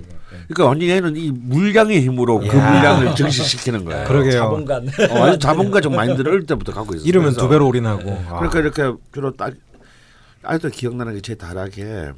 [0.49, 2.73] 그러니까 완전 얘는 이 물량의 힘으로 그 야.
[2.73, 4.05] 물량을 증식시키는 거예요.
[4.09, 4.33] 그러게요.
[4.33, 4.89] 자본간.
[5.11, 7.09] 어, 아주 자본가적 마인드를 어릴 때부터 갖고 있어요.
[7.09, 8.11] 이러면 두 배로 올인하고.
[8.29, 8.39] 아.
[8.39, 9.55] 그러니까 이렇게 주로 딱
[10.43, 12.11] 아직도 기억나는 게 제일 다르게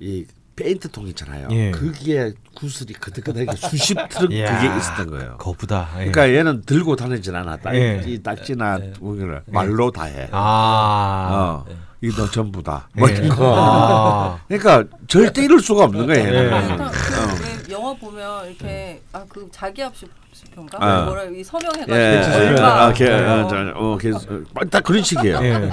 [0.00, 0.24] 이
[0.56, 1.48] 페인트통 있잖아요.
[1.50, 1.70] 예.
[1.72, 5.36] 거기에 구슬이 그득그득하게 수십 트럭 이야, 그게 있었던 거예요.
[5.38, 5.88] 거부다.
[5.94, 6.10] 예.
[6.10, 7.56] 그러니까 얘는 들고 다니진 않아.
[7.56, 8.18] 딱지, 예.
[8.22, 10.28] 딱지나 뭐를 말로 다 해.
[10.32, 11.64] 아.
[11.68, 12.88] 어, 이거 전부 다.
[12.92, 13.14] 뭐 예.
[13.14, 13.54] 이런 거.
[13.56, 14.38] 아.
[14.48, 16.24] 그러니까 절대 이럴 수가 없는 거예요.
[16.28, 16.48] 예.
[16.48, 19.92] 그러니까 그왜 영화 보면 이렇게 아 그 자기압
[20.32, 21.04] 수표인가 아.
[21.06, 25.02] 뭐라 이 서명해가지고 예, 얼마 아, 게, 어, 어, 저, 어, 게, 어, 딱 그런
[25.02, 25.38] 식이에요.
[25.42, 25.70] 예.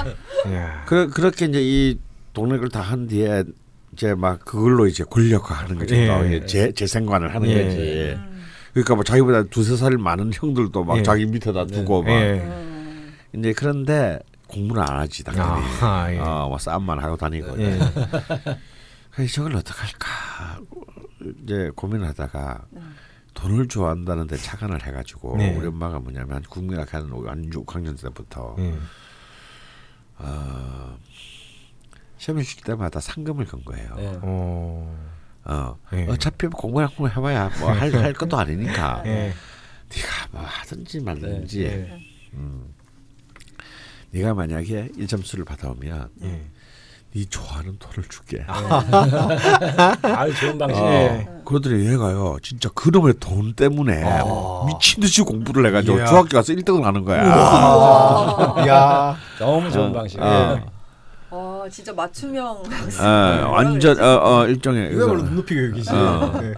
[0.47, 0.67] 예.
[0.85, 1.99] 그, 그렇게 이제 이
[2.33, 3.43] 동력을 다 한 뒤에
[4.01, 5.95] 이제 막 그걸로 이제 권력화하는 거죠.
[5.95, 6.07] 예.
[6.07, 7.63] 또 이게 재 재생관을 하는 예.
[7.63, 8.17] 거지.
[8.73, 11.03] 그러니까 뭐 자기보다 두세 살 많은 형들도 막 예.
[11.03, 12.39] 자기 밑에다 두고 막 예.
[12.39, 13.13] 음.
[13.35, 15.63] 이제 그런데 공부는 안 하지 당연히.
[15.81, 16.17] 아, 예.
[16.17, 17.61] 어, 뭐 싸움만 하고 다니고.
[17.61, 17.77] 예.
[19.11, 20.59] 그래서 저걸 어떻게 할까
[21.43, 22.81] 이제 고민하다가 네.
[23.35, 25.55] 돈을 좋아한다는데 착안을 해가지고 네.
[25.55, 28.73] 우리 엄마가 뭐냐면 국민학교 하는 한 6학년 때부터 예.
[30.17, 30.97] 어,
[32.21, 33.95] 시험을 칠 때마다 상금을 건 거예요.
[33.95, 34.19] 네.
[34.21, 34.95] 어.
[35.43, 36.05] 어, 예.
[36.07, 39.33] 어차피 공부 한번 해봐야 뭐 할 할 것도 아니니까 예.
[39.89, 41.97] 네가 뭐 하든지 말든지 예.
[42.35, 42.75] 음.
[44.11, 46.45] 네가 만약에 1점수를 받아오면 예.
[47.13, 48.45] 네 좋아하는 돈을 줄게.
[48.47, 50.91] 아주 좋은 방식이에요.
[50.93, 51.27] 예.
[51.43, 54.03] 그러더니 얘가요 진짜 그놈의 돈 때문에
[54.67, 56.05] 미친 듯이 공부를 해가지고 이야.
[56.05, 57.25] 중학교 가서 1등을 하는 거야.
[58.67, 59.17] 야.
[59.39, 60.29] 너무 좋은 어, 방식이에요.
[60.29, 60.80] 어.
[61.31, 65.89] 와 진짜 맞춤형 어, 완전 어, 어, 일종의 왜 원래 그래서, 눈높이 교육이지?
[65.93, 66.39] 어.
[66.43, 66.53] 예.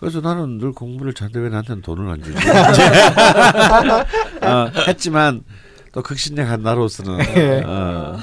[0.00, 2.38] 그래서 나는 늘 공부를 잘하는데 왜 나한테는 돈을 안 주지?
[4.42, 5.42] 어, 했지만
[5.92, 7.62] 또 극신약 한 나로서는 예.
[7.66, 8.16] 어,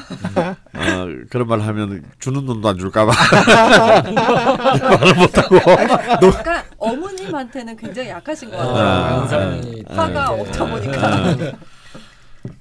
[0.74, 3.12] 어, 그런 말 하면 주는 돈도 안 줄까봐
[4.04, 8.76] 말을 못하고 약간 어머님한테는 굉장히 약하신 것 같아요.
[8.76, 10.41] 아, 완성이 화가 네.
[10.41, 11.36] 없다 보니까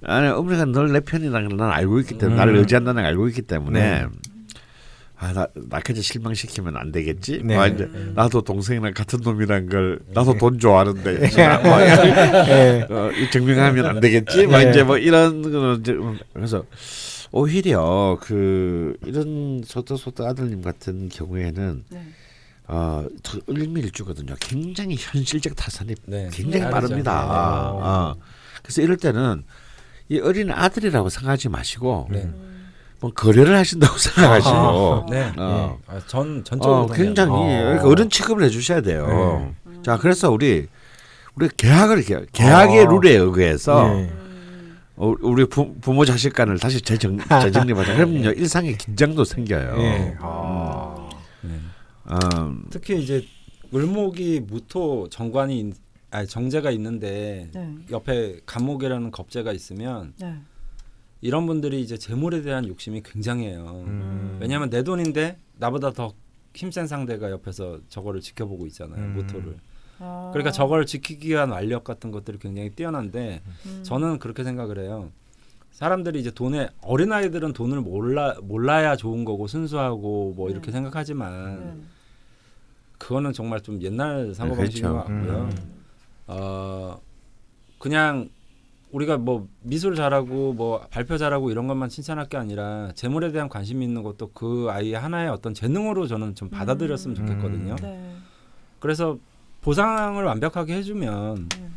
[0.04, 3.42] 아니 어머니가 늘 내 편이라는 걸 난 알고 있기 때문에 나를 의지한다는 걸 알고 있기
[3.42, 4.06] 때문에
[5.22, 7.42] 아, 나, 나까지 실망시키면 안 되겠지.
[7.44, 7.54] 네.
[7.54, 11.18] 뭐 이제 나도 동생이랑 같은 놈이란 걸 나도 돈 좋아하는데
[11.62, 12.86] 뭐 예.
[12.88, 14.46] 어, 이 증명하면 안 되겠지.
[14.46, 14.70] 막 네.
[14.70, 16.64] 이제 뭐 이런 거는 이제 음, 그래서
[17.32, 22.02] 오히려 그 이런 소떡소떡 아들님 같은 경우에는 네.
[22.68, 24.34] 어, 더 을밀주거든요.
[24.40, 26.30] 굉장히 현실적 타산이 네.
[26.32, 26.70] 굉장히 다르죠.
[26.88, 27.12] 빠릅니다.
[27.22, 27.28] 네.
[27.30, 28.16] 어.
[28.62, 29.42] 그래서 이럴 때는
[30.10, 32.28] 이 어린 아들이라고 생각하지 마시고 네.
[33.00, 35.32] 뭐 거래를 하신다고 생각하시고 네.
[35.36, 35.78] 어.
[35.88, 35.92] 예.
[35.94, 37.38] 아, 전 전적으로 어, 굉장히 어.
[37.38, 39.54] 그러니까 어른 취급을 해주셔야 돼요.
[39.64, 39.72] 네.
[39.84, 40.66] 자, 그래서 우리
[41.36, 42.90] 우리 계약을 이렇게 계약의 어.
[42.90, 44.10] 룰에 의해서 예.
[44.96, 47.94] 어, 우리 부, 부모 자식 간을 다시 재정 재정립하자.
[47.94, 49.76] 그러면요 일상에 긴장도 생겨요.
[49.78, 50.16] 예.
[50.20, 51.08] 아.
[51.42, 51.52] 네.
[52.10, 53.24] 음, 특히 이제
[53.72, 57.74] 을목이 무토 정관이 있- 아니 정제가 있는데 네.
[57.90, 60.40] 옆에 간목이라는 겁재가 있으면 네.
[61.20, 63.84] 이런 분들이 이제 재물에 대한 욕심이 굉장해요.
[63.86, 64.38] 음.
[64.40, 66.14] 왜냐하면 내 돈인데 나보다 더
[66.54, 69.00] 힘센 상대가 옆에서 저거를 지켜보고 있잖아요.
[69.00, 69.14] 음.
[69.14, 69.56] 모토를.
[70.00, 70.30] 아.
[70.32, 73.80] 그러니까 저걸 지키기 위한 완력 같은 것들이 굉장히 뛰어난데 음.
[73.84, 75.12] 저는 그렇게 생각을 해요.
[75.70, 80.72] 사람들이 이제 돈에 어린 아이들은 돈을 몰라 몰라야 좋은 거고 순수하고 뭐 이렇게 네.
[80.72, 81.82] 생각하지만 네.
[82.98, 84.94] 그거는 정말 좀 옛날 사고 네, 방식인 그렇죠.
[84.94, 85.79] 것 같고요.
[86.30, 86.36] 음.
[86.36, 87.00] 어
[87.78, 88.28] 그냥
[88.92, 93.84] 우리가 뭐 미술 잘하고 뭐 발표 잘하고 이런 것만 칭찬할 게 아니라 재물에 대한 관심이
[93.84, 97.26] 있는 것도 그 아이의 하나의 어떤 재능으로 저는 좀 받아들였으면 음.
[97.26, 97.76] 좋겠거든요.
[97.76, 98.16] 네.
[98.80, 99.18] 그래서
[99.60, 101.69] 보상을 완벽하게 해주면 네.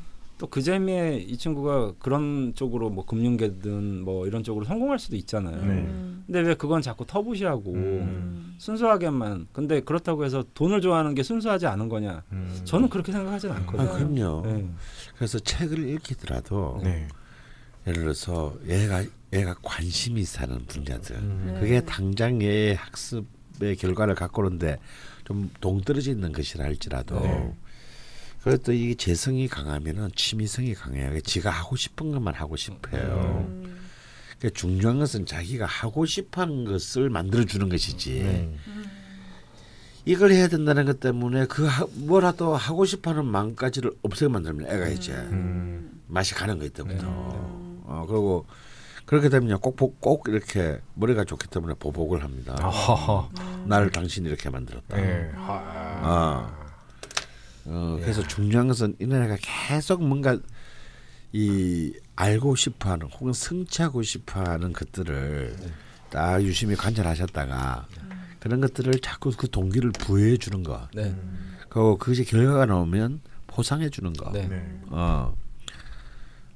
[0.43, 5.55] 또 그 재미에 이 친구가 그런 쪽으로 뭐 금융계든 뭐 이런 쪽으로 성공할 수도 있잖아요.
[5.55, 5.61] 네.
[5.61, 6.23] 음.
[6.27, 8.53] 근데 왜 그건 자꾸 터부시하고 음.
[8.57, 12.23] 순수하게만 근데 그렇다고 해서 돈을 좋아하는 게 순수하지 않은 거냐?
[12.33, 12.61] 음.
[12.65, 14.41] 저는 그렇게 생각하지는 아, 않거든요.
[14.41, 14.45] 그럼요.
[14.45, 14.69] 네.
[15.15, 17.07] 그래서 책을 읽히더라도 네.
[17.87, 19.01] 예를 들어서 얘가
[19.31, 21.51] 얘가 관심이 사는 분야들 음.
[21.53, 21.59] 네.
[21.61, 24.77] 그게 당장 얘의 학습의 결과를 갖고 오는데
[25.23, 27.53] 좀 동떨어져 있는 것이라 할지라도 네.
[28.43, 33.45] 그래도 이 재성이 강하면은 취미성이 강해야 지가 하고 싶은 것만 하고 싶어요.
[33.47, 33.79] 음.
[34.37, 38.11] 그러니까 중요한 것은 자기가 하고 싶어하는 것을 만들어 주는 것이지.
[38.21, 38.55] 네.
[40.05, 45.13] 이걸 해야 된다는 것 때문에 그 하, 뭐라도 하고 싶어하는 마음까지를 없애게 만들면 애가 이제
[45.13, 46.01] 음.
[46.07, 47.05] 맛이 가는 거 이때부터.
[47.85, 48.45] 어 그리고
[49.05, 52.55] 그렇게 되면 꼭, 보- 꼭 이렇게 머리가 좋기 때문에 보복을 합니다.
[52.59, 53.29] 아하하.
[53.65, 54.99] 나를 당신이 이렇게 만들었다.
[54.99, 55.31] 예.
[55.37, 56.62] 아.
[57.65, 60.37] 어, 그래서 중요한 것은 이 나라가 계속 뭔가
[61.31, 65.55] 이 알고 싶어하는 혹은 성취하고 싶어하는 것들을
[66.09, 67.87] 딱 유심히 관찰하셨다가
[68.39, 70.87] 그런 것들을 자꾸 그 동기를 부여해 주는 거.
[70.93, 71.15] 네.
[71.69, 74.31] 그리고 그것이 결과가 나오면 포상해 주는 거.
[74.31, 74.47] 네.
[74.47, 74.81] 네.
[74.89, 75.35] 어.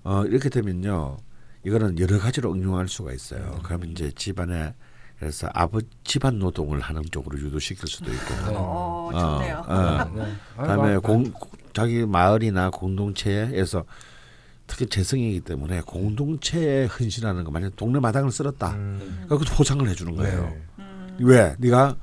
[0.03, 1.17] 어 이렇게 되면요
[1.63, 3.59] 이거는 여러 가지로 응용할 수가 있어요.
[3.63, 4.73] 그러면 이제 집안에
[5.19, 8.33] 그래서 아버 집안 노동을 하는 쪽으로 유도시킬 수도 있고.
[8.55, 9.63] 어, 좋네요.
[9.67, 10.11] 어, 어.
[10.15, 10.33] 네.
[10.57, 11.33] 그다음에 아이고, 공
[11.73, 13.83] 자기 마을이나 공동체에서
[14.67, 18.73] 특히 재성이기 때문에 공동체에 헌신하는 거 만약 동네 마당을 쓸었다.
[18.73, 19.25] 음.
[19.29, 20.41] 그그 포상을 해주는 거예요.
[20.41, 20.61] 네.
[20.79, 21.17] 음.
[21.21, 21.55] 왜?
[21.57, 21.95] 네가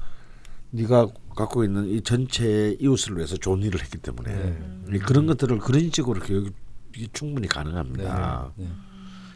[0.70, 4.96] 네가 갖고 있는 이 전체 이웃을 위해서 좋은 일을 했기 때문에 네.
[4.96, 8.52] 이 그런 것들을 그런 식으로 교육이 충분히 가능합니다.
[8.56, 8.68] 네.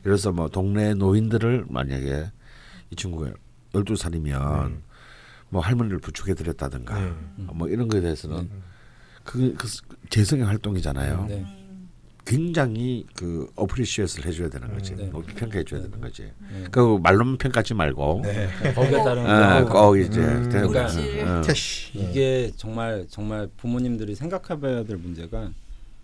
[0.02, 2.30] 그래서 뭐 동네 노인들을 만약에
[2.90, 3.30] 이 친구가
[3.74, 4.82] 열두 살이면
[5.50, 7.12] 뭐 할머니를 부축해 드렸다든가 네.
[7.36, 8.48] 뭐 이런 거에 대해서는
[9.24, 9.68] 그, 그
[10.10, 11.26] 재성의 활동이잖아요.
[11.28, 11.46] 네.
[12.28, 14.94] 굉장히 그 appreciate를 해줘야 되는 거지.
[14.94, 15.06] 네.
[15.06, 16.30] 높이 평가해 줘야 되는 거지.
[16.52, 16.64] 네.
[16.70, 18.48] 그 말로만 평가하지 말고 네.
[18.74, 19.86] 거기에 따른 어, 거.
[19.86, 20.48] 꼭 이제 음.
[20.50, 21.38] 그러니까.
[21.38, 21.40] 어.
[21.40, 21.98] cash.
[21.98, 25.50] 이게 정말 정말 부모님들이 생각해봐야 될 문제가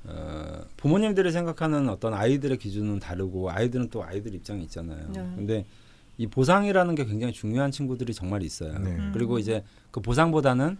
[0.04, 5.06] 어, 부모님들이 생각하는 어떤 아이들의 기준은 다르고 아이들은 또 아이들 입장이 있잖아요.
[5.12, 5.20] 네.
[5.36, 5.66] 근데
[6.16, 8.78] 이 보상이라는 게 굉장히 중요한 친구들이 정말 있어요.
[8.78, 8.96] 네.
[9.12, 10.76] 그리고 이제 그 보상보다는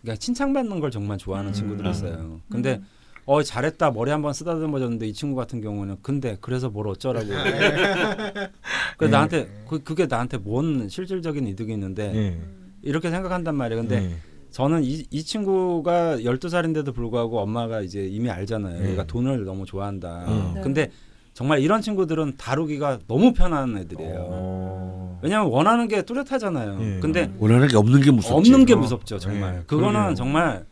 [0.00, 1.52] 그냥 칭찬받는 걸 정말 좋아하는 음.
[1.52, 1.90] 친구들이 음.
[1.90, 2.40] 있어요.
[2.50, 2.80] 근데
[3.26, 7.26] 어 잘했다 머리 한번 쓰다듬어줬는데 이 친구 같은 경우는 근데 그래서 뭘 어쩌라고
[8.96, 9.10] 그 네.
[9.10, 12.40] 나한테 그, 그게 나한테 뭔 실질적인 이득이 있는데 예.
[12.80, 13.82] 이렇게 생각한단 말이에요.
[13.82, 14.16] 근데 예.
[14.50, 18.82] 저는 이, 이 친구가 12살인데도 불구하고 엄마가 이제 이미 알잖아요.
[18.82, 18.92] 네.
[18.92, 20.24] 얘가 돈을 너무 좋아한다.
[20.26, 20.52] 음.
[20.54, 20.60] 네.
[20.62, 20.90] 근데
[21.38, 24.26] 정말 이런 친구들은 다루기가 너무 편한 애들이에요.
[24.28, 25.20] 어.
[25.22, 26.78] 왜냐하면 원하는 게 뚜렷하잖아요.
[26.80, 26.98] 예.
[26.98, 28.34] 근데 원하는 게 없는 게 무섭지.
[28.34, 28.76] 없는 게 어.
[28.76, 29.52] 무섭죠, 정말.
[29.54, 30.14] 네, 그거는 그러게요.
[30.16, 30.66] 정말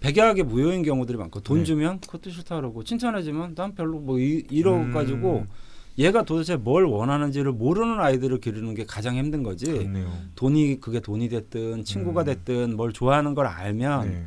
[0.00, 1.64] 백약의 무효인 경우들이 많고 돈 네.
[1.64, 4.92] 주면 그것도 싫다 그러고 칭찬해주면 난 별로 뭐 이, 이러 음.
[4.92, 5.46] 가지고
[5.96, 9.72] 얘가 도대체 뭘 원하는지를 모르는 아이들을 기르는 게 가장 힘든 거지.
[9.72, 10.12] 그렇네요.
[10.34, 12.26] 돈이 그게 돈이 됐든 친구가 음.
[12.26, 14.24] 됐든 뭘 좋아하는 걸 알면 네.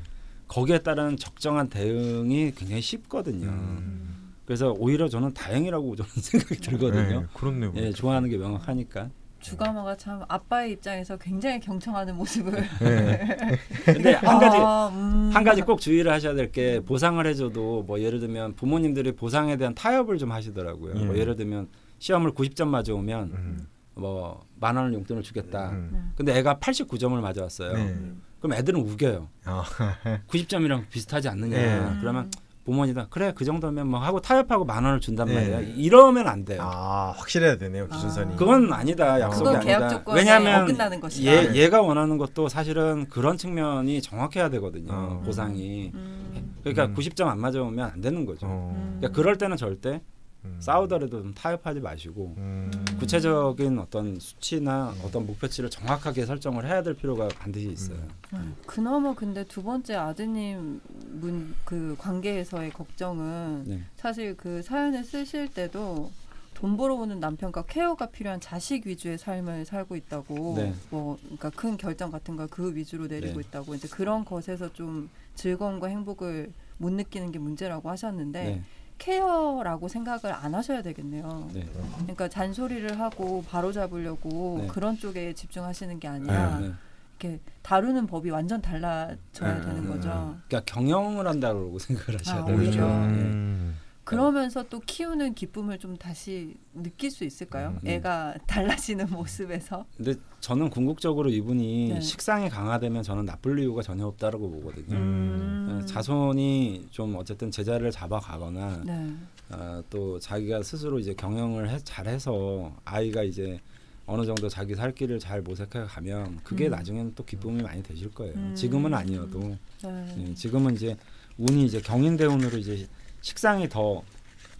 [0.47, 3.45] 거기에 따른 적정한 대응이 굉장히 쉽거든요.
[3.49, 4.12] 음.
[4.45, 7.21] 그래서 오히려 저는 다행이라고 저는 생각이 들거든요.
[7.21, 7.73] 네, 그렇네요.
[7.75, 9.09] 예, 좋아하는 게 명확하니까.
[9.39, 13.57] 주가마가 참 아빠의 입장에서 굉장히 경청하는 모습을 네.
[13.83, 15.31] 근데 한 가지 아, 음.
[15.33, 19.75] 한 가지 꼭 주의를 하셔야 될 게 보상을 해줘도 뭐 예를 들면 부모님들이 보상에 대한
[19.75, 20.93] 타협을 좀 하시더라고요.
[20.95, 21.05] 예.
[21.05, 21.67] 뭐 예를 들면
[21.99, 23.67] 시험을 90점 맞아오면 음.
[23.95, 25.71] 뭐만 원을 용돈을 주겠다.
[25.71, 26.13] 음.
[26.15, 27.73] 근데 애가 89점을 맞아왔어요.
[27.73, 27.95] 네.
[28.39, 29.27] 그럼 애들은 우겨요.
[29.43, 29.63] 아,
[30.29, 31.57] 90점이랑 비슷하지 않느냐.
[31.57, 31.97] 네.
[31.99, 32.31] 그러면
[32.65, 35.35] 부모님다 그래 그 정도면 뭐 하고 타협하고 만 원을 준단 네.
[35.35, 35.59] 말이야.
[35.75, 36.61] 이러면 안 돼요.
[36.61, 38.33] 아, 확실해야 되네요 기준선이.
[38.33, 38.35] 아.
[38.37, 39.19] 그건 아니다.
[39.19, 40.03] 약속이 그건 아니다.
[40.07, 40.77] 왜냐하면.
[41.21, 44.91] 얘 얘가 원하는 것도 사실은 그런 측면이 정확해야 되거든요.
[44.93, 45.21] 어.
[45.25, 45.91] 보상이.
[45.93, 46.55] 음.
[46.61, 46.95] 그러니까 음.
[46.95, 48.47] 90점 안 맞아오면 안 되는 거죠.
[48.49, 48.95] 어.
[48.99, 50.01] 그러니까 그럴 때는 절대
[50.45, 50.57] 음.
[50.59, 52.71] 싸우더라도 좀 타협하지 마시고 음.
[52.99, 57.97] 구체적인 어떤 수치나 어떤 목표치를 정확하게 설정을 해야 될 필요가 반드시 있어요.
[58.33, 58.55] 음.
[58.65, 63.81] 그나마 근데 두 번째 아드님 문 그 관계에서의 걱정은 네.
[63.95, 66.11] 사실 그 사연을 쓰실 때도
[66.53, 70.73] 돈 벌어오는 남편과 케어가 필요한 자식 위주의 삶을 살고 있다고 네.
[70.91, 73.47] 뭐 그러니까 큰 결정 같은 걸 그 위주로 내리고 네.
[73.47, 78.61] 있다고 이제 그런 것에서 좀 즐거움과 행복을 못 느끼는 게 문제라고 하셨는데 네.
[78.97, 81.49] 케어라고 생각을 안 하셔야 되겠네요.
[81.53, 81.65] 네.
[81.97, 84.67] 그러니까 잔소리를 하고 바로 잡으려고 네.
[84.67, 86.71] 그런 쪽에 집중하시는 게 아니라 네.
[87.19, 89.61] 이렇게 다루는 법이 완전 달라져야 네.
[89.61, 90.37] 되는 거죠.
[90.47, 93.73] 그러니까 경영을 한다고 생각을 하셔야 아, 돼요.
[94.03, 94.05] 음.
[94.05, 97.79] 그러면서 또 키우는 기쁨을 좀 다시 느낄 수 있을까요?
[97.83, 97.87] 음.
[97.87, 99.85] 애가 달라지는 모습에서.
[99.95, 102.01] 근데 저는 궁극적으로 이분이 네.
[102.01, 104.97] 식상이 강화되면 저는 나쁠 이유가 전혀 없다라고 보거든요.
[104.97, 105.79] 음.
[105.81, 109.13] 어, 자손이 좀 어쨌든 제자리를 잡아가거나 네.
[109.49, 113.59] 어, 또 자기가 스스로 이제 경영을 해, 잘해서 아이가 이제
[114.05, 116.71] 어느 정도 자기 살 길을 잘 모색해 가면 그게 음.
[116.71, 118.33] 나중에는 또 기쁨이 많이 되실 거예요.
[118.35, 118.53] 음.
[118.53, 120.15] 지금은 아니어도 네.
[120.17, 120.97] 예, 지금은 이제
[121.37, 122.85] 운이 이제 경인대운으로 이제
[123.23, 124.03] 식상이 더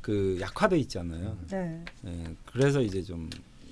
[0.04, 1.38] 그 약화돼 있잖아요.
[1.50, 1.84] 네.
[2.06, 3.30] 예, 그래서 이제 좀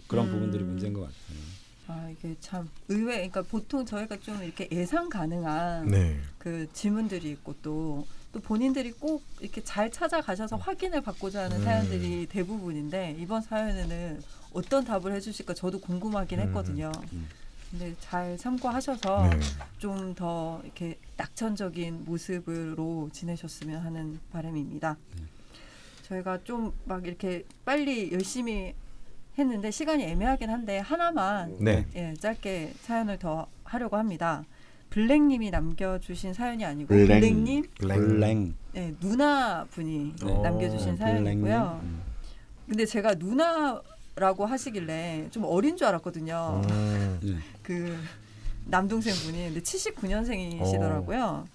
[0.07, 0.31] 그런 음.
[0.31, 1.39] 부분들이 문제인 것 같아요.
[1.87, 3.15] 아 이게 참 의외.
[3.15, 6.19] 그러니까 보통 저희가 좀 이렇게 예상 가능한 네.
[6.39, 8.07] 그 질문들이 있고 또.
[8.33, 11.63] 또 본인들이 꼭 이렇게 잘 찾아가셔서 확인을 받고자 하는 음.
[11.65, 14.21] 사연들이 대부분인데 이번 사연에는
[14.53, 16.47] 어떤 답을 해주실까 저도 궁금하긴 음.
[16.47, 16.93] 했거든요.
[17.11, 17.27] 음.
[17.71, 19.39] 근데 잘 참고하셔서 네.
[19.77, 24.97] 좀더 이렇게 낙천적인 모습으로 지내셨으면 하는 바람입니다.
[25.17, 25.23] 네.
[26.03, 28.73] 저희가 좀 막 이렇게 빨리 열심히
[29.37, 31.85] 했는데 시간이 애매하긴 한데 하나만 네.
[31.95, 34.43] 예, 짧게 사연을 더 하려고 합니다.
[34.89, 37.21] 블랙님이 남겨주신 사연이 아니고 블랙.
[37.21, 38.53] 블랙님 블랭.
[38.73, 41.81] 네, 누나 분이 어, 남겨주신 사연이고요.
[42.67, 43.81] 근데 제가 누나
[44.15, 46.61] 라고 하시길래 좀 어린 줄 알았거든요.
[46.69, 47.19] 음.
[47.21, 47.37] 네.
[47.63, 47.97] 그
[48.65, 51.47] 남동생 분이 근데 79년생이시더라고요.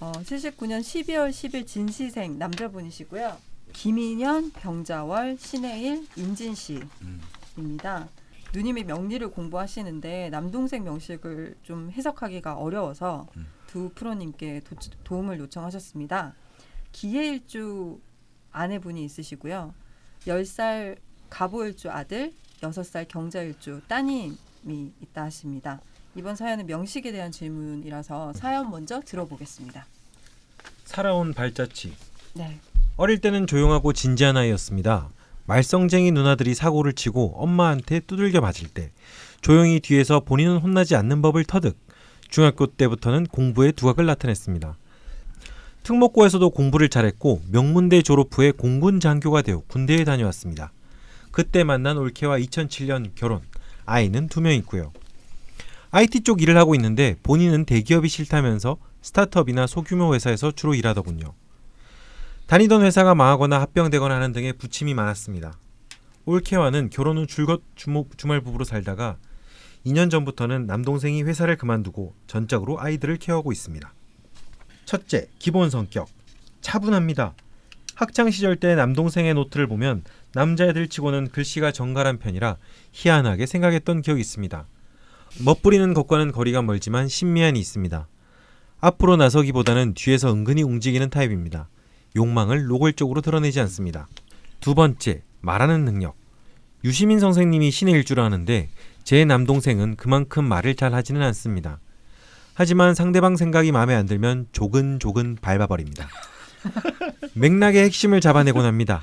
[0.00, 3.36] 어, 79년 12월 10일 진시생 남자분이시고요.
[3.72, 8.08] 김인현, 병자월, 신해일, 임진 씨입니다.
[8.54, 13.46] 누님이 명리를 공부하시는데 남동생 명식을 좀 해석하기가 어려워서 음.
[13.66, 16.34] 두 프로님께 도, 도움을 요청하셨습니다.
[16.92, 18.00] 기해일주
[18.52, 19.74] 아내분이 있으시고요.
[20.26, 20.96] 10살
[21.30, 25.80] 가보일주 아들, 6살 경자일주 따님이 있다 하십니다.
[26.14, 29.86] 이번 사연은 명식에 대한 질문이라서 사연 먼저 들어보겠습니다.
[30.84, 31.94] 살아온 발자취.
[32.34, 32.58] 네.
[32.96, 35.10] 어릴 때는 조용하고 진지한 아이였습니다.
[35.46, 38.90] 말썽쟁이 누나들이 사고를 치고 엄마한테 두들겨 맞을 때
[39.40, 41.78] 조용히 뒤에서 본인은 혼나지 않는 법을 터득
[42.28, 44.76] 중학교 때부터는 공부에 두각을 나타냈습니다.
[45.84, 50.72] 특목고에서도 공부를 잘했고 명문대 졸업 후에 공군 장교가 되어 군대에 다녀왔습니다.
[51.30, 53.40] 그때 만난 올케와 2007년 결혼,
[53.86, 54.92] 아이는 두 명 있고요.
[55.90, 61.32] IT 쪽 일을 하고 있는데 본인은 대기업이 싫다면서 스타트업이나 소규모 회사에서 주로 일하더군요.
[62.46, 65.58] 다니던 회사가 망하거나 합병되거나 하는 등의 부침이 많았습니다.
[66.26, 69.16] 올케와는 결혼 후 줄곧 주모, 주말 부부로 살다가
[69.86, 73.92] 2년 전부터는 남동생이 회사를 그만두고 전적으로 아이들을 케어하고 있습니다.
[74.84, 76.08] 첫째, 기본 성격.
[76.60, 77.34] 차분합니다.
[77.94, 80.02] 학창 시절 때 남동생의 노트를 보면
[80.34, 82.56] 남자애들 치고는 글씨가 정갈한 편이라
[82.92, 84.66] 희한하게 생각했던 기억이 있습니다.
[85.44, 88.08] 멋부리는 것과는 거리가 멀지만 신미한이 있습니다.
[88.80, 91.68] 앞으로 나서기보다는 뒤에서 은근히 움직이는 타입입니다.
[92.16, 94.08] 욕망을 노골적으로 드러내지 않습니다.
[94.60, 96.16] 두 번째, 말하는 능력.
[96.84, 98.68] 유시민 선생님이 신의 일주를 하는데
[99.04, 101.80] 제 남동생은 그만큼 말을 잘 하지는 않습니다.
[102.54, 106.08] 하지만 상대방 생각이 마음에 안 들면 조근조근 밟아버립니다.
[107.34, 109.00] 맥락의 핵심을 잡아내곤 합니다.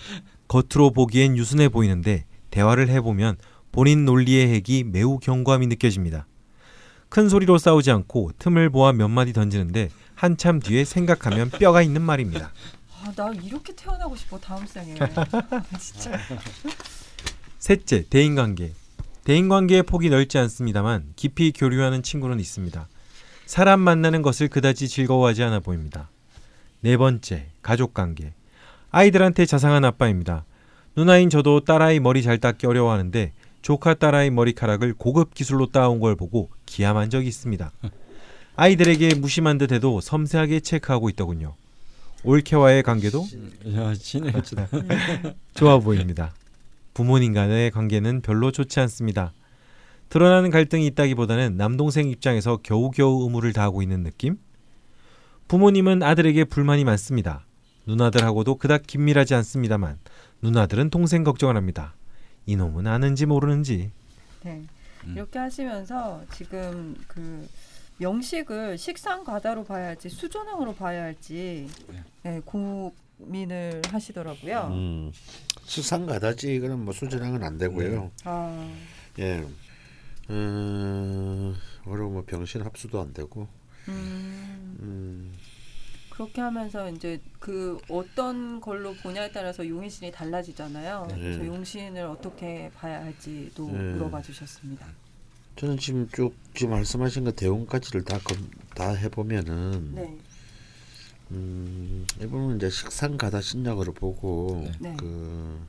[0.47, 3.37] 겉으로 보기엔 유순해 보이는데 대화를 해보면
[3.71, 6.27] 본인 논리의 핵이 매우 견고함이 느껴집니다.
[7.09, 12.51] 큰 소리로 싸우지 않고 틈을 보아 몇 마디 던지는데 한참 뒤에 생각하면 뼈가 있는 말입니다.
[13.01, 14.95] 아, 나 이렇게 태어나고 싶어 다음 생에.
[15.79, 16.17] 진짜.
[17.59, 18.73] 셋째, 대인관계.
[19.25, 22.87] 대인관계의 폭이 넓지 않습니다만 깊이 교류하는 친구는 있습니다.
[23.45, 26.09] 사람 만나는 것을 그다지 즐거워하지 않아 보입니다.
[26.81, 28.33] 네 번째, 가족관계.
[28.95, 30.45] 아이들한테 자상한 아빠입니다.
[30.95, 36.49] 누나인 저도 딸아이 머리 잘 닦기 어려워하는데 조카 딸아이 머리카락을 고급 기술로 따온 걸 보고
[36.65, 37.73] 기함한 적이 있습니다.
[38.55, 41.55] 아이들에게 무심한 듯해도 섬세하게 체크하고 있더군요.
[42.23, 43.25] 올케와의 관계도.
[45.55, 46.33] 좋아 보입니다.
[46.93, 49.33] 부모님 간의 관계는 별로 좋지 않습니다.
[50.07, 54.37] 드러나는 갈등이 있다기보다는 남동생 입장에서 겨우겨우 의무를 다하고 있는 느낌?
[55.49, 57.45] 부모님은 아들에게 불만이 많습니다.
[57.85, 59.99] 누나들하고도 그닥 긴밀하지 않습니다만
[60.41, 61.93] 누나들은 동생 걱정을 합니다.
[62.45, 63.91] 이놈은 아는지 모르는지
[64.43, 64.63] 네.
[65.05, 65.13] 음.
[65.15, 67.47] 이렇게 하시면서 지금 그
[67.97, 71.67] 명식을 식상 과다로 봐야 할지 수조능으로 봐야 할지
[72.23, 74.67] 네, 고민을 하시더라고요.
[74.71, 75.11] 음,
[75.63, 78.11] 식상 가다지 이거는 뭐 수준항은 안 되고요.
[78.25, 78.69] 아,
[79.19, 79.45] 예.
[80.29, 83.47] 음, 그리고 뭐 병신 합수도 안 되고.
[83.87, 85.33] 음, 음,
[86.15, 91.07] 그렇게 하면서 이제 그 어떤 걸로 보냐에 따라서 용신이 달라지잖아요.
[91.09, 91.15] 네.
[91.19, 93.77] 그래서 용신을 어떻게 봐야 할지도 네.
[93.93, 94.85] 물어봐 주셨습니다.
[95.57, 100.17] 저는 지금 쭉 지금 말씀하신 그 대운까지를 다, 검- 다 해보면은 네,
[101.31, 104.95] 음, 이분은 이제 식상 가다 신약으로 보고 네.
[104.97, 105.59] 그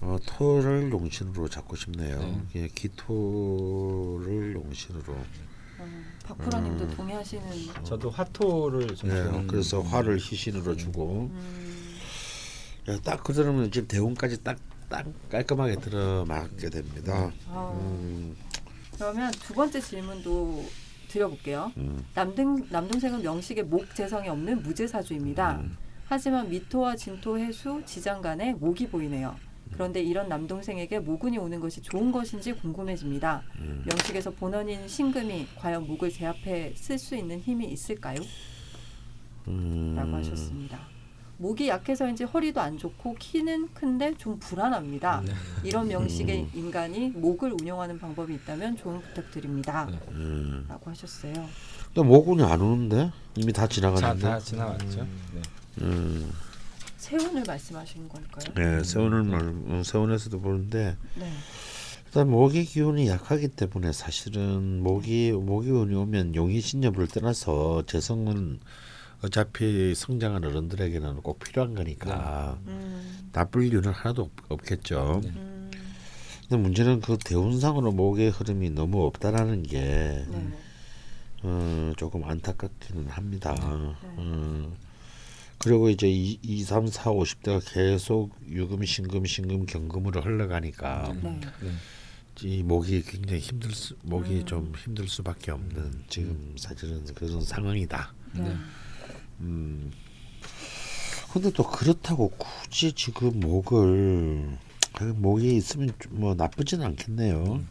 [0.00, 2.40] 어, 토를 용신으로 잡고 싶네요.
[2.54, 5.12] 예, 기토를 용신으로.
[5.12, 5.88] 어,
[6.30, 6.90] 박프로님도 음.
[6.96, 7.44] 동의하시는.
[7.84, 11.30] 저도 화토를 좀 예, 좋아하는 그래서 화를 희신으로 주고.
[11.32, 11.96] 음,
[12.88, 14.58] 야, 딱 그러면 지금 대운까지 딱,
[14.88, 17.32] 딱 깔끔하게 들어맞게 됩니다.
[17.48, 18.36] 아, 음,
[18.94, 20.64] 그러면 두 번째 질문도
[21.08, 21.72] 드려볼게요.
[21.76, 25.56] 음, 남동 남동생은 명식에 목 재성이 없는 무제사주입니다.
[25.56, 25.76] 음.
[26.06, 29.36] 하지만 미토와 진토, 해수, 지장 간에 목이 보이네요.
[29.72, 33.42] 그런데 이런 남동생에게 모근이 오는 것이 좋은 것인지 궁금해집니다.
[33.60, 33.84] 음.
[33.88, 38.20] 명식에서 본원인 신금이 과연 목을 제압해 쓸 수 있는 힘이 있을까요?
[39.48, 40.78] 음, 라고 하셨습니다.
[41.38, 45.22] 목이 약해서인지 허리도 안 좋고 키는 큰데 좀 불안합니다.
[45.64, 46.50] 이런 명식의 음.
[46.52, 49.88] 인간이 목을 운영하는 방법이 있다면 조언 부탁드립니다.
[49.90, 49.98] 네.
[50.10, 50.66] 음.
[50.68, 51.32] 라고 하셨어요.
[51.94, 54.20] 또 모군이 안 오는데 이미 다 자, 지나갔는데.
[54.20, 55.06] 다 지나왔죠.
[55.34, 55.42] 네.
[57.12, 58.54] 음, 세운을 말씀하시는 걸까요?
[58.54, 61.30] 네, 세운을 말 어, 세운에서도 보는데 네.
[62.06, 68.60] 일단 모기 기운이 약하기 때문에 사실은 모기 모기 운이 오면 용의 신념을 떠나서 재성은
[69.22, 75.20] 어차피 성장한 어른들에게는 꼭 필요한 거니까 음, 나쁠 이유는 하나도 없, 없겠죠.
[75.24, 75.70] 음,
[76.48, 80.52] 근데 문제는 그 대운상으로 목의 흐름이 너무 없다라는 게 네.
[81.42, 83.54] 어, 조금 안타깝기는 합니다.
[83.60, 84.76] 어,
[85.62, 91.38] 그리고 이제 2, 2 3, 4, 50대가 계속 유금, 신금, 신금, 경금으로 흘러가니까 네.
[91.60, 91.70] 네.
[92.42, 98.14] 이 목이 굉장히 힘들 수, 목이 좀 힘들 수밖에 없는 지금 사실은 그런 상황이다.
[98.32, 98.56] 네.
[99.40, 99.92] 음.
[101.30, 104.56] 근데 또 그렇다고 굳이 지금 목을
[104.94, 107.62] 그 목이 있으면 좀뭐 나쁘진 않겠네요.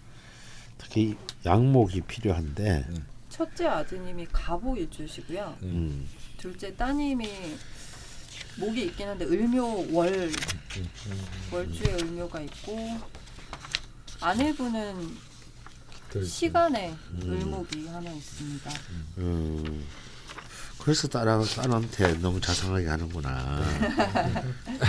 [0.78, 2.86] 특히 양목이 필요한데.
[3.30, 5.58] 첫째 아드님이 갑오 일주시고요.
[5.64, 6.08] 음.
[6.38, 7.28] 둘째 따님이
[8.58, 10.32] 목이 있긴 한데 을묘 월
[11.52, 13.00] 월주에 을묘가 있고
[14.22, 15.18] 아내분은
[16.26, 18.72] 시간에 을목이 하나 있습니다.
[19.20, 19.86] 음.
[20.80, 23.62] 그래서 딸아, 딸한테 너무 자상하게 하는구나.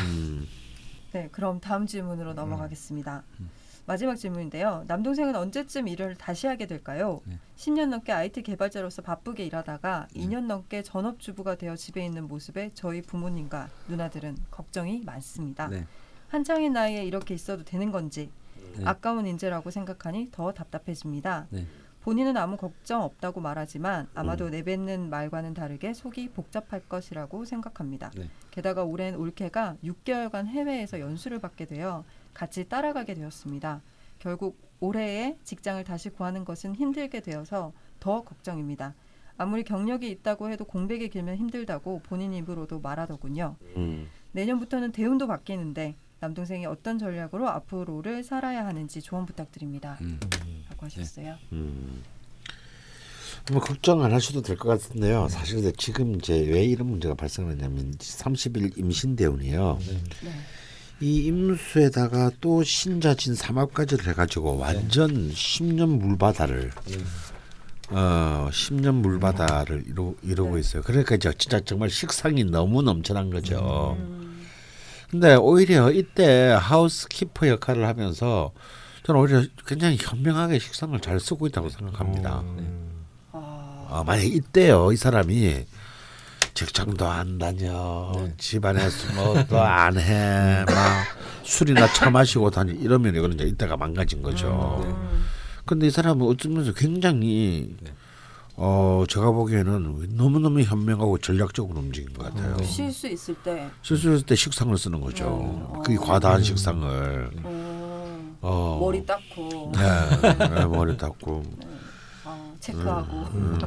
[0.05, 0.47] 음.
[1.13, 3.25] 네, 그럼 다음 질문으로 넘어가겠습니다.
[3.87, 4.85] 마지막 질문인데요.
[4.87, 7.21] 남동생은 언제쯤 일을 다시 하게 될까요?
[7.25, 7.39] 네.
[7.57, 13.69] 10년 넘게 IT 개발자로서 바쁘게 일하다가 2년 넘게 전업주부가 되어 집에 있는 모습에 저희 부모님과
[13.89, 15.69] 누나들은 걱정이 많습니다.
[15.69, 15.87] 네.
[16.29, 18.31] 한창인 나이에 이렇게 있어도 되는 건지
[18.77, 18.85] 네.
[18.85, 21.47] 아까운 인재라고 생각하니 더 답답해집니다.
[21.51, 21.67] 네.
[22.03, 28.11] 본인은 아무 걱정 없다고 말하지만 아마도 내뱉는 말과는 다르게 속이 복잡할 것이라고 생각합니다.
[28.15, 28.31] 네.
[28.51, 32.05] 게다가 올해는 올케가 6개월간 해외에서 연수를 받게 되어
[32.35, 33.83] 같이 따라가게 되었습니다.
[34.19, 38.95] 결국 올해에 직장을 다시 구하는 것은 힘들게 되어서 더 걱정입니다.
[39.37, 43.57] 아무리 경력이 있다고 해도 공백이 길면 힘들다고 본인 입으로도 말하더군요.
[43.77, 44.09] 음.
[44.33, 49.97] 내년부터는 대운도 바뀌는데 남동생이 어떤 전략으로 앞으로를 살아야 하는지 조언 부탁드립니다.
[50.03, 50.21] 음.
[50.69, 51.37] 라고 하셨어요.
[51.53, 52.03] 음.
[53.53, 55.29] 뭐 걱정 안 하셔도 될 것 같은데요.
[55.29, 59.79] 사실 근데 지금 이제 왜 이런 문제가 발생하냐면 30일 임신 대운이에요.
[59.81, 60.31] 네.
[61.01, 66.71] 이 임수에다가 또 신자진 삼합까지를 해가지고 완전 10년 물바다를
[67.89, 70.61] 어 10년 물바다를 이루, 이루고 네.
[70.61, 70.83] 있어요.
[70.83, 73.97] 그러니까 이제 진짜 정말 식상이 너무 넘쳐난 거죠.
[73.99, 74.47] 음,
[75.11, 78.53] 근데 오히려 이때 하우스키퍼 역할을 하면서
[79.05, 82.45] 저는 오히려 굉장히 현명하게 식상을 잘 쓰고 있다고 생각합니다.
[83.33, 85.65] 아, 아, 만약 이때요 이 사람이
[86.65, 88.13] 직장도 안 다녀.
[88.37, 91.07] 집안에서 뭐도 안해 막
[91.43, 94.83] 술이나 차 마시고 다니 이러면 이거는 이제 이때가 망가진 거죠.
[94.85, 95.25] 음,
[95.65, 97.75] 근데 이 사람은 어쩌면서 굉장히
[98.57, 102.63] 어 제가 보기에는 너무 너무 현명하고 전략적으로 움직인 것 같아요.
[102.63, 103.71] 쉴수 있을 때.
[103.81, 105.81] 실수했을 때 식상을 쓰는 거죠.
[105.83, 107.31] 그게 과다한 식상을.
[107.43, 109.73] 어, 어, 머리 닦고.
[109.75, 111.43] 네, 네, 머리 닦고.
[112.27, 113.17] 어, 체크하고.
[113.33, 113.59] 음.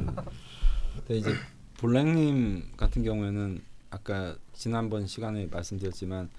[1.07, 1.35] 근데 이제
[1.83, 6.29] 볼랭님 같은 경우에는 아까 지난번 시간에 말씀드렸지만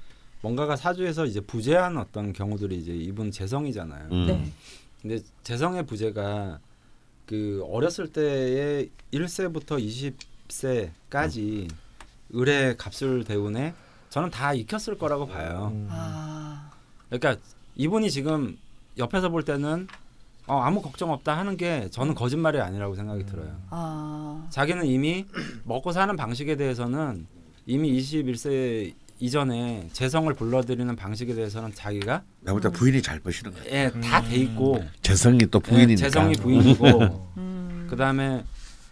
[0.40, 4.08] 뭔가가 사주에서 이제 부재한 어떤 경우들이 이제 이분 재성이잖아요.
[4.10, 4.26] 음.
[4.26, 4.52] 네.
[5.02, 6.60] 근데 재성의 부재가
[7.26, 9.78] 그 어렸을 때의 1세부터
[10.48, 11.70] 20세까지
[12.34, 13.74] 을의 갑술 대운에
[14.08, 15.70] 저는 다 익혔을 거라고 봐요.
[15.90, 16.70] 아,
[17.10, 17.36] 그러니까
[17.76, 18.56] 이분이 지금
[18.96, 19.88] 옆에서 볼 때는
[20.46, 23.56] 어, 아무 걱정 없다 하는 게 저는 거짓말이 아니라고 생각이 들어요.
[23.70, 25.24] 아, 자기는 이미
[25.64, 27.26] 먹고 사는 방식에 대해서는
[27.66, 33.70] 이미 21세 이전에 재성을 불러들이는 방식에 대해서는 자기가 나보다 부인이 잘 버시는 거예요.
[33.72, 35.96] 예, 다 돼 있고 재성이 또 예, 부인이니까.
[35.96, 36.86] 재성이 부인이고
[37.38, 38.44] 음, 그다음에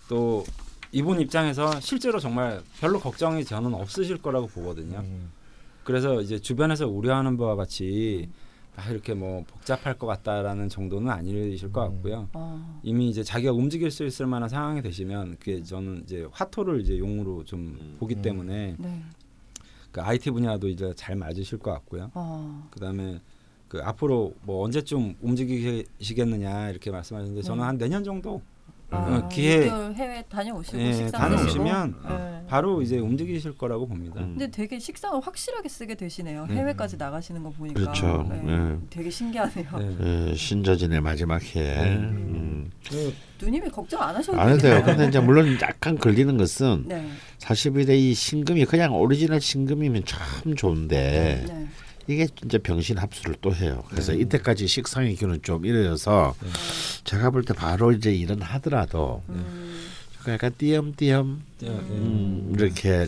[0.08, 0.44] 또
[0.92, 5.04] 이분 입장에서 실제로 정말 별로 걱정이 저는 없으실 거라고 보거든요.
[5.84, 8.28] 그래서 이제 주변에서 우려하는 바와 같이
[8.76, 12.28] 아, 이렇게 뭐 복잡할 것 같다라는 정도는 아니실 것 같고요.
[12.32, 16.98] 어, 이미 이제 자기가 움직일 수 있을 만한 상황이 되시면 그게 저는 이제 화토를 이제
[16.98, 19.02] 용으로 좀 보기 때문에 네,
[19.90, 22.10] 그 IT 분야도 이제 잘 맞으실 것 같고요.
[22.14, 23.20] 어, 그다음에
[23.68, 27.66] 그 앞으로 뭐 언제쯤 움직이시겠느냐 이렇게 말씀하셨는데 저는 네.
[27.66, 28.40] 한 내년 정도
[28.90, 32.08] 아, 어, 기회 6개월 해외 다녀오시고 예, 다녀오시면 드시고.
[32.08, 32.41] 네.
[32.52, 34.20] 바로 이제 움직이실 거라고 봅니다.
[34.20, 34.36] 음.
[34.36, 36.44] 근데 되게 식상을 확실하게 쓰게 되시네요.
[36.48, 36.56] 네.
[36.56, 37.80] 해외까지 나가시는 거 보니까.
[37.80, 38.26] 그렇죠.
[38.28, 38.42] 네.
[38.42, 38.78] 네.
[38.90, 39.78] 되게 신기하네요.
[39.78, 40.28] 네.
[40.28, 41.96] 예, 신자진의 마지막 해.
[41.96, 42.70] 음.
[43.40, 44.74] 누님이 걱정 안 하셔도 안 해도 돼요.
[44.74, 44.96] 되겠네요.
[44.96, 47.08] 근데 이제 물론 약간 걸리는 것은 네.
[47.38, 51.66] 41의 이 신금이 그냥 오리지널 신금이면 참 좋은데 네.
[52.06, 53.82] 이게 이제 병신 합수를 또 해요.
[53.88, 56.34] 그래서 이때까지 식상의 기운은 좀 이래서
[57.04, 59.88] 제가 볼 때 바로 이제 일은 하더라도 음,
[60.28, 61.42] 약간 띄엄띄엄.
[61.64, 63.06] 음, 이렇게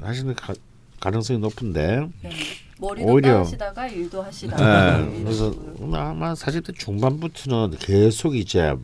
[0.00, 0.54] 하시는 가,
[1.00, 2.30] 가능성이 높은데 네.
[2.80, 5.54] 머리도 오히려- 따시다가 일도 하시다가 네, 그래서
[5.94, 8.74] 아마 40대 중반부터는 계속 이제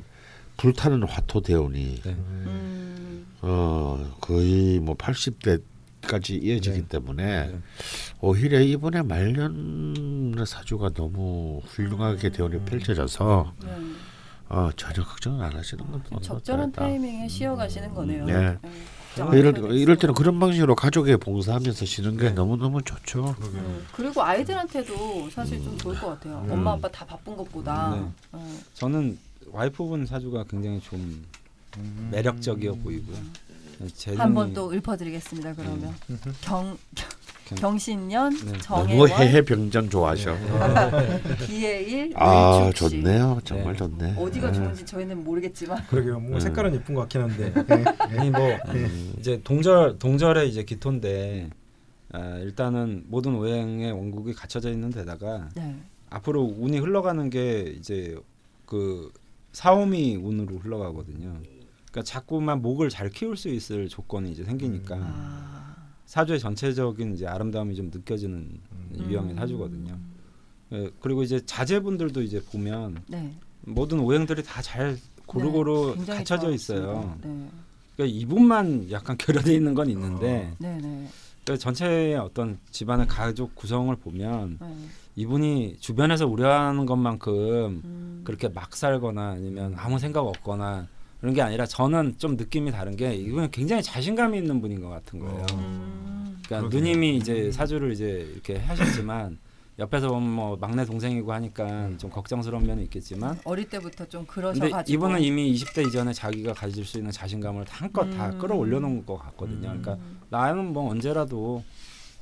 [0.56, 2.10] 불타는 화토 대운이 네.
[2.10, 6.88] 음, 어 거의 뭐 80대까지 이어지기 네.
[6.88, 7.58] 때문에 네.
[8.20, 13.70] 오히려 이번에 말년 사주가 너무 훌륭하게 대운이 펼쳐져서 네.
[14.54, 16.82] 어, 전혀 걱정을 안 하시는 것도 적절한 어떨까.
[16.86, 18.24] 타이밍에 쉬어가시는 거네요.
[18.24, 18.56] 네.
[19.16, 20.14] 걱정 이럴, 이럴 때는.
[20.14, 22.30] 그런 방식으로 가족에 봉사하면서 쉬는 게 네.
[22.32, 23.34] 너무 너무 좋죠.
[23.40, 26.44] 음, 그리고 아이들한테도 사실 좀 좋을 것 같아요.
[26.46, 26.52] 음.
[26.52, 27.94] 엄마 아빠 다 바쁜 것보다.
[27.96, 28.06] 네.
[28.32, 29.18] 어, 저는
[29.50, 31.24] 와이프분 사주가 굉장히 좀
[32.12, 33.16] 매력적이어 보이고요.
[34.16, 35.54] 한번 또 읊어드리겠습니다.
[35.54, 35.94] 그러면
[36.42, 37.08] 경 경-
[37.56, 38.44] 경신년 네.
[38.44, 40.34] 너무 정해월 해해 병장 좋아하셔.
[41.46, 42.70] 기해일 아.
[42.74, 43.40] 좋네요.
[43.44, 43.78] 정말 네.
[43.78, 44.14] 좋네.
[44.16, 44.52] 어디가 네.
[44.52, 46.20] 좋은지 저희는 모르겠지만 그러게요.
[46.20, 46.40] 뭐 음.
[46.40, 47.52] 색깔은 예쁜 것 같긴 한데.
[47.98, 48.40] 아니 뭐
[49.18, 51.50] 이제 동절 동절의 이제 기토인데
[52.12, 55.76] 아, 일단은 모든 오행의 원국이 갖춰져 있는 데다가 네.
[56.10, 58.16] 앞으로 운이 흘러가는 게 이제
[58.66, 59.12] 그
[59.52, 61.40] 사오미 운으로 흘러가거든요.
[61.90, 65.53] 그러니까 자꾸만 목을 잘 키울 수 있을 조건이 이제 생기니까 아,
[66.06, 69.06] 사주의 전체적인 이제 아름다움이 좀 느껴지는 음.
[69.08, 69.96] 유형의 사주거든요.
[70.72, 73.32] 예, 그리고 이제 자제분들도 이제 보면 네.
[73.62, 76.50] 모든 오행들이 다 잘 고루고루 네, 갖춰져.
[76.52, 77.16] 있어요.
[77.22, 77.48] 네.
[77.96, 81.08] 그러니까 이분만 약간 결여돼 있는 건 있는데 네, 네.
[81.44, 84.76] 그러니까 전체의 어떤 집안의 가족 구성을 보면 네.
[85.16, 88.20] 이분이 주변에서 우려하는 것만큼 음.
[88.24, 90.88] 그렇게 막 살거나 아니면 아무 생각 없거나
[91.24, 95.20] 그런 게 아니라 저는 좀 느낌이 다른 게 이분은 굉장히 자신감이 있는 분인 것 같은
[95.20, 95.46] 거예요.
[95.54, 96.36] 음.
[96.44, 96.68] 그러니까 그러게요.
[96.68, 99.38] 누님이 이제 사주를 이제 이렇게 하셨지만
[99.78, 104.94] 옆에서 보면 뭐 막내 동생이고 하니까 좀 걱정스러운 면이 있겠지만 어릴 때부터 좀 근데 그러셔가지고
[104.94, 108.38] 이분은 이미 20대 이전에 자기가 가질 수 있는 자신감을 한껏 다 음.
[108.38, 109.68] 끌어올려 놓은 것 같거든요.
[109.68, 109.96] 그러니까
[110.28, 111.64] 나는 뭐 언제라도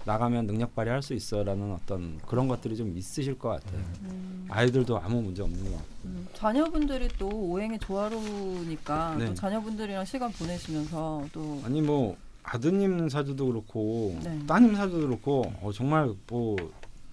[0.04, 3.80] 나가면 능력 발휘할 수 있어라는 어떤 그런 것들이 좀 있으실 것 같아요.
[4.02, 5.86] 음, 아이들도 아무 문제 없는 것 같고.
[6.06, 9.26] 음, 자녀분들이 또 오행이 조화로우니까 네.
[9.26, 14.40] 또 자녀분들이랑 시간 보내시면서 또 아니 뭐 아드님 사주도 그렇고 네.
[14.46, 16.56] 따님 사주도 그렇고 어, 정말 뭐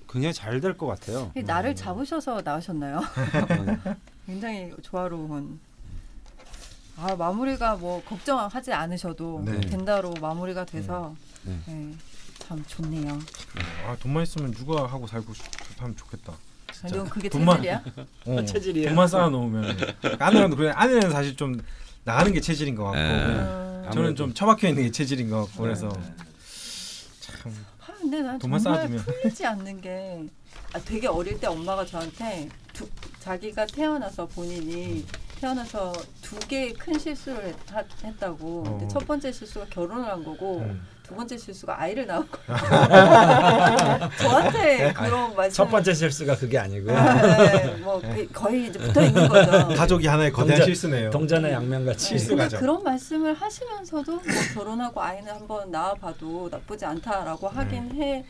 [0.09, 1.31] 굉장히 잘 될 것 같아요.
[1.35, 2.99] 이 나를 잡으셔서 나으셨나요?
[3.65, 3.93] 네.
[4.25, 5.59] 굉장히 조화로운.
[6.97, 9.61] 아 마무리가 뭐 걱정하지 않으셔도 네.
[9.61, 11.93] 된다로 마무리가 돼서 네.
[12.49, 13.19] 네, 참 좋네요.
[13.85, 15.45] 아 돈만 있으면 육아하고 살고 싶-
[15.79, 16.33] 하면 좋겠다.
[16.73, 16.95] 진짜.
[16.95, 17.83] 넌 그게 돈만- 체질이야?
[18.25, 18.87] 어, 체질이에요.
[18.89, 19.77] 돈만 쌓아 놓으면
[20.19, 21.59] 아내는 그래 아내는 사실 좀
[22.05, 23.25] 나가는 게 체질인 것 같고 네.
[23.25, 23.89] 음.
[23.93, 24.15] 저는.
[24.15, 25.89] 좀 처박혀 있는 게 체질인 것 같고 그래서
[27.21, 29.03] 참 아, 근데 난 돈만 정말 쌓아두면.
[29.03, 30.25] 풀리지 않는 게
[30.73, 32.87] 아, 되게 어릴 때 엄마가 저한테 두,
[33.19, 35.05] 자기가 태어나서 본인이
[35.39, 38.63] 태어나서 두 개의 큰 실수를 했, 하- 했다고.
[38.63, 38.87] 근데 어.
[38.89, 40.81] 첫 번째 실수가 결혼을 한 거고 음.
[41.09, 44.09] 두 번째 실수가 아이를 낳은 거예요.
[44.21, 45.55] 저한테 그런 말씀.
[45.65, 46.93] 첫 번째 실수가 그게 아니고요.
[46.93, 49.67] 네, 뭐 그- 거의 이제 붙어 있는 거죠.
[49.75, 51.09] 가족이 하나의 거대한 동전- 실수네요.
[51.09, 51.97] 동전의 양면 같이.
[52.03, 52.59] 네, 실수 근데 가죠.
[52.59, 54.21] 그런 말씀을 하시면서도 뭐
[54.53, 58.23] 결혼하고 아이는 한번 낳아봐도 나쁘지 않다라고 하긴 해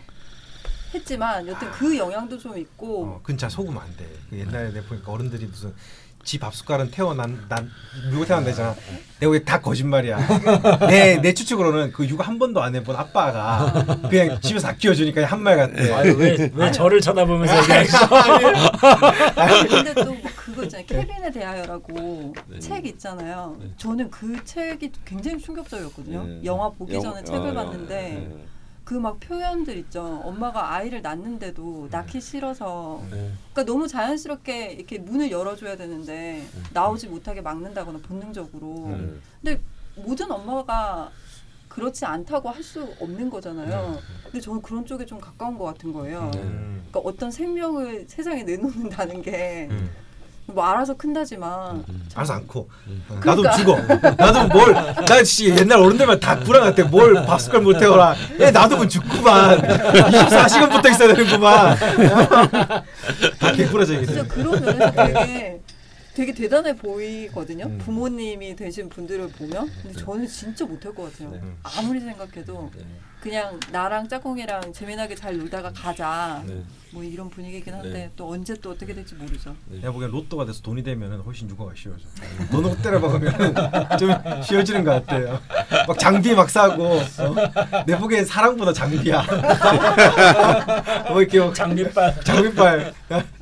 [0.93, 4.07] 했지만 여튼 그 영향도 좀 있고 어, 근자 속으면 안 돼.
[4.29, 5.73] 그 옛날에 내가 보니까 어른들이 무슨
[6.23, 7.69] 지 밥숟갈은 태어난 난
[8.11, 8.75] 육아 태어난다잖아.
[9.19, 10.17] 내가 그게 다 거짓말이야.
[10.87, 15.57] 내 내 추측으로는 그 육아 한 번도 안 해본 아빠가 그냥 집에서 다 키워주니까 한말
[15.57, 15.81] 같아.
[15.97, 17.97] 아유, 왜, 왜 저를 쳐다보면서 얘기하시죠?
[19.69, 20.85] 근데 또뭐 그거 있잖아요.
[20.85, 22.59] 케빈에 대하여라고 네.
[22.59, 23.57] 책 있잖아요.
[23.59, 23.67] 네.
[23.77, 26.23] 저는 그 책이 굉장히 충격적이었거든요.
[26.25, 26.41] 네.
[26.45, 28.29] 영화 보기 영- 전에 어, 책을 어, 봤는데 네.
[28.89, 30.19] 그 막 표현들 있죠.
[30.23, 33.31] 엄마가 아이를 낳는데도 낳기 싫어서 네.
[33.53, 36.43] 그러니까 너무 자연스럽게 이렇게 문을 열어줘야 되는데
[36.73, 38.87] 나오지 못하게 막는다거나 본능적으로.
[38.89, 39.13] 네.
[39.43, 39.61] 근데
[39.95, 41.11] 모든 엄마가
[41.67, 43.99] 그렇지 않다고 할 수 없는 거잖아요.
[44.23, 46.31] 근데 저는 그런 쪽에 좀 가까운 것 같은 거예요.
[46.33, 46.41] 네.
[46.41, 46.83] 음.
[46.89, 49.69] 그러니까 어떤 생명을 세상에 내놓는다는 게
[50.53, 50.69] 뭐 음.
[50.69, 51.83] 알아서 큰다지만
[52.15, 53.03] 알아서 않고 음.
[53.09, 53.57] 어, 나도 그러니까.
[53.57, 54.13] 죽어.
[54.17, 58.15] 나도 뭘, 나 진짜 옛날 어른들만 다 불안한테 뭘 밥숟갈 못 태워라.
[58.39, 59.61] 애 놔두면 죽구만.
[59.61, 61.77] 24시간 붙어 있어야 되는구만.
[63.39, 64.23] 다 개꾸라져 진짜.
[64.27, 65.59] 그런 면에서 되게
[66.15, 67.65] 되게 대단해 보이거든요.
[67.65, 67.77] 음.
[67.77, 69.69] 부모님이 되신 분들을 보면.
[69.81, 71.31] 근데 저는 진짜 못할 것 같아요.
[71.31, 71.41] 네.
[71.63, 72.83] 아무리 생각해도 네.
[73.21, 76.41] 그냥 나랑 짝꿍이랑 재미나게 잘 놀다가 가자.
[76.47, 76.63] 네.
[76.91, 78.11] 뭐 이런 분위기긴 한데 네.
[78.15, 79.55] 또 언제 또 어떻게 될지 모르죠.
[79.67, 82.03] 내가 보기엔 로또가 돼서 돈이 되면 훨씬 육아가 쉬워져.
[82.49, 83.31] 돈을 못 때려 박으면
[83.99, 84.09] 좀
[84.41, 85.39] 쉬워지는 것 같아요.
[85.87, 86.83] 막 장비 막 사고.
[86.95, 87.83] 어?
[87.85, 89.23] 내 보기엔 사랑보다 장비야.
[91.09, 92.23] 뭐 이렇게 막 장비빨.
[92.23, 92.93] 장비빨.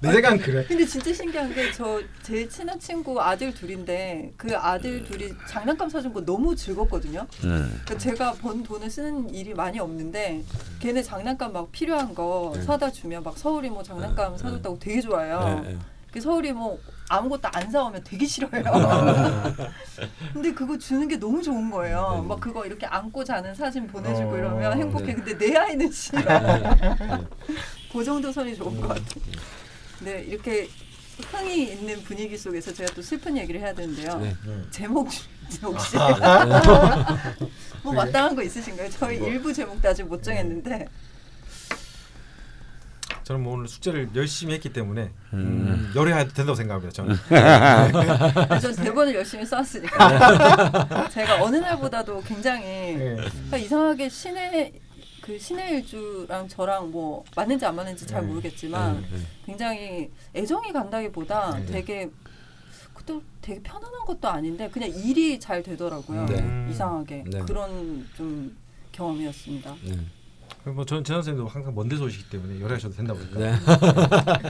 [0.01, 0.65] 내 생각은 그래.
[0.67, 6.11] 근데 진짜 신기한 게 저 제일 친한 친구 아들 둘인데 그 아들 둘이 장난감 사준
[6.13, 7.25] 거 너무 즐겁거든요.
[7.41, 7.47] 네.
[7.47, 10.43] 그러니까 제가 번 돈을 쓰는 일이 많이 많이 없는데
[10.79, 12.61] 걔네 장난감 막 필요한 거 네.
[12.61, 15.61] 사다 주면 막 서울이 뭐 장난감 네, 사줬다고 되게 좋아해요.
[15.63, 15.79] 네, 네.
[16.11, 16.79] 그 서울이 뭐
[17.09, 18.63] 아무것도 안 사오면 되게 싫어요.
[20.33, 22.19] 근데 그거 주는 게 너무 좋은 거예요.
[22.21, 22.27] 네.
[22.27, 25.05] 막 그거 이렇게 안고 자는 사진 보내주고 어, 이러면 행복해.
[25.07, 25.13] 네.
[25.15, 26.21] 근데 내 아이는 싫어.
[27.91, 29.03] 그 정도 선이 좋은 것 같아.
[29.99, 30.69] 네 이렇게
[31.31, 34.17] 흥이 있는 분위기 속에서 제가 또 슬픈 얘기를 해야 되는데요.
[34.19, 34.33] 네.
[34.71, 35.09] 제목
[35.63, 35.95] 혹시
[37.83, 38.89] 뭐 그게- 마땅한 거 있으신가요?
[38.91, 39.27] 저희 뭐.
[39.29, 40.87] 일부 제목도 아직 못 정했는데
[43.23, 45.37] 저는 뭐 오늘 숙제를 열심히 했기 때문에 음.
[45.37, 46.93] 음, 열해야 된다고 생각합니다.
[46.93, 47.17] 저는.
[48.61, 53.15] 전 대본을 열심히 써왔으니까 제가 어느 날보다도 굉장히 예.
[53.17, 54.73] 그러니까 이상하게 신의
[55.21, 58.27] 그 신의 일주랑 저랑 뭐 맞는지 안 맞는지 잘 네.
[58.27, 59.23] 모르겠지만 네, 네.
[59.45, 61.65] 굉장히 애정이 간다기보다 네.
[61.65, 62.09] 되게
[63.07, 66.25] 그것도 되게 편안한 것도 아닌데 그냥 일이 잘 되더라고요.
[66.25, 66.67] 네.
[66.69, 67.39] 이상하게 네.
[67.39, 68.55] 그런 좀
[68.91, 69.75] 경험이었습니다.
[69.85, 69.97] 네.
[70.73, 73.51] 뭐 저는 재 선생님도 항상 먼 데서 오시기 때문에 열하셔도 된다고 생각해요.
[73.51, 73.57] 네.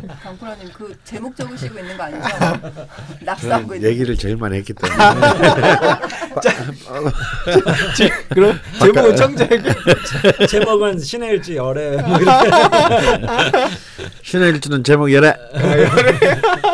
[0.23, 2.27] 강프라님 그 제목 적으시고 있는 거 아니죠?
[3.23, 3.89] 낙서하고 있는.
[3.89, 4.97] 얘기를 제일 많이 했기 때문에
[8.29, 9.61] 그럼 제목은 청자의
[10.49, 12.49] 제목은 신의 일주 열애 뭐 이렇게
[14.23, 15.35] 신의 일주는 제목 열애 아
[15.89, 16.67] 그렇게 된 거예요.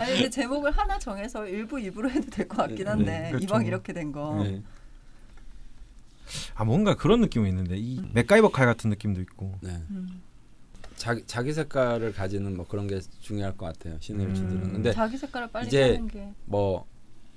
[0.00, 3.46] 아니 근데 제목을 하나 정해서 일부 입으로 해도 될 것 같긴 한데 네, 그렇죠.
[3.46, 4.40] 이왕 이렇게 된 거.
[4.44, 4.62] 네.
[6.54, 9.54] 아 뭔가 그런 느낌이 있는데 이 맥가이버 칼 같은 느낌도 있고.
[9.60, 9.82] 네.
[9.90, 10.22] 음.
[10.96, 14.72] 자기 자기 색깔을 가지는 뭐 그런 게 중요할 것 같아요 신의 일주들은 음.
[14.74, 16.32] 근데 자기 색깔을 빨리 이제 게.
[16.44, 16.86] 뭐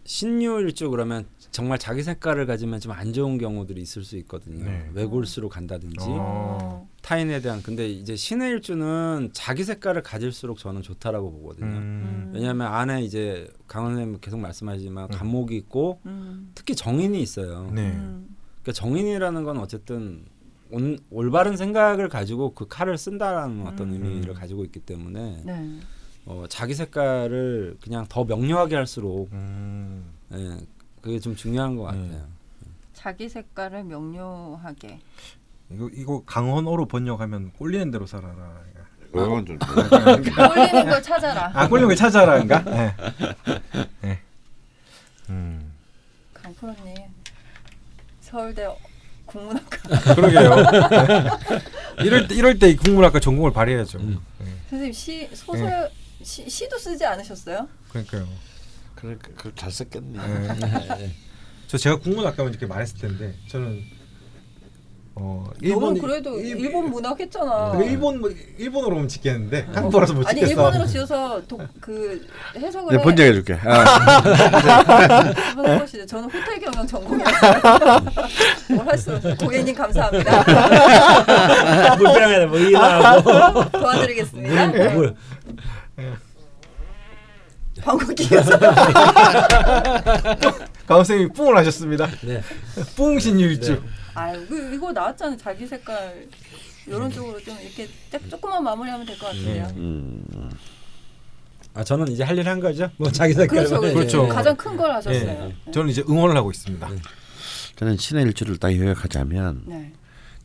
[0.08, 4.90] 신유일주 그러면 정말 자기 색깔을 가지면 좀 안 좋은 경우들이 있을 수 있거든요 네.
[4.94, 6.88] 외골수로 간다든지 어.
[7.02, 12.32] 타인에 대한 근데 이제 신의 일주는 자기 색깔을 가질수록 저는 좋다라고 보거든요 음.
[12.34, 15.10] 왜냐하면 안에 이제 강원 선생님 계속 말씀하시지만 음.
[15.10, 16.52] 감목이 있고 음.
[16.56, 17.92] 특히 정인이 있어요 네.
[17.92, 18.37] 음.
[18.68, 20.26] 그러니까 정인이라는 건 어쨌든
[20.72, 23.94] 온, 올바른 생각을 가지고 그 칼을 쓴다라는 어떤 음.
[23.94, 25.80] 의미를 가지고 있기 때문에 네.
[26.26, 30.12] 어, 자기 색깔을 그냥 더 명료하게 할수록 음.
[30.34, 30.58] 예,
[31.02, 32.02] 그게 좀 중요한 것 네.
[32.10, 32.28] 같아요.
[32.94, 35.00] 자기 색깔을 명료하게.
[35.72, 38.62] 이거 이거 강원어로 번역하면 꼴리는 대로 살아라.
[39.14, 41.52] 그건 좀 꼴리는 걸 찾아라.
[41.54, 42.64] 아 꼴리는 걸 찾아라인가?
[42.66, 42.96] 네.
[44.02, 44.20] 네.
[45.30, 45.72] 음.
[46.34, 47.17] 강프로님
[48.28, 48.68] 서울대
[49.26, 50.56] 국문학과 그러게요.
[50.56, 52.04] 네.
[52.04, 54.00] 이럴 때 이럴 때 국문학과 전공을 발휘해야죠.
[54.00, 54.20] 음.
[54.40, 54.46] 네.
[54.70, 55.90] 선생님 시 소설
[56.22, 57.70] 시, 시도 쓰지 않으셨어요?
[57.90, 58.28] 그러니까요.
[58.96, 60.20] 그러니까 그잘 썼겠네.
[60.20, 61.16] 네.
[61.68, 63.82] 저 제가 국문학과면 이렇게 말했을 텐데 저는
[65.20, 67.72] 어 너무 그래도 일 본 문학 했잖아.
[67.76, 70.52] 그 일본 뭐 일본어로 하면 짓겠는데 한국어라서 못 아니 짓겠어.
[70.52, 72.26] 일본어로 지어서 도, 그
[72.56, 73.16] 해석을 내가 해.
[73.16, 73.54] 번역해 줄게.
[73.64, 73.70] 아,
[75.56, 76.06] 한번 해보시죠.
[76.06, 77.62] 저는 호텔 경영 전공이었어요.
[78.76, 79.36] 뭘할수 없어요.
[79.38, 80.44] 고객님 감사합니다.
[81.98, 84.68] 물병에 뭐 이하고 도와드리겠습니다.
[84.94, 85.16] 물
[87.82, 88.58] 방구 끼어서
[90.88, 92.08] 강 선생님이 뿡을 하셨습니다.
[92.24, 92.42] 네.
[92.96, 93.74] 뿡신 일주.
[93.74, 93.80] 네.
[94.18, 95.38] 아유 그, 이거 나왔잖아요.
[95.38, 96.28] 자기 색깔
[96.88, 99.68] 이런 쪽으로 좀 이렇게 딱 조금만 마무리하면 될 것 같은데요.
[99.78, 100.50] 음,
[101.76, 102.90] 아 저는 이제 할 일 한 거죠.
[102.98, 103.96] 뭐 자기 색깔 그렇죠, 그렇죠.
[103.96, 104.28] 그렇죠.
[104.28, 105.24] 가장 큰 걸 하셨어요.
[105.24, 105.56] 네.
[105.72, 106.90] 저는 이제 응원을 하고 있습니다.
[107.76, 109.94] 저는 신의 일주를 딱 요약하자면 네.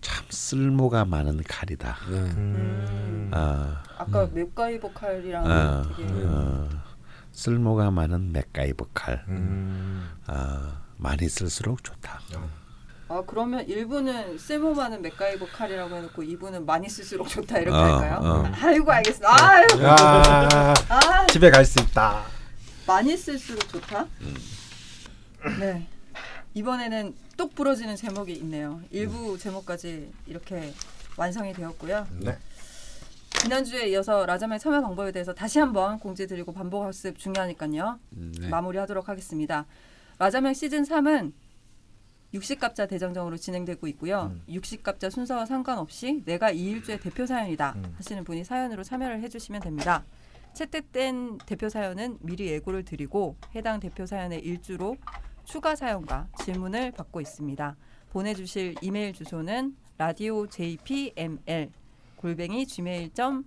[0.02, 1.96] 참 쓸모가 많은 칼이다.
[2.10, 2.16] 네.
[2.18, 3.30] 음.
[3.32, 6.68] 아, 아까 맥가이버 칼이랑 아, 되게 어,
[7.32, 9.24] 쓸모가 많은 맥가이버 칼.
[9.28, 10.10] 음.
[10.26, 12.20] 아, 많이 쓸수록 좋다.
[13.12, 18.20] 아 그러면 1부는 쓸모 많은 맥가이버 칼이라고 해놓고 2부는 많이 쓸수록 좋다 이렇게 어, 할까요?
[18.22, 18.42] 어.
[18.62, 19.28] 아이고 알겠습니다.
[19.28, 22.24] 아유, 야 아 집에 갈 수 있다.
[22.86, 24.06] 많이 쓸수록 좋다.
[24.22, 24.34] 음.
[25.60, 25.86] 네
[26.54, 28.80] 이번에는 똑 부러지는 제목이 있네요.
[28.90, 30.72] 일부 제목까지 이렇게
[31.18, 32.06] 완성이 되었고요.
[32.20, 32.38] 네.
[33.42, 37.98] 지난주에 이어서 라자멜 참여 방법에 대해서 다시 한번 공지드리고 반복 학습 중요하니까요.
[38.16, 38.48] 음, 네.
[38.48, 39.66] 마무리하도록 하겠습니다.
[40.18, 41.32] 라자멜 시즌 3은
[42.34, 44.32] 60갑자 대장정으로 진행되고 있고요.
[44.34, 44.42] 음.
[44.48, 47.94] 60갑자 순서와 상관없이 내가 이 일주의 대표 사연이다 음.
[47.96, 50.04] 하시는 분이 사연으로 참여를 해주시면 됩니다.
[50.54, 54.96] 채택된 대표 사연은 미리 예고를 드리고 해당 대표 사연의 일주로
[55.44, 57.76] 추가 사연과 질문을 받고 있습니다.
[58.10, 61.70] 보내주실 이메일 주소는 라디오 jpml
[62.16, 63.42] 골뱅이 gmail.com입니다.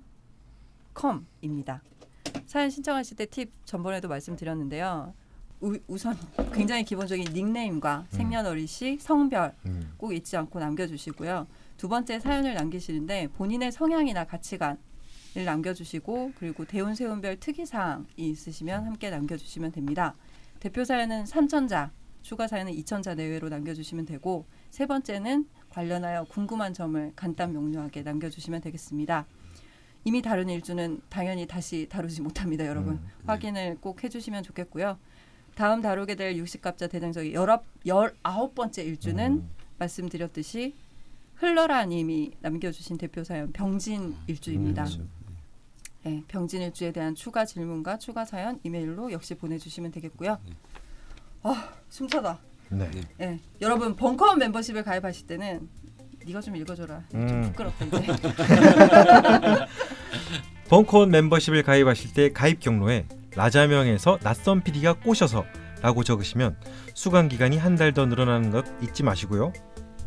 [2.45, 5.13] 사연 신청하실 때 팁 전번에도 말씀드렸는데요.
[5.65, 6.15] 우, 우선
[6.53, 9.93] 굉장히 기본적인 닉네임과 생년월일시, 성별 음.
[9.97, 11.47] 꼭 잊지 않고 남겨주시고요.
[11.77, 14.77] 두 번째 사연을 남기시는데 본인의 성향이나 가치관
[15.37, 20.15] 을 남겨주시고 그리고 대운 세운별 특이사항이 있으시면 함께 남겨주시면 됩니다.
[20.61, 27.51] 대표 사연은 산천자, 추가 사연은 2천자 내외로 남겨주시면 되고 세 번째는 관련하여 궁금한 점을 간단
[27.51, 29.25] 명료하게 남겨주시면 되겠습니다.
[30.05, 32.93] 이미 다룬 일주는 당연히 다시 다루지 못합니다, 여러분.
[32.93, 34.97] 음, 확인을 꼭 해주시면 좋겠고요.
[35.56, 39.49] 다음 다루게 될 육식갑자 대장정의 열아, 열아홉 번째 일주는 음.
[39.77, 40.76] 말씀드렸듯이
[41.36, 44.84] 흘러라 님이 남겨주신 대표 사연 병진 일주입니다.
[44.84, 45.03] 그렇죠.
[46.03, 50.38] 네, 병진 일주에 대한 추가 질문과 추가 사연 이메일로 역시 보내주시면 되겠고요.
[51.44, 52.40] 아 숨차다.
[52.69, 52.90] 네.
[52.91, 53.02] 네.
[53.18, 55.69] 네, 여러분 벙커원 멤버십을 가입하실 때는
[56.26, 57.03] 네가 좀 읽어줘라.
[57.10, 57.41] 좀 음.
[57.44, 58.07] 부끄럽다 이제.
[60.69, 65.45] 벙커원 멤버십을 가입하실 때 가입 경로에 라자명에서 낯선 PD가 꼬셔서
[65.81, 66.55] 라고 적으시면
[66.93, 69.51] 수강 기간이 한 달 더 늘어나는 것 잊지 마시고요.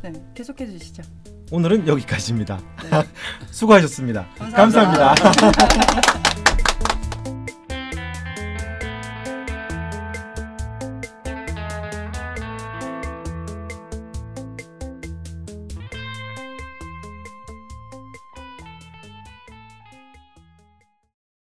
[0.02, 1.02] 네, 계속해 주시죠.
[1.50, 2.58] 오늘은 여기까지입니다.
[2.90, 3.02] 네.
[3.50, 5.14] 수고하셨습니다 감사합니다.
[5.14, 6.44] 감사합니다.